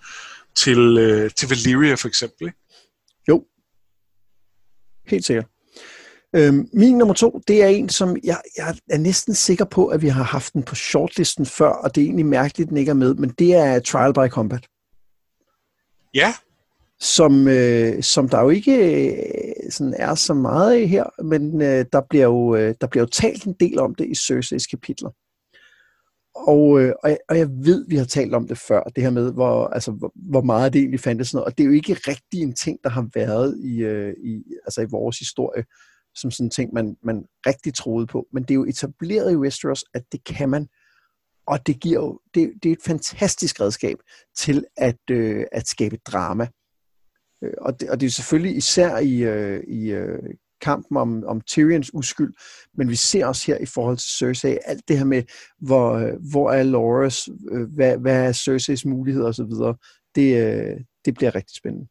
[0.55, 2.47] til, øh, til Valyria for eksempel.
[2.47, 2.59] Ikke?
[3.29, 3.47] Jo,
[5.07, 5.47] helt sikkert.
[6.37, 10.03] Øhm, min nummer to, det er en, som jeg, jeg er næsten sikker på, at
[10.03, 12.91] vi har haft den på shortlisten før, og det er egentlig mærkeligt, at den ikke
[12.91, 14.67] er med, men det er Trial by Combat.
[16.15, 16.35] Ja.
[17.01, 21.85] Som, øh, som der jo ikke øh, sådan er så meget af her, men øh,
[21.93, 25.11] der, bliver jo, øh, der bliver jo talt en del om det i Cersei's kapitler.
[26.35, 29.11] Og, øh, og, jeg, og jeg ved, vi har talt om det før, det her
[29.11, 31.47] med, hvor, altså, hvor, hvor meget det egentlig fandtes noget.
[31.47, 34.81] Og det er jo ikke rigtig en ting, der har været i, øh, i, altså
[34.81, 35.65] i vores historie
[36.15, 38.27] som sådan en ting, man, man rigtig troede på.
[38.33, 40.69] Men det er jo etableret i Westeros, at det kan man.
[41.47, 43.97] Og det giver jo, det, det er et fantastisk redskab
[44.37, 46.49] til at, øh, at skabe drama.
[47.45, 51.41] Øh, og, det, og det er selvfølgelig især i, øh, i øh, kampen om, om
[51.41, 52.33] Tyrions uskyld,
[52.75, 55.23] men vi ser også her i forhold til Cersei, alt det her med,
[55.59, 59.75] hvor, øh, hvor er Loras, øh, hvad, hvad er Cerseis muligheder osv.,
[60.15, 61.89] det, øh, det bliver rigtig spændende.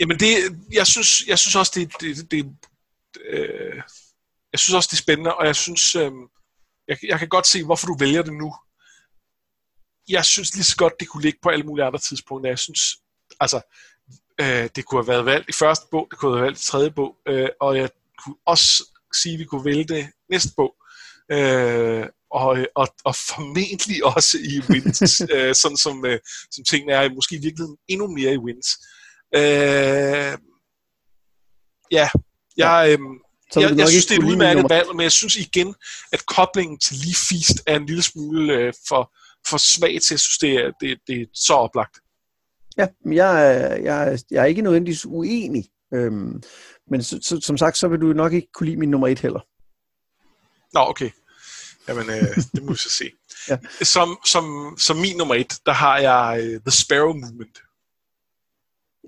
[0.00, 0.34] Jamen det,
[0.72, 2.46] jeg synes, jeg synes også, det, det, det
[3.30, 3.82] øh,
[4.52, 6.12] jeg synes også, det er spændende, og jeg synes, øh,
[6.88, 8.54] jeg, jeg kan godt se, hvorfor du vælger det nu.
[10.08, 12.50] Jeg synes lige så godt, det kunne ligge på alle mulige andre tidspunkter.
[12.50, 12.80] Jeg synes,
[13.40, 13.60] altså,
[14.40, 16.66] øh, det kunne have været valgt i første bog, det kunne have været valgt i
[16.66, 17.90] tredje bog, øh, og jeg
[18.24, 18.84] kunne også
[19.14, 20.74] sige, at vi kunne vælge det næste bog.
[21.32, 26.20] Øh, og, og, og formentlig også i Wins, øh, sådan som, øh,
[26.50, 28.68] som tingene er, måske i virkeligheden endnu mere i Wins.
[29.34, 30.38] Øh,
[31.90, 32.08] ja,
[32.56, 33.18] jeg, øhm,
[33.52, 35.74] så jeg, jeg synes, det er et udmærket valg, men jeg synes igen,
[36.12, 39.12] at koblingen til lige Feast er en lille smule øh, for,
[39.48, 41.98] for svag til, jeg synes, det er, det, det er så oplagt.
[42.76, 45.64] Ja, jeg, jeg, jeg er ikke nødvendigvis uenig.
[45.94, 46.42] Øhm,
[46.90, 49.18] men så, så, som sagt, så vil du nok ikke kunne lide min nummer et
[49.18, 49.40] heller.
[50.74, 51.10] Nå, okay.
[51.88, 53.10] Jamen, øh, det må vi så se.
[53.50, 53.58] ja.
[53.82, 57.58] som, som, som min nummer et, der har jeg uh, The Sparrow Movement.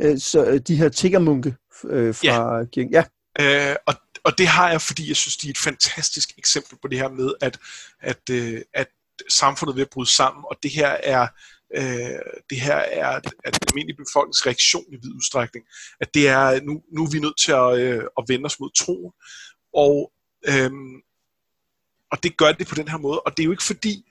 [0.02, 2.82] Øh, så øh, de her tiggermunke øh, fra ja.
[2.90, 3.04] Ja.
[3.40, 3.94] Øh, og,
[4.24, 7.08] og det har jeg, fordi jeg synes, de er et fantastisk eksempel på det her
[7.08, 7.58] med, at,
[8.00, 8.88] at, øh, at
[9.28, 11.28] samfundet er ved at bryde sammen, og det her er
[11.74, 15.66] øh, det her er at, at den almindelige befolknings reaktion i vid udstrækning.
[16.00, 18.70] At det er, nu, nu er vi nødt til at, øh, at vende os mod
[18.70, 19.12] troen,
[19.74, 20.12] og,
[20.48, 20.70] øh,
[22.12, 24.04] og det gør det på den her måde, og det er jo ikke fordi,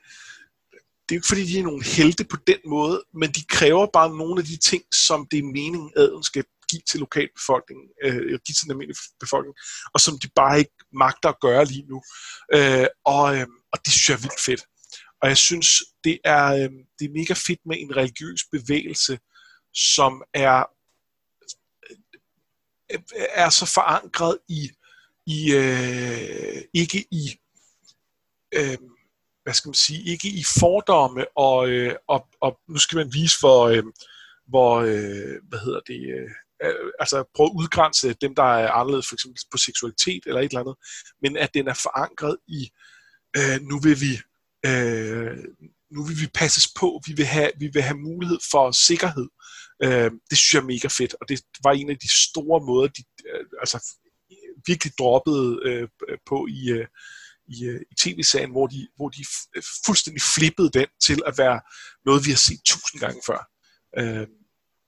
[1.10, 3.88] det er jo ikke fordi, de er nogle helte på den måde, men de kræver
[3.94, 6.44] bare nogle af de ting, som det er meningen, adelen skal
[6.76, 9.56] give til lokalbefolkningen, øh, give til den almindelige befolkning,
[9.94, 11.98] og som de bare ikke magter at gøre lige nu.
[12.54, 14.64] Øh, og, øh, og det synes jeg er vildt fedt.
[15.22, 15.68] Og jeg synes,
[16.04, 16.70] det er, øh,
[17.00, 19.20] det er mega fedt med en religiøs bevægelse,
[19.74, 20.64] som er,
[22.92, 23.02] øh,
[23.44, 24.62] er så forankret i,
[25.26, 27.40] i øh, ikke i
[28.56, 28.78] øh,
[29.46, 33.40] hvad skal man sige, ikke i fordomme, og, øh, og, og nu skal man vise,
[33.40, 33.84] hvor, øh,
[34.48, 36.30] hvor øh, hvad hedder det, øh,
[36.64, 40.46] Øh, altså prøve at udgrænse dem, der er anderledes, for eksempel på seksualitet eller et
[40.46, 40.76] eller andet,
[41.22, 42.70] men at den er forankret i,
[43.38, 44.14] øh, nu vil vi,
[44.66, 45.38] øh,
[45.92, 49.28] nu vil vi passes på, vi vil have, vi vil have mulighed for sikkerhed.
[49.84, 52.88] Øh, det synes jeg er mega fedt, og det var en af de store måder,
[52.88, 53.04] de
[53.34, 53.78] øh, altså
[54.68, 55.88] virkelig droppede øh,
[56.26, 56.88] på i, øh,
[57.48, 59.26] i, øh, i tv-serien, hvor de, hvor de
[59.86, 61.62] fuldstændig flippede den til at være
[62.06, 63.40] noget, vi har set tusind gange før.
[64.00, 64.28] Øh,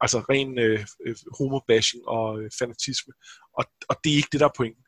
[0.02, 3.14] altså ren øh, øh, homobashing og øh, fanatisme.
[3.58, 4.84] Og, og det er ikke det, der er pointen.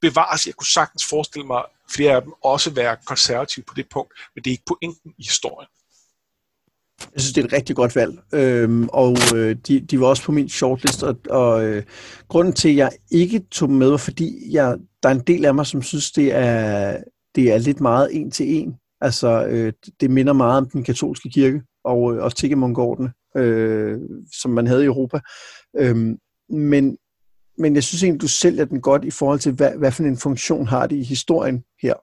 [0.00, 4.12] Bevares, jeg kunne sagtens forestille mig flere af dem også være konservative på det punkt,
[4.34, 5.68] men det er ikke pointen i historien.
[7.14, 10.22] Jeg synes, det er et rigtig godt valg, øhm, og øh, de, de var også
[10.22, 11.82] på min shortlist, og, og øh,
[12.28, 15.54] grunden til, at jeg ikke tog med, var, fordi jeg, der er en del af
[15.54, 16.96] mig, som synes, det er,
[17.34, 18.74] det er lidt meget en til en.
[19.00, 22.36] Altså, øh, det minder meget om den katolske kirke, og øh, også
[23.36, 23.98] øh,
[24.40, 25.20] som man havde i Europa.
[25.76, 26.98] Øhm, men,
[27.58, 30.18] men jeg synes egentlig, du sælger den godt i forhold til, hvad, hvad for en
[30.18, 31.94] funktion har det i historien her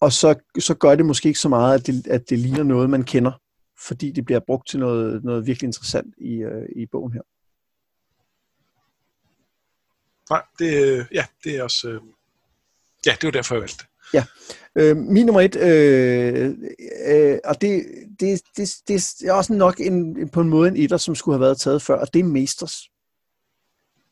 [0.00, 2.90] og så, så gør det måske ikke så meget, at det, at det ligner noget,
[2.90, 3.32] man kender,
[3.86, 7.22] fordi det bliver brugt til noget, noget virkelig interessant i, øh, i bogen her.
[10.30, 11.88] Nej, det, øh, ja, det er også...
[11.88, 12.00] Øh,
[13.06, 13.84] ja, det var derfor, jeg valgte
[14.14, 14.24] Ja.
[14.78, 16.54] Øh, min nummer et, øh,
[17.08, 17.84] øh, og det,
[18.20, 21.44] det, det, det er også nok en, på en måde en etter, som skulle have
[21.44, 22.76] været taget før, og det er Mesters.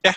[0.04, 0.14] Ja,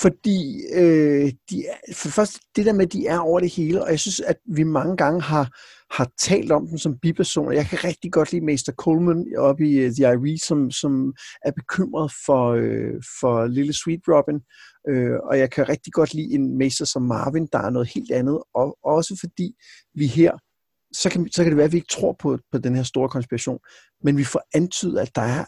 [0.00, 3.84] fordi øh, de er, for først det der med, at de er over det hele,
[3.84, 5.58] og jeg synes, at vi mange gange har,
[5.90, 7.52] har talt om dem som bipersoner.
[7.52, 11.52] Jeg kan rigtig godt lide Mester Coleman oppe i uh, The Irie, som, som er
[11.52, 14.40] bekymret for, øh, for lille Sweet Robin,
[14.88, 18.10] øh, og jeg kan rigtig godt lide en mester som Marvin, der er noget helt
[18.10, 19.54] andet, og også fordi
[19.94, 20.32] vi her
[20.92, 23.08] så kan, så kan det være, at vi ikke tror på, på den her store
[23.08, 23.58] konspiration,
[24.02, 25.44] men vi får antydet, at der er,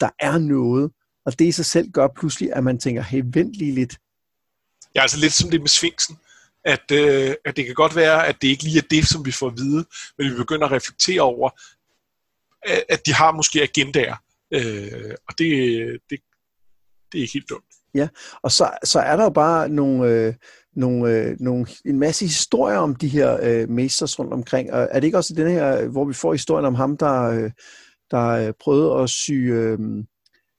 [0.00, 0.90] der er noget,
[1.26, 3.98] og det i sig selv gør pludselig, at man tænker, hey, vent lige lidt.
[4.94, 6.16] Ja, altså lidt som det med Sfinksen.
[6.64, 9.32] At, øh, at det kan godt være, at det ikke lige er det, som vi
[9.32, 9.84] får at vide,
[10.18, 11.50] men vi begynder at reflektere over,
[12.62, 14.16] at, at de har måske agendaer.
[14.54, 15.50] Øh, og det,
[16.10, 16.20] det,
[17.12, 17.69] det er ikke helt dumt.
[17.94, 18.08] Ja,
[18.42, 20.34] og så, så er der jo bare nogle, øh,
[20.76, 24.72] nogle, øh, nogle, en masse historier om de her øh, mesters rundt omkring.
[24.72, 27.22] Og er det ikke også i den her, hvor vi får historien om ham, der,
[27.22, 27.50] øh,
[28.10, 29.32] der øh, prøvede at sy...
[29.32, 29.78] Øh,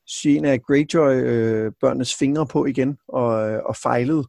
[0.08, 4.24] sy en af Greyjoy-børnenes øh, fingre på igen og, øh, og fejlede,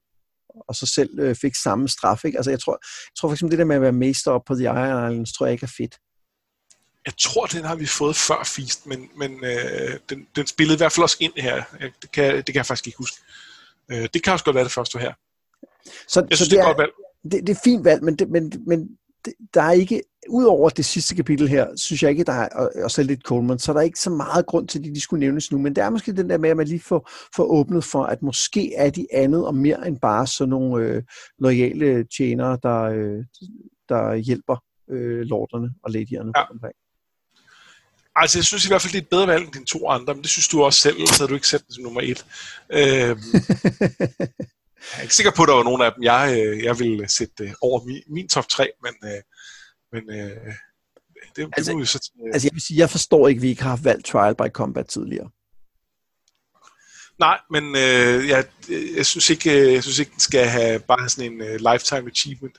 [0.68, 2.24] og så selv øh, fik samme straf.
[2.24, 2.38] Ikke?
[2.38, 4.54] Altså, jeg tror, jeg tror for eksempel, det der med at være mester op på
[4.54, 5.98] The Iron Islands, tror jeg ikke er fedt.
[7.06, 10.80] Jeg tror, den har vi fået før Feast, men, men øh, den, den spillede i
[10.80, 11.62] hvert fald også ind her.
[12.02, 13.16] Det kan, det kan jeg faktisk ikke huske.
[13.90, 15.12] Øh, det kan også godt være det første her.
[16.08, 16.92] Så, jeg synes, så det, det er, godt valg.
[17.32, 18.88] Det, det er fint valg, men, det, men, men
[19.24, 22.70] det, der er ikke, udover det sidste kapitel her, synes jeg ikke, der er, og,
[22.84, 25.00] og så lidt Coleman, så er der ikke så meget grund til, at de, de
[25.00, 27.44] skulle nævnes nu, men det er måske den der med, at man lige får, får
[27.44, 31.02] åbnet for, at måske er de andet og mere end bare sådan nogle øh,
[31.38, 33.24] lojale tjenere, der, øh,
[33.88, 34.56] der hjælper
[34.90, 36.50] øh, lorderne og ladyerne ja.
[36.50, 36.74] omkring.
[38.16, 40.14] Altså, jeg synes i hvert fald, det er et bedre valg end de to andre,
[40.14, 42.26] men det synes du også selv, så havde du ikke sat den som nummer et.
[42.72, 43.20] Øhm,
[44.88, 47.08] jeg er ikke sikker på, at der var nogen af dem, jeg, øh, jeg ville
[47.08, 49.22] sætte over min, min top 3, men, øh,
[49.92, 50.54] men øh,
[51.36, 52.10] det, altså, det må vi så...
[52.32, 54.86] Altså, jeg vil sige, jeg forstår ikke, at vi ikke har valgt Trial by Combat
[54.86, 55.30] tidligere.
[57.18, 58.44] Nej, men øh, jeg,
[58.96, 62.58] jeg, synes ikke, jeg synes ikke, den skal have bare sådan en uh, lifetime achievement.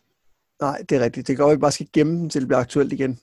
[0.61, 1.27] Nej, det er rigtigt.
[1.27, 3.19] Det går, at vi bare skal gemme den, til det bliver aktuelt igen.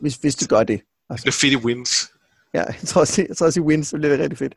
[0.00, 0.80] Hvis, hvis det gør det.
[1.10, 1.24] Altså.
[1.24, 2.10] Det er fedt wins.
[2.54, 4.54] Ja, jeg tror også, jeg tror også i wins, så bliver det rigtig fedt.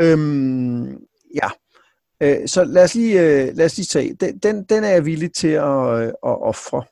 [0.00, 0.96] Øhm,
[1.42, 1.50] ja,
[2.22, 5.04] Øh, så lad os lige, øh, lad os lige tage, den, den, den er jeg
[5.04, 6.84] villig til at, øh, at ofre.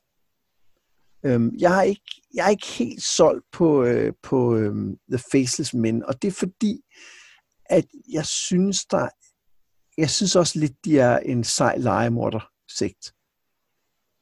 [1.25, 4.75] Øhm, jeg, har ikke, jeg er ikke helt solgt på, øh, på øh,
[5.11, 6.81] The Faceless Men, og det er fordi,
[7.65, 9.09] at jeg synes, der,
[9.97, 13.13] jeg synes også lidt, de er en sej legemorder sigt.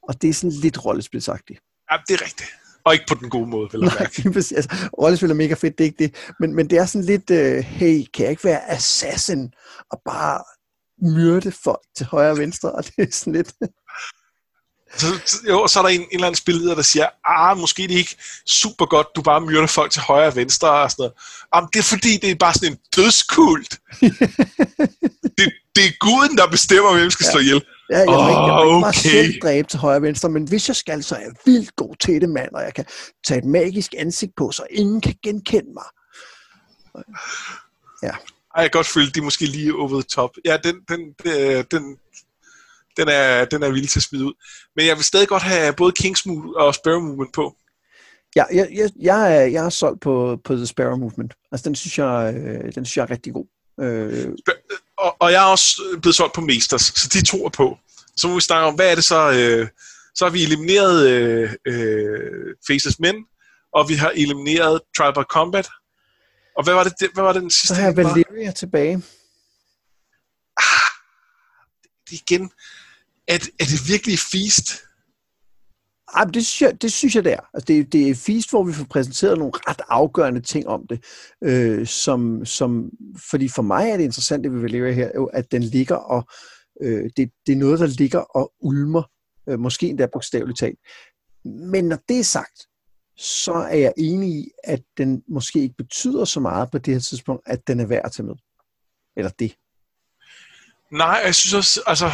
[0.04, 1.60] Og det er sådan lidt rollespilsagtigt.
[1.92, 2.50] Ja, det er rigtigt.
[2.86, 5.86] Og ikke på den gode måde, jeg Nej, altså, rollespil er mega fedt, det er
[5.86, 6.16] ikke det.
[6.40, 9.54] Men, men det er sådan lidt, uh, hey, kan jeg ikke være assassin
[9.92, 10.44] og bare
[11.02, 13.54] myrde folk til højre og venstre, og det er sådan lidt...
[14.98, 15.06] Så,
[15.50, 17.98] jo, så er der en, en eller anden spilleder, der siger, ah, måske det er
[17.98, 18.18] ikke
[18.48, 21.14] super godt, du bare myrder folk til højre og venstre og sådan noget.
[21.56, 23.80] Jamen, det er fordi, det er bare sådan en dødskult.
[25.38, 27.32] det, det er guden, der bestemmer, hvem skal ja.
[27.32, 27.62] slå ihjel.
[27.90, 30.48] Ja, jeg må ikke, jeg må ikke bare selv dræbe til højre og venstre, men
[30.48, 32.86] hvis jeg skal, så er jeg vildt god til det, mand, og jeg kan
[33.28, 35.86] tage et magisk ansigt på, så ingen kan genkende mig.
[38.04, 38.12] Ja.
[38.56, 40.30] Ej, jeg kan godt føle, de er måske lige over the top.
[40.46, 41.98] Ja, den, den, den, den
[42.98, 44.34] den er, den er villig til at smide ud.
[44.76, 47.56] Men jeg vil stadig godt have både Kingsmood og Sparrow Movement på.
[48.36, 51.34] Ja, jeg, jeg, jeg, er, jeg er solgt på, på The Sparrow Movement.
[51.52, 53.46] Altså, den synes jeg, øh, den synes jeg er rigtig god.
[53.82, 54.28] Øh,
[54.98, 57.78] og, og jeg er også blevet solgt på Masters, så de to er på.
[58.18, 59.32] Så må vi snakke om, hvad er det så...
[59.32, 59.68] Øh,
[60.16, 63.16] så har vi elimineret øh, øh, Faces Men,
[63.74, 65.70] og vi har elimineret Tribal Combat.
[66.58, 67.68] Og hvad var det, hvad var det den sidste?
[67.68, 68.96] Så har Valeria tilbage.
[70.58, 70.92] Ah,
[72.10, 72.52] det igen,
[73.28, 74.84] er, er det virkelig Feast?
[76.14, 77.50] Ej, det, synes jeg, det synes jeg, det er.
[77.54, 81.06] Altså, det, det er Feast, hvor vi får præsenteret nogle ret afgørende ting om det.
[81.44, 82.90] Øh, som, som,
[83.30, 86.28] fordi for mig er det interessant, interessante vi lever her, jo, at den ligger og...
[86.82, 89.04] Øh, det, det er noget, der ligger og ulmer.
[89.50, 90.80] Øh, måske endda bogstaveligt talt.
[91.46, 92.68] Men når det er sagt,
[93.18, 97.02] så er jeg enig i, at den måske ikke betyder så meget på det her
[97.02, 98.36] tidspunkt, at den er værd at tage med.
[99.18, 99.56] Eller det.
[100.92, 102.06] Nej, jeg synes også, altså,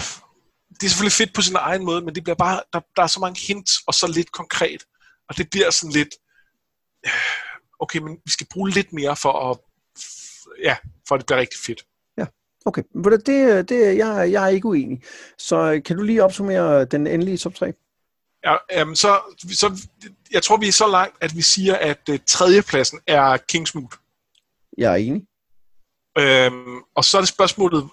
[0.80, 3.08] det er selvfølgelig fedt på sin egen måde, men det bliver bare, der, der er
[3.08, 4.84] så mange hints, og så lidt konkret.
[5.30, 6.10] Og det bliver sådan lidt,
[7.06, 7.12] øh,
[7.80, 9.58] okay, men vi skal bruge lidt mere for at,
[10.64, 10.76] ja,
[11.08, 11.86] for at det bliver rigtig fedt.
[12.18, 12.26] Ja,
[12.66, 12.84] okay.
[13.26, 15.04] Det, det, jeg, jeg er ikke uenig.
[15.38, 17.74] Så kan du lige opsummere den endelige top 3?
[18.46, 19.20] Ja, jamen så,
[19.52, 19.88] så,
[20.32, 23.96] jeg tror, vi er så langt, at vi siger, at uh, tredjepladsen er Kingsmood.
[24.78, 25.28] Jeg er enig.
[26.18, 27.90] Øhm, og så er det spørgsmålet,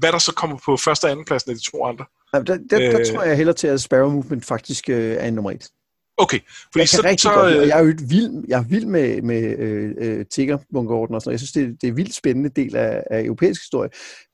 [0.00, 2.04] hvad der så kommer på første og anden pladsen af de to andre.
[2.34, 5.30] Ja, der, der, der øh, tror jeg heller til, at Sparrow Movement faktisk øh, er
[5.30, 5.68] nummer et.
[6.16, 6.40] Okay.
[6.72, 9.22] Fordi jeg så, rigtig så, godt, øh, jeg er jo vild, jeg er vild med,
[9.22, 11.40] med øh, øh, tiggerbunkerorden og sådan noget.
[11.40, 13.90] Jeg synes, det, det er en vildt spændende del af, af europæisk historie.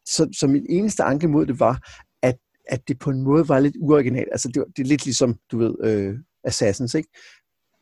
[0.07, 1.81] Så, så min eneste anke mod det var,
[2.23, 2.37] at,
[2.69, 4.29] at det på en måde var lidt uoriginalt.
[4.33, 6.15] Altså, det, det er lidt ligesom, du ved, øh,
[6.45, 7.09] Assassins, ikke?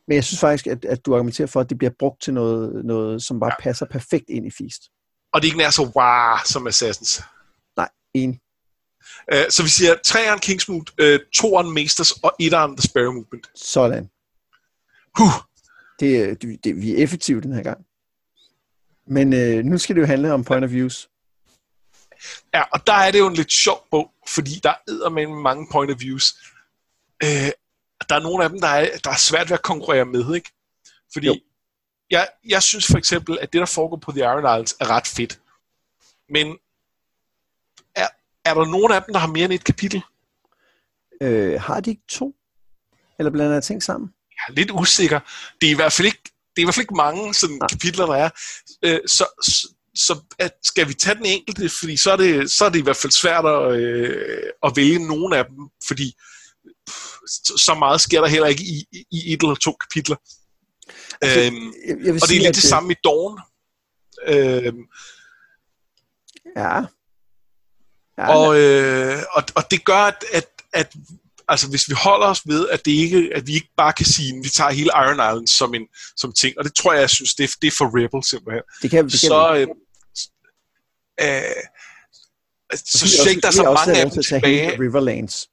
[0.07, 2.85] Men jeg synes faktisk, at, at du argumenterer for, at det bliver brugt til noget,
[2.85, 3.63] noget som bare ja.
[3.63, 4.81] passer perfekt ind i Feast.
[5.33, 7.21] Og det ikke er så wow som Assassins.
[8.15, 8.39] En.
[9.33, 13.47] Uh, så vi siger 3'eren Kingsmood, uh, 2'eren Masters og 1'eren The Sparrow Movement.
[13.55, 14.09] Sådan.
[15.17, 15.33] Huh.
[15.99, 17.85] Det, det, det, vi er effektive den her gang.
[19.07, 21.09] Men uh, nu skal det jo handle om point of views.
[22.53, 25.67] Ja, og der er det jo en lidt sjov bog, fordi der er med mange
[25.71, 26.35] point of views.
[27.23, 27.49] Uh,
[28.09, 30.51] der er nogle af dem, der er, der er svært ved at konkurrere med, ikke?
[31.13, 31.39] Fordi jo.
[32.09, 35.07] jeg, jeg synes for eksempel, at det, der foregår på The Iron Islands, er ret
[35.07, 35.39] fedt.
[36.29, 36.57] Men
[38.45, 40.01] er der nogen af dem, der har mere end et kapitel?
[41.21, 42.35] Øh, har de ikke to?
[43.19, 44.09] Eller blander jeg ting sammen?
[44.31, 45.19] Jeg er lidt usikker.
[45.61, 47.67] Det er i hvert fald ikke, det er i hvert fald ikke mange sådan, ja.
[47.67, 48.29] kapitler, der er.
[48.83, 52.65] Øh, så, så, så at, skal vi tage den enkelte, fordi så er det, så
[52.65, 55.57] er det i hvert fald svært at, øh, at vælge nogen af dem,
[55.87, 56.15] fordi
[56.87, 57.15] pff,
[57.57, 60.15] så meget sker der heller ikke i, i et eller to kapitler.
[61.21, 63.39] Altså, øhm, jeg, jeg og det er lidt det samme i Dawn.
[64.27, 64.83] Øhm,
[66.57, 66.81] ja.
[68.17, 70.93] Ja, og, øh, og, og det gør, at, at, at
[71.47, 74.37] altså, hvis vi holder os ved, at, det ikke, at vi ikke bare kan sige,
[74.37, 75.87] at vi tager hele Iron Island som en
[76.17, 78.63] som ting, og det tror jeg, jeg synes, det er, det er for Rebel simpelthen.
[78.81, 79.67] Det kan, det kan så, øh,
[81.21, 81.41] øh,
[82.75, 84.79] så synes jeg ikke, der er så mange af dem tilbage.
[84.79, 85.47] Riverlands.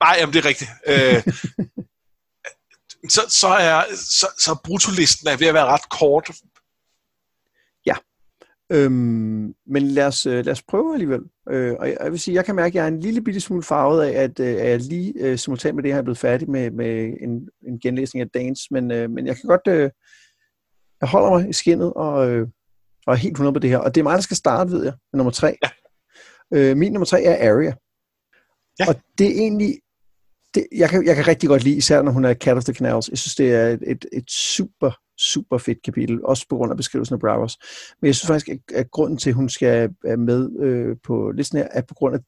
[0.00, 0.70] Nej, jamen det er rigtigt.
[0.86, 1.22] Øh,
[3.14, 6.30] så, så, er, så, så brutolisten er ved at være ret kort
[8.72, 11.20] Øhm, men lad os, øh, lad os prøve alligevel.
[11.50, 13.62] Øh, og jeg, vil sige, jeg kan mærke, at jeg er en lille bitte smule
[13.62, 16.50] farvet af, at, øh, at jeg lige øh, simultant med det her er blevet færdig
[16.50, 19.90] med, med en, en genlæsning af Danes, men, øh, men jeg kan godt, øh,
[21.00, 22.48] jeg holder mig i skinnet og, øh,
[23.06, 23.78] og er helt 100 på det her.
[23.78, 25.56] Og det er mig, der skal starte, ved jeg, med nummer tre.
[25.64, 25.70] Ja.
[26.54, 27.74] Øh, min nummer tre er Arya.
[28.78, 28.88] Ja.
[28.88, 29.78] Og det er egentlig,
[30.54, 32.74] det, jeg, kan, jeg kan rigtig godt lide, især når hun er Cat of the
[32.74, 33.08] Canals.
[33.08, 36.76] Jeg synes, det er et, et, et super super fedt kapitel, også på grund af
[36.76, 37.56] beskrivelsen af Browers.
[38.00, 41.30] Men jeg synes faktisk, at, at grunden til, at hun skal være med øh, på
[41.30, 42.20] listen her, er på grund af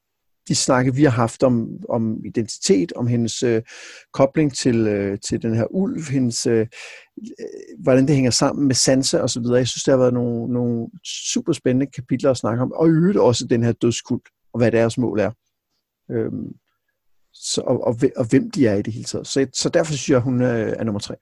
[0.48, 3.62] de snakke, vi har haft om, om identitet, om hendes øh,
[4.12, 6.66] kobling til, øh, til den her ulv, hendes, øh,
[7.78, 9.56] hvordan det hænger sammen med Sansa og så videre.
[9.56, 12.90] Jeg synes, der har været nogle, nogle super spændende kapitler at snakke om, og i
[12.90, 15.30] øvrigt også den her dødskult, og hvad deres mål er.
[16.10, 16.52] Øhm,
[17.32, 19.26] så, og, og, og hvem de er i det hele taget.
[19.26, 21.14] Så, så derfor synes jeg, hun er, er nummer tre.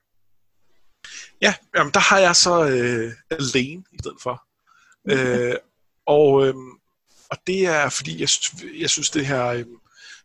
[1.42, 4.42] Ja, jamen, der har jeg så øh, alene i stedet for.
[5.10, 5.56] øh,
[6.06, 6.54] og, øh,
[7.30, 8.28] og det er, fordi jeg,
[8.80, 9.64] jeg synes, det her, øh,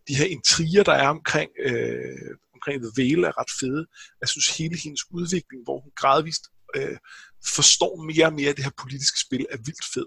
[0.07, 3.85] de her intriger, der er omkring, øh, omkring The Vale, er ret fede.
[4.21, 6.43] Jeg synes, hele hendes udvikling, hvor hun gradvist
[6.75, 6.97] øh,
[7.45, 10.05] forstår mere og mere af det her politiske spil, er vildt fed.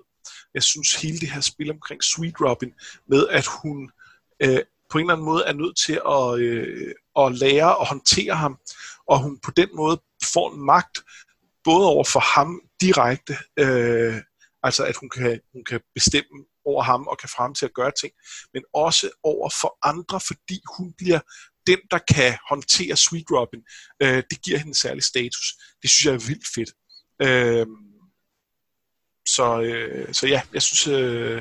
[0.54, 2.72] Jeg synes, hele det her spil omkring Sweet Robin,
[3.08, 3.90] med at hun
[4.40, 4.60] øh,
[4.90, 8.58] på en eller anden måde er nødt til at, øh, at lære at håndtere ham,
[9.08, 10.02] og hun på den måde
[10.34, 10.98] får en magt,
[11.64, 14.22] både over for ham direkte, øh,
[14.62, 17.92] altså at hun kan, hun kan bestemme over ham og kan frem til at gøre
[18.00, 18.12] ting,
[18.54, 21.20] men også over for andre, fordi hun bliver
[21.66, 23.62] den, der kan håndtere Sweet Robin.
[24.02, 25.46] Øh, det giver hende en særlig status.
[25.82, 26.70] Det synes jeg er vildt fedt.
[27.22, 27.66] Øh,
[29.28, 31.36] så, øh, så ja, jeg synes, øh,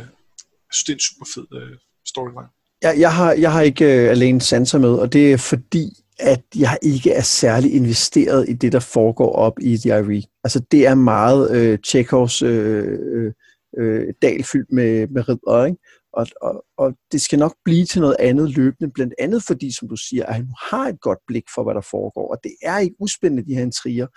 [0.67, 1.77] jeg synes, det er en super fed øh,
[2.07, 2.54] storyline.
[2.81, 5.89] Jeg, jeg, har, jeg har ikke øh, alene sanser med, og det er fordi,
[6.19, 10.23] at jeg ikke er særlig investeret i det, der foregår op i DIRE.
[10.43, 13.33] Altså, det er meget øh, Chekhovs øh, øh,
[13.77, 15.77] øh, dal fyldt med, med ridder, ikke?
[16.13, 19.87] Og, og, og det skal nok blive til noget andet løbende, blandt andet fordi, som
[19.87, 22.77] du siger, at han har et godt blik for, hvad der foregår, og det er
[22.79, 24.07] ikke uspændende, de her intriger,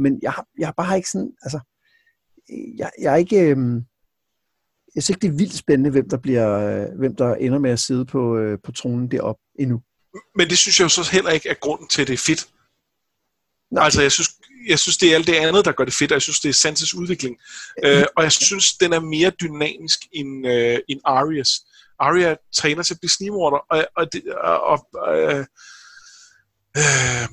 [0.00, 1.60] men jeg, jeg har bare ikke sådan, altså,
[2.78, 3.56] jeg, jeg er ikke, øh,
[4.98, 6.48] jeg synes ikke, det er vildt spændende, hvem der, bliver,
[6.98, 9.80] hvem der ender med at sidde på, øh, på tronen deroppe endnu.
[10.34, 12.48] Men det synes jeg jo så heller ikke er grunden til, at det er fedt.
[13.70, 13.84] Nej.
[13.84, 14.28] Altså, jeg synes,
[14.68, 16.48] jeg synes, det er alt det andet, der gør det fedt, og jeg synes, det
[16.48, 17.36] er Sanses udvikling.
[17.84, 21.50] Øh, og jeg synes, den er mere dynamisk end, øh, end Arias.
[21.98, 24.78] Arya træner til at blive snimorder, og, og, det, og, og,
[25.18, 25.44] øh,
[26.76, 27.28] øh,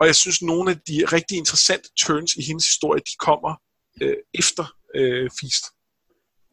[0.00, 3.54] og jeg synes, nogle af de rigtig interessante turns i hendes historie, de kommer
[4.02, 4.64] øh, efter
[4.94, 5.64] øh, Feast.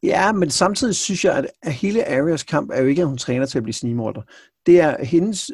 [0.03, 3.45] Ja, men samtidig synes jeg, at, hele Arias kamp er jo ikke, at hun træner
[3.45, 4.22] til at blive snimorder.
[4.65, 5.52] Det er hendes,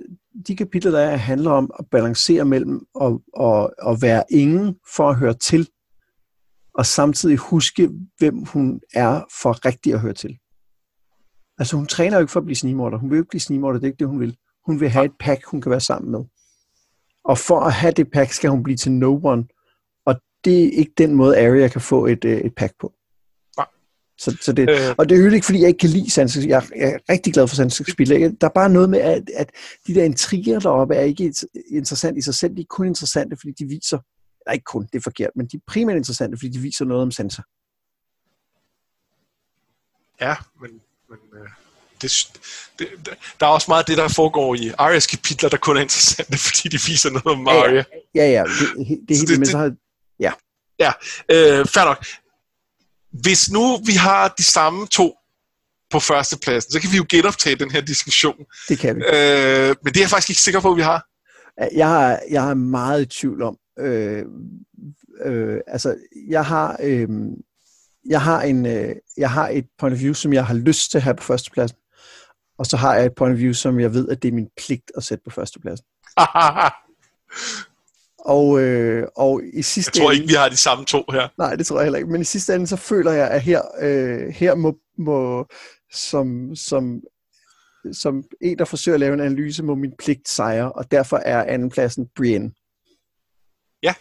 [0.48, 5.10] de kapitler, der er, handler om at balancere mellem at, at, at være ingen for
[5.10, 5.70] at høre til,
[6.76, 10.38] og samtidig huske, hvem hun er for rigtig at høre til.
[11.58, 12.98] Altså hun træner jo ikke for at blive snimorder.
[12.98, 14.38] Hun vil jo ikke blive snimorder, det er ikke det, hun vil.
[14.66, 16.24] Hun vil have et pack, hun kan være sammen med.
[17.26, 19.46] Og for at have det pack, skal hun blive til no one.
[20.06, 20.16] Og
[20.46, 22.94] det er ikke den måde, Arya kan få et, øh, et pack på.
[24.24, 24.96] Så, så det, øh.
[24.98, 26.40] Og det er jo ikke, fordi jeg ikke kan lide Sansa.
[26.40, 28.10] Jeg, jeg er rigtig glad for Sansa spil.
[28.42, 29.50] Der er bare noget med, at, at
[29.88, 31.34] de der intriger deroppe er ikke
[31.72, 32.56] interessant i sig selv.
[32.56, 33.98] De er kun interessante, fordi de viser,
[34.42, 37.04] eller ikke kun, det er forkert, men de er primært interessante, fordi de viser noget
[37.04, 37.42] om Sansa.
[40.22, 40.72] Ja, men,
[41.10, 41.50] men øh,
[42.02, 42.12] det,
[42.80, 42.88] det,
[43.40, 46.38] der er også meget af det, der foregår i Arias kapitler, der kun er interessante,
[46.48, 47.74] fordi de viser noget om Arya.
[47.74, 47.84] Ja,
[48.16, 49.76] ja, ja, det, det, det, det, det, så har,
[50.20, 50.32] ja.
[50.80, 50.92] Ja,
[51.30, 52.06] øh, fair nok
[53.14, 55.16] hvis nu vi har de samme to
[55.92, 58.46] på førstepladsen, så kan vi jo genoptage den her diskussion.
[58.70, 59.02] Det kan vi.
[59.02, 61.08] Øh, men det er jeg faktisk ikke sikker på, at vi har.
[61.76, 63.58] Jeg er, jeg er meget i tvivl om.
[63.80, 64.26] Øh,
[65.26, 65.96] øh, altså,
[66.30, 67.08] jeg har, øh,
[68.10, 70.98] jeg har en, øh, jeg har et point of view, som jeg har lyst til
[70.98, 71.78] at have på førstepladsen.
[72.58, 74.50] Og så har jeg et point of view, som jeg ved, at det er min
[74.58, 75.86] pligt at sætte på førstepladsen.
[78.26, 81.28] Og, øh, og i sidste Jeg tror ikke, vi har de samme to her.
[81.38, 82.12] Nej, det tror jeg heller ikke.
[82.12, 85.48] Men i sidste ende, så føler jeg, at her, øh, her må, må
[85.94, 87.02] som, som,
[87.92, 91.44] som en, der forsøger at lave en analyse, må min pligt sejre, og derfor er
[91.44, 92.52] andenpladsen Brienne.
[93.84, 93.94] Ja.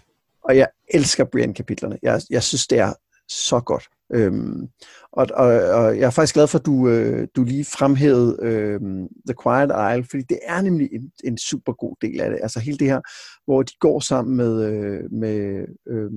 [0.44, 1.98] Og jeg elsker Brienne-kapitlerne.
[2.02, 2.92] Jeg, jeg synes, det er
[3.28, 3.88] så godt.
[4.14, 4.68] Øhm,
[5.12, 8.80] og, og, og jeg er faktisk glad for, at du, øh, du lige fremhævede øh,
[9.26, 12.38] The Quiet Isle, fordi det er nemlig en, en super god del af det.
[12.42, 13.00] Altså hele det her,
[13.44, 16.10] hvor de går sammen med, øh, med øh,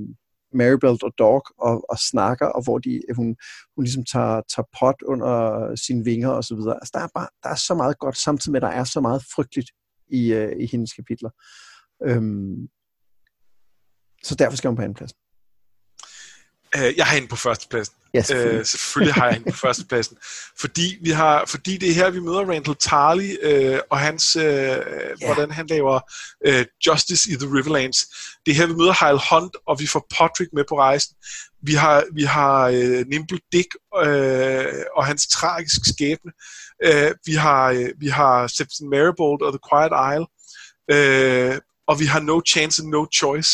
[0.53, 3.35] Maribel og Dog og, og snakker, og hvor de, hun,
[3.75, 6.75] hun ligesom tager, tager pot under sine vinger og så videre.
[6.75, 9.01] Altså der er, bare, der er så meget godt, samtidig med, at der er så
[9.01, 9.71] meget frygteligt
[10.07, 11.29] i, øh, i hendes kapitler.
[12.03, 12.67] Øhm,
[14.23, 15.17] så derfor skal hun på andenpladsen.
[16.77, 17.95] Øh, jeg har hende på førstepladsen.
[18.23, 18.59] Selvfølgelig.
[18.59, 20.17] Øh, selvfølgelig har jeg hende på førstepladsen.
[20.59, 24.43] Fordi, vi har, fordi det er her, vi møder Randall Tarley øh, og hans, øh,
[24.43, 25.17] yeah.
[25.25, 25.99] hvordan han laver
[26.45, 27.97] øh, Justice i The Riverlands.
[28.45, 31.15] Det er her, vi møder Heil Hunt, og vi får Patrick med på rejsen.
[31.63, 33.75] Vi har, vi har øh, Nimble Dick
[34.05, 34.65] øh,
[34.95, 36.31] og hans tragiske skæbne.
[36.83, 40.27] Øh, vi har, øh, vi har Septon Maribold og The Quiet Isle.
[40.91, 43.49] Øh, og vi har No Chance and No Choice.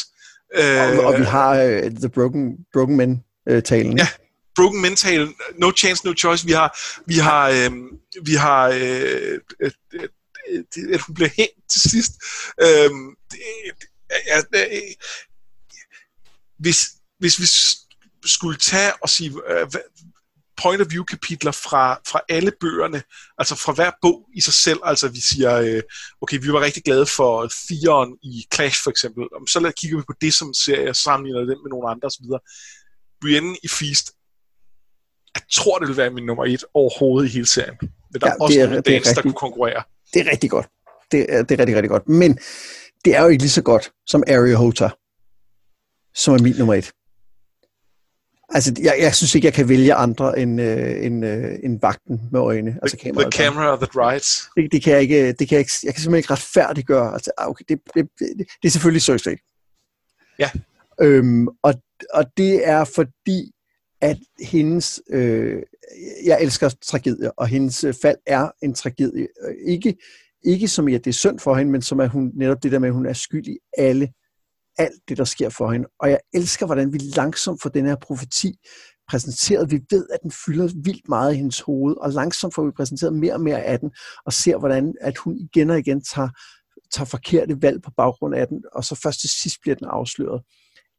[0.56, 3.94] Øh, og, og vi har uh, The Broken, Broken Men-talen.
[3.94, 4.08] Uh, ja,
[4.56, 5.36] Broken Men-talen.
[5.58, 6.46] No Chance, No Choice.
[6.46, 7.72] Vi har, vi har, øh,
[8.26, 10.10] vi har øh, øh, øh,
[10.94, 12.12] at hun bliver hængt til sidst.
[12.62, 12.90] Øh,
[14.34, 14.82] øh, øh,
[16.58, 16.88] hvis,
[17.20, 17.46] hvis vi
[18.28, 19.68] skulle tage og sige, øh,
[20.62, 23.04] point of view kapitler fra, fra alle bøgerne,
[23.38, 25.82] altså fra hver bog i sig selv, altså vi siger, øh,
[26.22, 30.04] okay, vi var rigtig glade for firen i Clash for eksempel, så lad, kigger vi
[30.08, 32.26] på det som serie, og sammenligner den med nogle andre osv.
[33.22, 34.12] Brienne i Feast,
[35.36, 37.78] jeg tror, det vil være min nummer et overhovedet i hele serien.
[37.82, 39.84] Men der ja, er også det er, nogle det er rigtig, der kunne konkurrere.
[40.14, 40.68] Det er rigtig godt.
[41.12, 42.10] Det er, det er rigtig, rigtig godt.
[42.10, 42.40] Men
[43.06, 44.90] det er jo ikke lige så godt som Arya Hota,
[46.16, 46.92] som er min nummer et.
[48.54, 52.22] Altså, jeg, jeg synes ikke, jeg kan vælge andre end, øh, end, øh, end vagten
[52.32, 52.78] med øjne.
[52.82, 54.50] Altså the, the camera that writes.
[54.56, 57.14] Det, det, kan jeg ikke, det kan jeg, ikke, jeg kan simpelthen ikke retfærdiggøre.
[57.14, 59.36] Altså, ah, okay, det, det, det, det er selvfølgelig Cersei.
[60.40, 60.50] Ja.
[61.02, 61.74] Øhm, og,
[62.14, 63.52] og det er fordi,
[64.02, 65.64] at hendes, øh,
[66.26, 69.28] jeg elsker tragedier, og hendes fald er en tragedie.
[69.48, 69.96] Øh, ikke,
[70.46, 72.72] ikke som i, at det er synd for hende, men som at hun netop det
[72.72, 74.10] der med, at hun er skyld i alle,
[74.78, 75.88] alt det, der sker for hende.
[76.00, 78.54] Og jeg elsker, hvordan vi langsomt får den her profeti
[79.10, 79.72] præsenteret.
[79.72, 83.14] Vi ved, at den fylder vildt meget i hendes hoved, og langsomt får vi præsenteret
[83.14, 83.92] mere og mere af den,
[84.26, 86.30] og ser, hvordan at hun igen og igen tager,
[86.94, 90.42] tager forkerte valg på baggrund af den, og så først til sidst bliver den afsløret.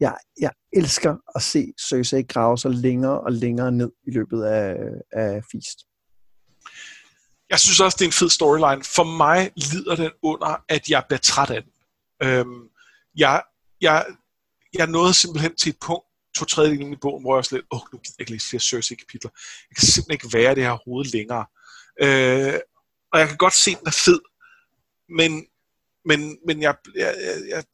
[0.00, 4.76] Jeg, jeg elsker at se Cersei grave sig længere og længere ned i løbet af,
[5.12, 5.78] af Feast.
[7.50, 8.84] Jeg synes også, det er en fed storyline.
[8.84, 11.72] For mig lider den under, at jeg bliver træt af den.
[12.22, 12.68] Øhm,
[13.16, 13.42] jeg,
[13.82, 14.06] jeg,
[14.74, 16.06] jeg nåede simpelthen til et punkt,
[16.36, 18.60] to tredjedel i bogen, hvor jeg lidt, åh, oh, nu gider jeg ikke læse flere
[18.60, 19.30] Cersei-kapitler.
[19.70, 21.44] Jeg kan simpelthen ikke være det her hoved længere.
[22.04, 22.60] Øh,
[23.12, 24.20] og jeg kan godt se, at den er fed,
[25.18, 25.30] men,
[26.04, 27.64] men, men jeg, jeg, jeg, jeg,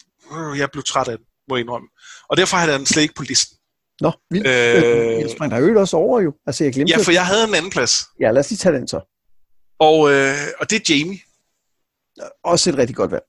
[0.59, 1.89] jeg blev træt af den, må jeg indrømme.
[2.28, 3.59] Og derfor har jeg den slet ikke på listen.
[4.01, 4.47] Nå, vildt.
[4.47, 6.32] Øh, jeg sprang der også over jo.
[6.47, 7.93] Altså, jeg glemte ja, for jeg havde en anden plads.
[8.20, 9.01] Ja, lad os lige tage den så.
[9.78, 11.18] Og, øh, og det er Jamie.
[12.44, 13.24] Også et rigtig godt valg.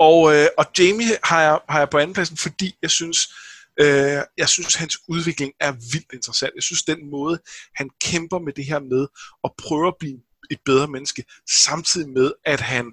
[0.00, 3.34] Og, øh, og Jamie har jeg, har jeg på anden pladsen, fordi jeg synes,
[3.80, 6.54] øh, jeg synes, hans udvikling er vildt interessant.
[6.54, 7.38] Jeg synes, den måde,
[7.74, 9.06] han kæmper med det her med
[9.44, 10.18] at prøve at blive
[10.50, 12.86] et bedre menneske, samtidig med, at han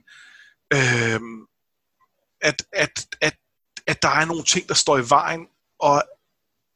[0.73, 1.19] øh,
[2.41, 3.35] at, at, at,
[3.87, 5.47] at der er nogle ting, der står i vejen,
[5.79, 6.03] og,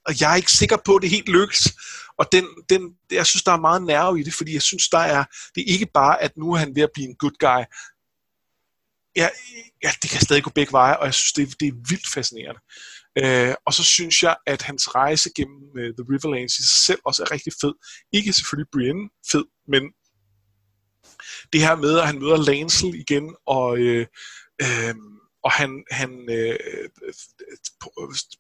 [0.06, 1.74] og jeg er ikke sikker på, at det helt lykkes.
[2.18, 4.98] Og den, den, jeg synes, der er meget nerve i det, fordi jeg synes, der
[4.98, 5.24] er,
[5.56, 7.64] det er ikke bare, at nu er han ved at blive en good guy.
[9.16, 9.30] Ja,
[9.84, 12.62] ja det kan stadig gå begge veje, og jeg synes, det, det er vildt fascinerende.
[13.22, 17.00] Øh, og så synes jeg, at hans rejse gennem uh, The Riverlands i sig selv
[17.06, 17.74] også er rigtig fed.
[18.14, 19.84] Ikke selvfølgelig Brienne fed, men
[21.54, 24.06] det her med, at han møder Lancel igen, og øh,
[24.62, 24.96] øh,
[25.44, 26.60] og han, han øh,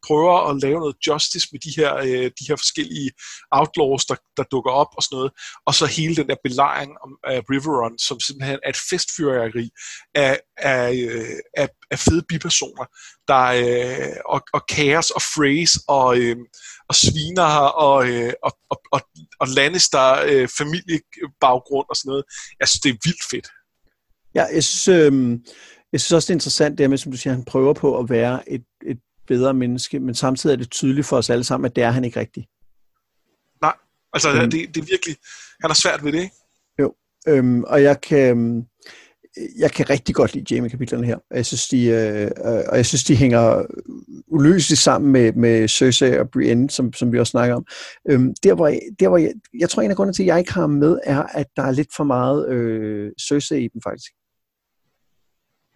[0.08, 3.12] prøver at lave noget justice med de her, øh, de her forskellige
[3.52, 5.32] outlaws, der, der dukker op og sådan noget,
[5.66, 6.92] og så hele den der belejring
[7.24, 9.70] af Riverrun, som simpelthen er et festfyrværkeri
[10.16, 12.86] af, af, øh, af, af fede bipersoner,
[13.28, 16.38] der, øh, og, og kaos og phrase og, øh,
[16.90, 17.54] og sviner
[17.88, 19.02] og, øh, og, og, og,
[19.40, 22.26] og Lannister øh, familiebaggrund og sådan noget.
[22.60, 23.48] Jeg synes, det er vildt fedt.
[24.36, 25.40] Ja, jeg synes, øh,
[25.92, 28.10] jeg synes også, det er interessant det med, som du siger, han prøver på at
[28.10, 31.76] være et, et bedre menneske, men samtidig er det tydeligt for os alle sammen, at
[31.76, 32.48] det er han ikke rigtigt.
[33.62, 33.74] Nej,
[34.14, 35.16] altså øhm, det, det er virkelig,
[35.62, 36.36] han har svært ved det, ikke?
[36.80, 36.94] Jo,
[37.28, 38.64] øhm, og jeg kan, øhm,
[39.58, 41.18] jeg kan rigtig godt lide Jamie-kapitlerne her.
[41.32, 42.32] Jeg synes, de, øh,
[42.70, 43.66] og jeg synes, de hænger
[44.28, 47.66] uløseligt sammen med, med Cersei og Brienne, som, som vi også snakker om.
[48.10, 50.40] Øhm, der, hvor, jeg, der, hvor jeg, jeg tror, en af grundene til, at jeg
[50.40, 54.12] ikke har med, er, at der er lidt for meget øh, Cersei i dem, faktisk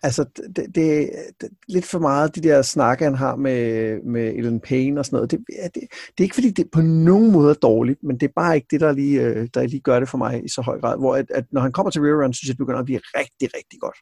[0.05, 0.25] altså,
[0.55, 1.11] det, det,
[1.41, 5.17] det, lidt for meget de der snakke, han har med, med Ellen Payne og sådan
[5.17, 5.31] noget.
[5.31, 8.33] Det, det, det er ikke, fordi det på nogen måde er dårligt, men det er
[8.35, 10.79] bare ikke det, der lige, øh, der lige gør det for mig i så høj
[10.79, 10.97] grad.
[10.97, 13.01] Hvor at, at når han kommer til Rear Run, synes jeg, det begynder at blive
[13.15, 13.97] rigtig, rigtig godt.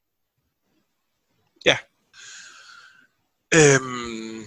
[1.66, 1.78] Ja.
[3.56, 4.44] Øhm...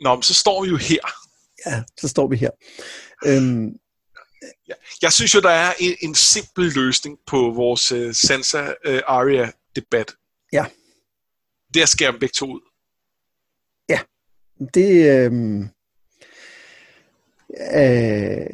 [0.00, 1.00] Nå, men så står vi jo her.
[1.66, 2.50] Ja, så står vi her.
[3.26, 3.66] Øhm,
[4.68, 4.74] ja.
[5.02, 10.14] Jeg synes jo, der er en, en simpel løsning på vores uh, Sansa-Aria-debat.
[10.52, 10.66] Ja.
[11.74, 12.60] Det er at skære dem begge to ud.
[13.88, 14.00] Ja.
[14.74, 15.60] Det, øh,
[17.74, 18.46] øh,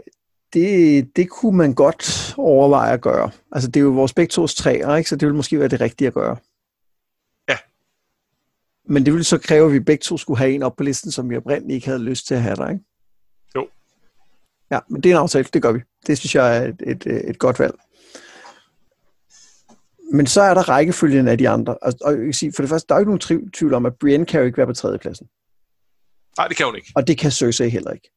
[0.53, 3.31] det, det kunne man godt overveje at gøre.
[3.53, 5.11] Altså, det er jo vores begge tos træer, ikke?
[5.11, 6.37] så det ville måske være det rigtige at gøre.
[7.49, 7.57] Ja.
[8.85, 11.11] Men det ville så kræve, at vi begge to skulle have en op på listen,
[11.11, 12.85] som vi oprindeligt ikke havde lyst til at have der, ikke?
[13.57, 13.69] Jo.
[14.71, 15.81] Ja, men det er en aftale, det gør vi.
[16.07, 17.75] Det synes jeg er et, et, et godt valg
[20.13, 21.79] men så er der rækkefølgen af de andre.
[21.79, 23.93] Og, og jeg kan sige, for det første, der er ikke nogen tvivl om, at
[24.01, 25.27] Brienne kan jo ikke være på tredjepladsen.
[26.39, 26.93] Nej, det kan hun ikke.
[26.97, 28.11] Og det kan Cersei heller ikke.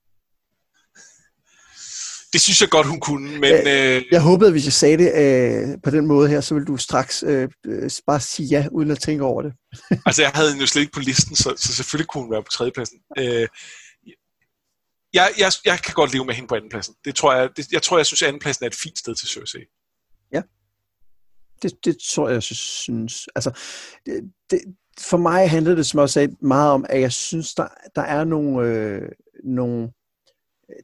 [2.34, 3.54] Det synes jeg godt, hun kunne, men...
[3.54, 6.66] Øh, jeg håbede, at hvis jeg sagde det øh, på den måde her, så ville
[6.66, 9.54] du straks øh, øh bare sige ja, uden at tænke over det.
[10.08, 12.44] altså, jeg havde hende jo slet ikke på listen, så, så selvfølgelig kunne hun være
[12.44, 12.98] på tredjepladsen.
[13.18, 13.48] Øh,
[15.14, 16.96] jeg, jeg, jeg kan godt leve med hende på andenpladsen.
[17.06, 19.28] Det tror jeg, det, jeg tror, jeg synes, at andenpladsen er et fint sted til
[19.28, 19.64] Cersei.
[21.62, 23.28] Det, det tror jeg, jeg synes.
[23.36, 23.52] Altså,
[24.06, 24.60] det, det,
[25.00, 28.24] for mig handlede det, som jeg sagde, meget om, at jeg synes, der, der er
[28.24, 29.10] nogle, øh,
[29.44, 29.90] nogle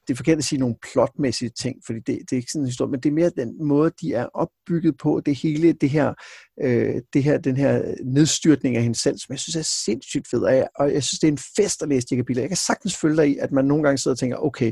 [0.07, 2.67] det er forkert at sige nogle plotmæssige ting, fordi det, det er ikke sådan en
[2.67, 6.13] historie, men det er mere den måde, de er opbygget på, det hele, det her,
[6.61, 10.47] øh, det her, den her nedstyrtning af hende selv, som jeg synes er sindssygt fed,
[10.47, 12.43] jeg, og jeg synes, det er en fest at læse de kapitler.
[12.43, 14.71] Jeg kan sagtens følge dig i, at man nogle gange sidder og tænker, okay,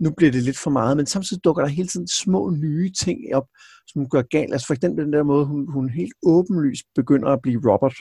[0.00, 3.18] nu bliver det lidt for meget, men samtidig dukker der hele tiden små nye ting
[3.34, 3.46] op,
[3.86, 4.52] som gør galt.
[4.52, 7.96] Altså for eksempel den der måde, hun, hun helt åbenlyst begynder at blive Robert.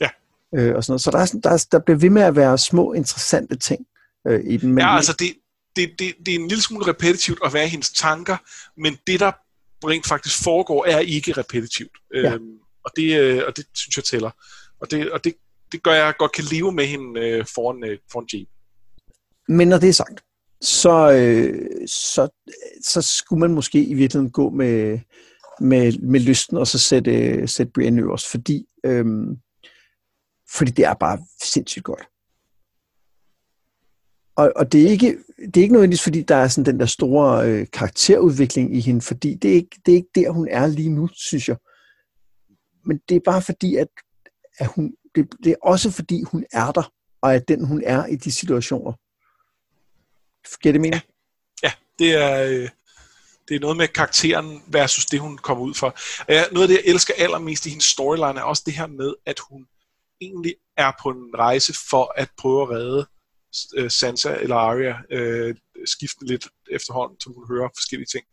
[0.00, 0.08] Ja.
[0.54, 1.00] Øh, og sådan noget.
[1.00, 3.86] Så der, er, der, der bliver ved med at være små interessante ting
[4.26, 4.70] øh, i dem.
[4.70, 5.34] Men, ja, altså det,
[5.76, 8.36] det, det, det er en lille smule repetitivt at være i hendes tanker,
[8.80, 9.32] men det, der
[9.84, 11.98] rent faktisk foregår, er ikke repetitivt.
[12.14, 12.34] Ja.
[12.34, 14.30] Øhm, og, det, øh, og det synes jeg tæller.
[14.80, 15.34] Og det, og det,
[15.72, 18.48] det gør jeg godt kan leve med hende øh, foran, øh, foran Jeep.
[19.48, 20.24] Men når det er sagt,
[20.60, 22.28] så, øh, så,
[22.82, 24.98] så skulle man måske i virkeligheden gå med,
[25.60, 29.04] med, med lysten og så sætte, sætte Brienne øverst, fordi, øh,
[30.56, 32.08] fordi det er bare sindssygt godt.
[34.36, 36.86] Og, og det, er ikke, det er ikke nødvendigvis, fordi der er sådan den der
[36.86, 40.66] store øh, karakterudvikling i hende, fordi det er, ikke, det er ikke der, hun er
[40.66, 41.56] lige nu, synes jeg.
[42.84, 43.88] Men det er bare fordi, at,
[44.58, 46.92] at hun, det, det er også fordi, hun er der,
[47.22, 48.92] og at den, hun er i de situationer.
[50.62, 51.02] Giver det mening?
[51.62, 52.42] Ja, ja det er...
[52.42, 52.68] Øh
[53.48, 55.96] det er noget med karakteren versus det, hun kommer ud for.
[56.28, 59.14] Ja, noget af det, jeg elsker allermest i hendes storyline, er også det her med,
[59.26, 59.66] at hun
[60.20, 63.06] egentlig er på en rejse for at prøve at redde
[63.78, 65.54] uh, Sansa eller Arya, uh,
[65.84, 68.24] skifte lidt efterhånden, som hun hører forskellige ting.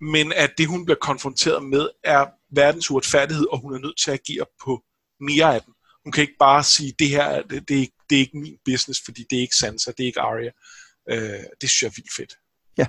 [0.00, 4.10] Men at det, hun bliver konfronteret med, er verdens uretfærdighed, og hun er nødt til
[4.10, 4.82] at agere på
[5.20, 5.72] mere af den.
[6.04, 9.00] Hun kan ikke bare sige, det her det, det, er, det er ikke min business,
[9.04, 10.50] fordi det er ikke Sansa, det er ikke Arya.
[11.12, 12.34] Uh, det synes jeg er vildt fedt.
[12.78, 12.86] Ja.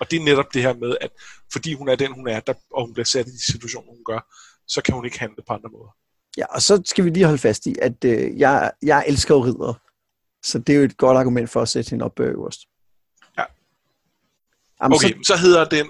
[0.00, 1.10] Og det er netop det her med, at
[1.52, 4.04] fordi hun er den, hun er, der, og hun bliver sat i de situationer, hun
[4.04, 4.20] gør,
[4.68, 5.96] så kan hun ikke handle på andre måder.
[6.36, 9.44] Ja, og så skal vi lige holde fast i, at øh, jeg, jeg elsker jo
[9.44, 9.74] ridder.
[10.42, 12.60] Så det er jo et godt argument for at sætte hende op øverst.
[13.38, 13.44] Ja.
[14.82, 15.24] Jamen, okay, så...
[15.24, 15.86] så hedder den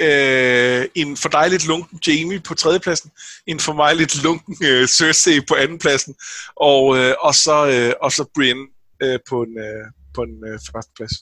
[0.00, 3.10] øh, en for dig lidt lunken Jamie på tredjepladsen,
[3.46, 6.14] en for mig lidt lunken øh, Cersei på andenpladsen,
[6.56, 8.66] og, øh, og, så, øh, og så Brienne
[9.02, 11.12] øh, på en, øh, på en øh, førsteplads.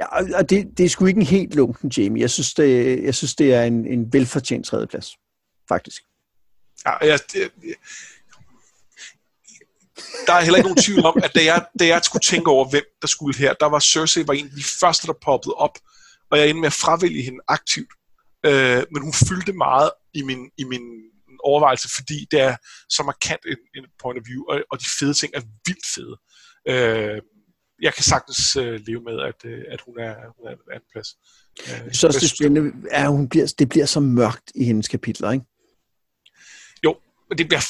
[0.00, 2.22] Ja, og det, det er sgu ikke en helt lunken Jamie.
[2.22, 5.16] Jeg synes, det, jeg synes, det er en, en velfortjent tredjeplads,
[5.68, 6.02] faktisk.
[6.86, 7.50] Ja, jeg, jeg,
[10.26, 12.70] der er heller ikke nogen tvivl om, at da jeg, da jeg skulle tænke over,
[12.70, 15.78] hvem der skulle her, der var Cersei var en af de første, der poppede op,
[16.30, 17.92] og jeg endte med at fravælge hende aktivt.
[18.46, 20.82] Øh, men hun fyldte meget i min, i min
[21.44, 22.56] overvejelse, fordi det er
[22.88, 26.16] så markant en, en point of view, og, og de fede ting er vildt fede.
[26.68, 27.20] Øh,
[27.82, 30.88] jeg kan sagtens øh, leve med, at, øh, at hun er, hun er en anden
[30.92, 31.08] plads.
[31.60, 35.30] Øh, så det spændende er, at hun bliver, det bliver så mørkt i hendes kapitler,
[35.30, 35.46] ikke?
[36.84, 36.96] Jo,
[37.28, 37.64] men det bliver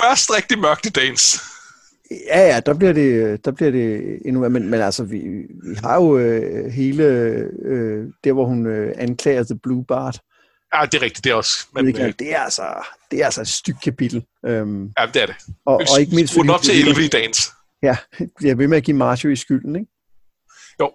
[0.00, 1.40] først rigtig mørkt i dagens.
[2.10, 5.18] Ja, ja, der bliver det, der bliver det endnu men, men altså, vi,
[5.68, 7.04] vi har jo øh, hele,
[7.64, 10.20] øh, der hvor hun øh, anklager The Blue Bart.
[10.74, 11.66] Ja, det er rigtigt, det er også.
[11.74, 12.62] Men, det, det, er altså,
[13.10, 14.24] det er altså et stykke kapitel.
[14.46, 15.36] Øhm, ja, det er det.
[15.66, 16.48] Og, og ikke mindst fordi...
[16.48, 17.38] op til 11 i dagens.
[17.82, 17.96] Ja,
[18.48, 19.90] jeg vil med at give Marjorie skylden, ikke?
[20.80, 20.90] Jo.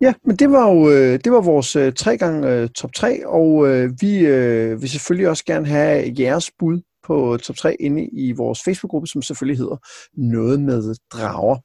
[0.00, 3.26] Ja, men det var jo øh, det var vores øh, tre gange øh, top 3,
[3.26, 8.08] og øh, vi øh, vil selvfølgelig også gerne have jeres bud på top 3 inde
[8.12, 9.76] i vores Facebook-gruppe, som selvfølgelig hedder
[10.16, 11.56] Noget med Drager.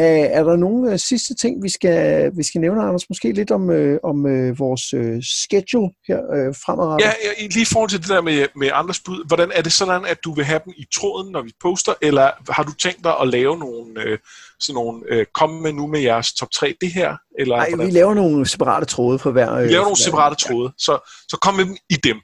[0.00, 3.10] Er der nogle uh, sidste ting, vi skal, vi skal nævne, Anders?
[3.10, 4.82] Måske lidt om, uh, om uh, vores
[5.24, 6.18] schedule her
[6.64, 7.06] fremadrettet?
[7.06, 9.26] Ja, lige i forhold til det der med, med andres bud.
[9.26, 12.52] Hvordan er det sådan, at du vil have dem i tråden, når vi poster, eller
[12.52, 14.18] har du tænkt dig at lave nogle,
[14.60, 17.16] sådan nogle uh, komme med nu med jeres top 3 det her?
[17.38, 17.86] Eller Nej, hvordan?
[17.86, 19.62] vi laver nogle separate tråde for hver...
[19.62, 20.72] Vi laver nogle separate tråde, ja.
[20.78, 22.16] så, så kom med dem i dem.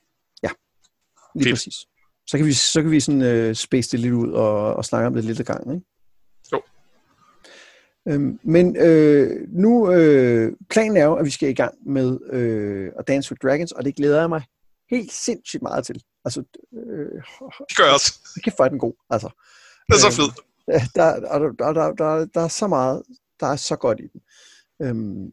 [0.42, 0.48] Ja,
[1.34, 1.54] lige Fedt.
[1.54, 1.74] præcis.
[2.26, 5.06] Så kan vi, så kan vi sådan øh, space det lidt ud og, og snakke
[5.06, 5.86] om det lidt ad gangen, ikke?
[6.52, 6.62] Jo.
[8.08, 12.92] Øhm, men øh, nu, øh, planen er jo, at vi skal i gang med øh,
[12.98, 14.42] at Dance with Dragons, og det glæder jeg mig
[14.90, 16.02] helt sindssygt meget til.
[16.24, 16.42] Altså,
[16.72, 17.22] øh,
[17.68, 18.18] det gør jeg også.
[18.34, 19.28] Det kan få den god, altså.
[19.88, 20.40] Det er så fedt.
[20.72, 23.02] Øh, der, der, der, der, der, der er så meget,
[23.40, 24.20] der er så godt i den.
[24.82, 25.32] Øhm,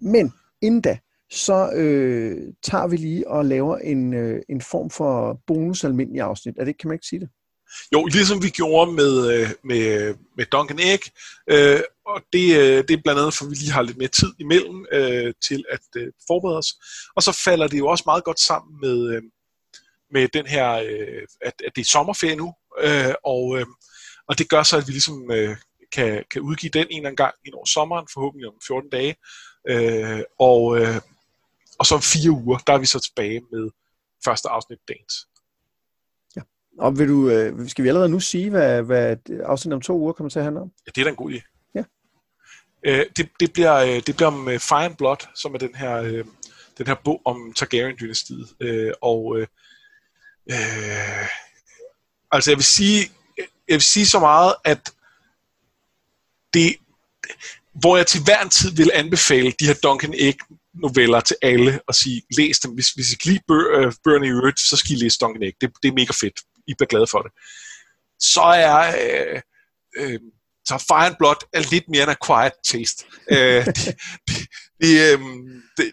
[0.00, 0.32] men
[0.62, 0.98] inden da,
[1.30, 6.54] så øh, tager vi lige og laver en, øh, en form for bonus almindelig afsnit.
[6.58, 7.28] Er det, kan man ikke sige det?
[7.94, 11.00] Jo, ligesom vi gjorde med, øh, med, med Duncan Egg,
[11.50, 14.32] øh, og det, øh, det er blandt andet, for vi lige har lidt mere tid
[14.38, 16.74] imellem øh, til at øh, forberede os.
[17.16, 19.22] Og så falder det jo også meget godt sammen med, øh,
[20.12, 23.66] med den her, øh, at, at det er sommerferie nu, øh, og, øh,
[24.28, 25.56] og det gør så, at vi ligesom øh,
[25.92, 29.16] kan, kan udgive den en eller anden gang ind over sommeren, forhåbentlig om 14 dage.
[29.68, 31.00] Øh, og, øh,
[31.80, 33.70] og så om fire uger, der er vi så tilbage med
[34.24, 35.28] første afsnit dagens.
[36.36, 36.40] Ja.
[36.78, 40.12] Og vil du, øh, skal vi allerede nu sige, hvad, hvad afsnit om to uger
[40.12, 40.72] kommer til at handle om?
[40.86, 41.70] Ja, det er da en god idé.
[41.74, 41.84] Ja.
[42.84, 45.74] Øh, det, det, bliver, øh, det bliver om uh, Fire and Blood, som er den
[45.74, 46.24] her, øh,
[46.78, 48.54] den her bog om Targaryen-dynastiet.
[48.60, 49.46] Øh, og øh,
[50.50, 51.26] øh,
[52.32, 54.92] altså jeg vil sige, jeg vil sige så meget, at
[56.54, 56.76] det,
[57.72, 60.36] hvor jeg til hver en tid vil anbefale de her Duncan Egg
[60.74, 62.74] noveller til alle og sige, læs dem.
[62.74, 65.42] Hvis, hvis I kan lide bøger, øh, bøgerne i øvrigt, så skal I læse Duncan
[65.42, 65.54] Egg.
[65.60, 66.40] Det, det er mega fedt.
[66.66, 67.32] I bliver glade for det.
[68.18, 69.40] Så er øh,
[69.96, 70.20] øh,
[70.64, 73.04] så Fire and Blood er lidt mere en acquired taste.
[73.34, 73.66] øh,
[74.28, 74.38] det,
[74.82, 75.18] det, øh,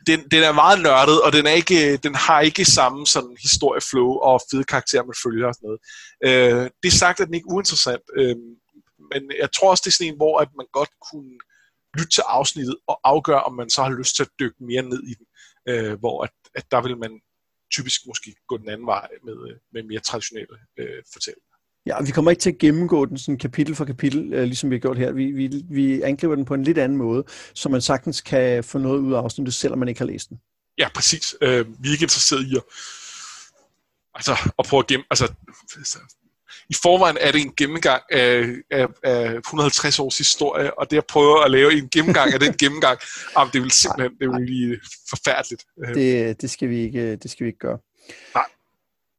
[0.08, 4.10] den, den er meget nørdet, og den, er ikke, den har ikke samme sådan historieflow
[4.30, 5.82] og fede karakterer, man følger og sådan noget.
[6.28, 8.36] Øh, det er sagt, at den ikke er uinteressant, øh,
[9.12, 11.36] men jeg tror også, det er sådan en, hvor at man godt kunne
[11.98, 15.04] lytte til afsnittet og afgøre, om man så har lyst til at dykke mere ned
[15.04, 15.26] i den,
[15.70, 17.20] øh, hvor at, at der vil man
[17.72, 19.36] typisk måske gå den anden vej med,
[19.74, 21.48] med mere traditionelle øh, fortællinger.
[21.86, 24.76] Ja, vi kommer ikke til at gennemgå den sådan kapitel for kapitel, øh, ligesom vi
[24.76, 25.12] har gjort her.
[25.12, 28.78] Vi, vi, vi angriber den på en lidt anden måde, så man sagtens kan få
[28.78, 30.40] noget ud af afsnittet, selvom man ikke har læst den.
[30.78, 31.36] Ja, præcis.
[31.42, 32.64] Øh, vi er ikke interesseret i at,
[34.14, 35.06] altså, at prøve at gemme...
[35.10, 35.34] Altså,
[36.70, 41.06] i forvejen er det en gennemgang af, af, af 150 års historie, og det at
[41.06, 43.00] prøve at lave en gennemgang af den gennemgang,
[43.38, 44.80] jamen, det vil simpelthen det vil blive
[45.10, 45.66] forfærdeligt.
[45.94, 47.78] Det, det, skal vi ikke, det skal vi ikke gøre.
[48.36, 48.46] Nej.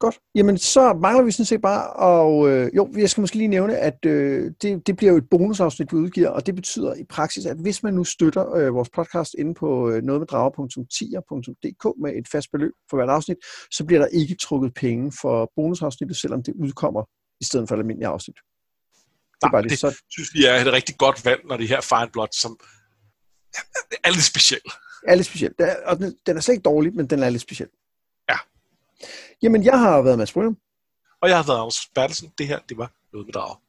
[0.01, 0.19] Godt.
[0.35, 3.77] Jamen, så mangler vi sådan set bare, og øh, jo, jeg skal måske lige nævne,
[3.77, 7.47] at øh, det, det bliver jo et bonusafsnit, vi udgiver, og det betyder i praksis,
[7.47, 12.53] at hvis man nu støtter øh, vores podcast inde på øh, nogetmeddrager.10.dk med et fast
[12.53, 13.37] beløb for hvert afsnit,
[13.71, 17.05] så bliver der ikke trukket penge for bonusafsnittet, selvom det udkommer
[17.41, 18.37] i stedet for et almindeligt afsnit.
[18.37, 20.03] Det, er bare det, det så...
[20.09, 22.61] synes vi er et rigtig godt valg, når det her Fine Blood, som
[24.05, 24.61] er lidt speciel.
[25.07, 25.55] Er lidt speciel.
[25.85, 27.69] Og den, den er slet ikke dårlig, men den er lidt speciel.
[28.31, 28.37] Ja.
[29.43, 30.57] Jamen, jeg har været Mads Brynum.
[31.23, 32.33] Og jeg har været Anders Bertelsen.
[32.39, 33.63] Det her, det var Noget med Drager.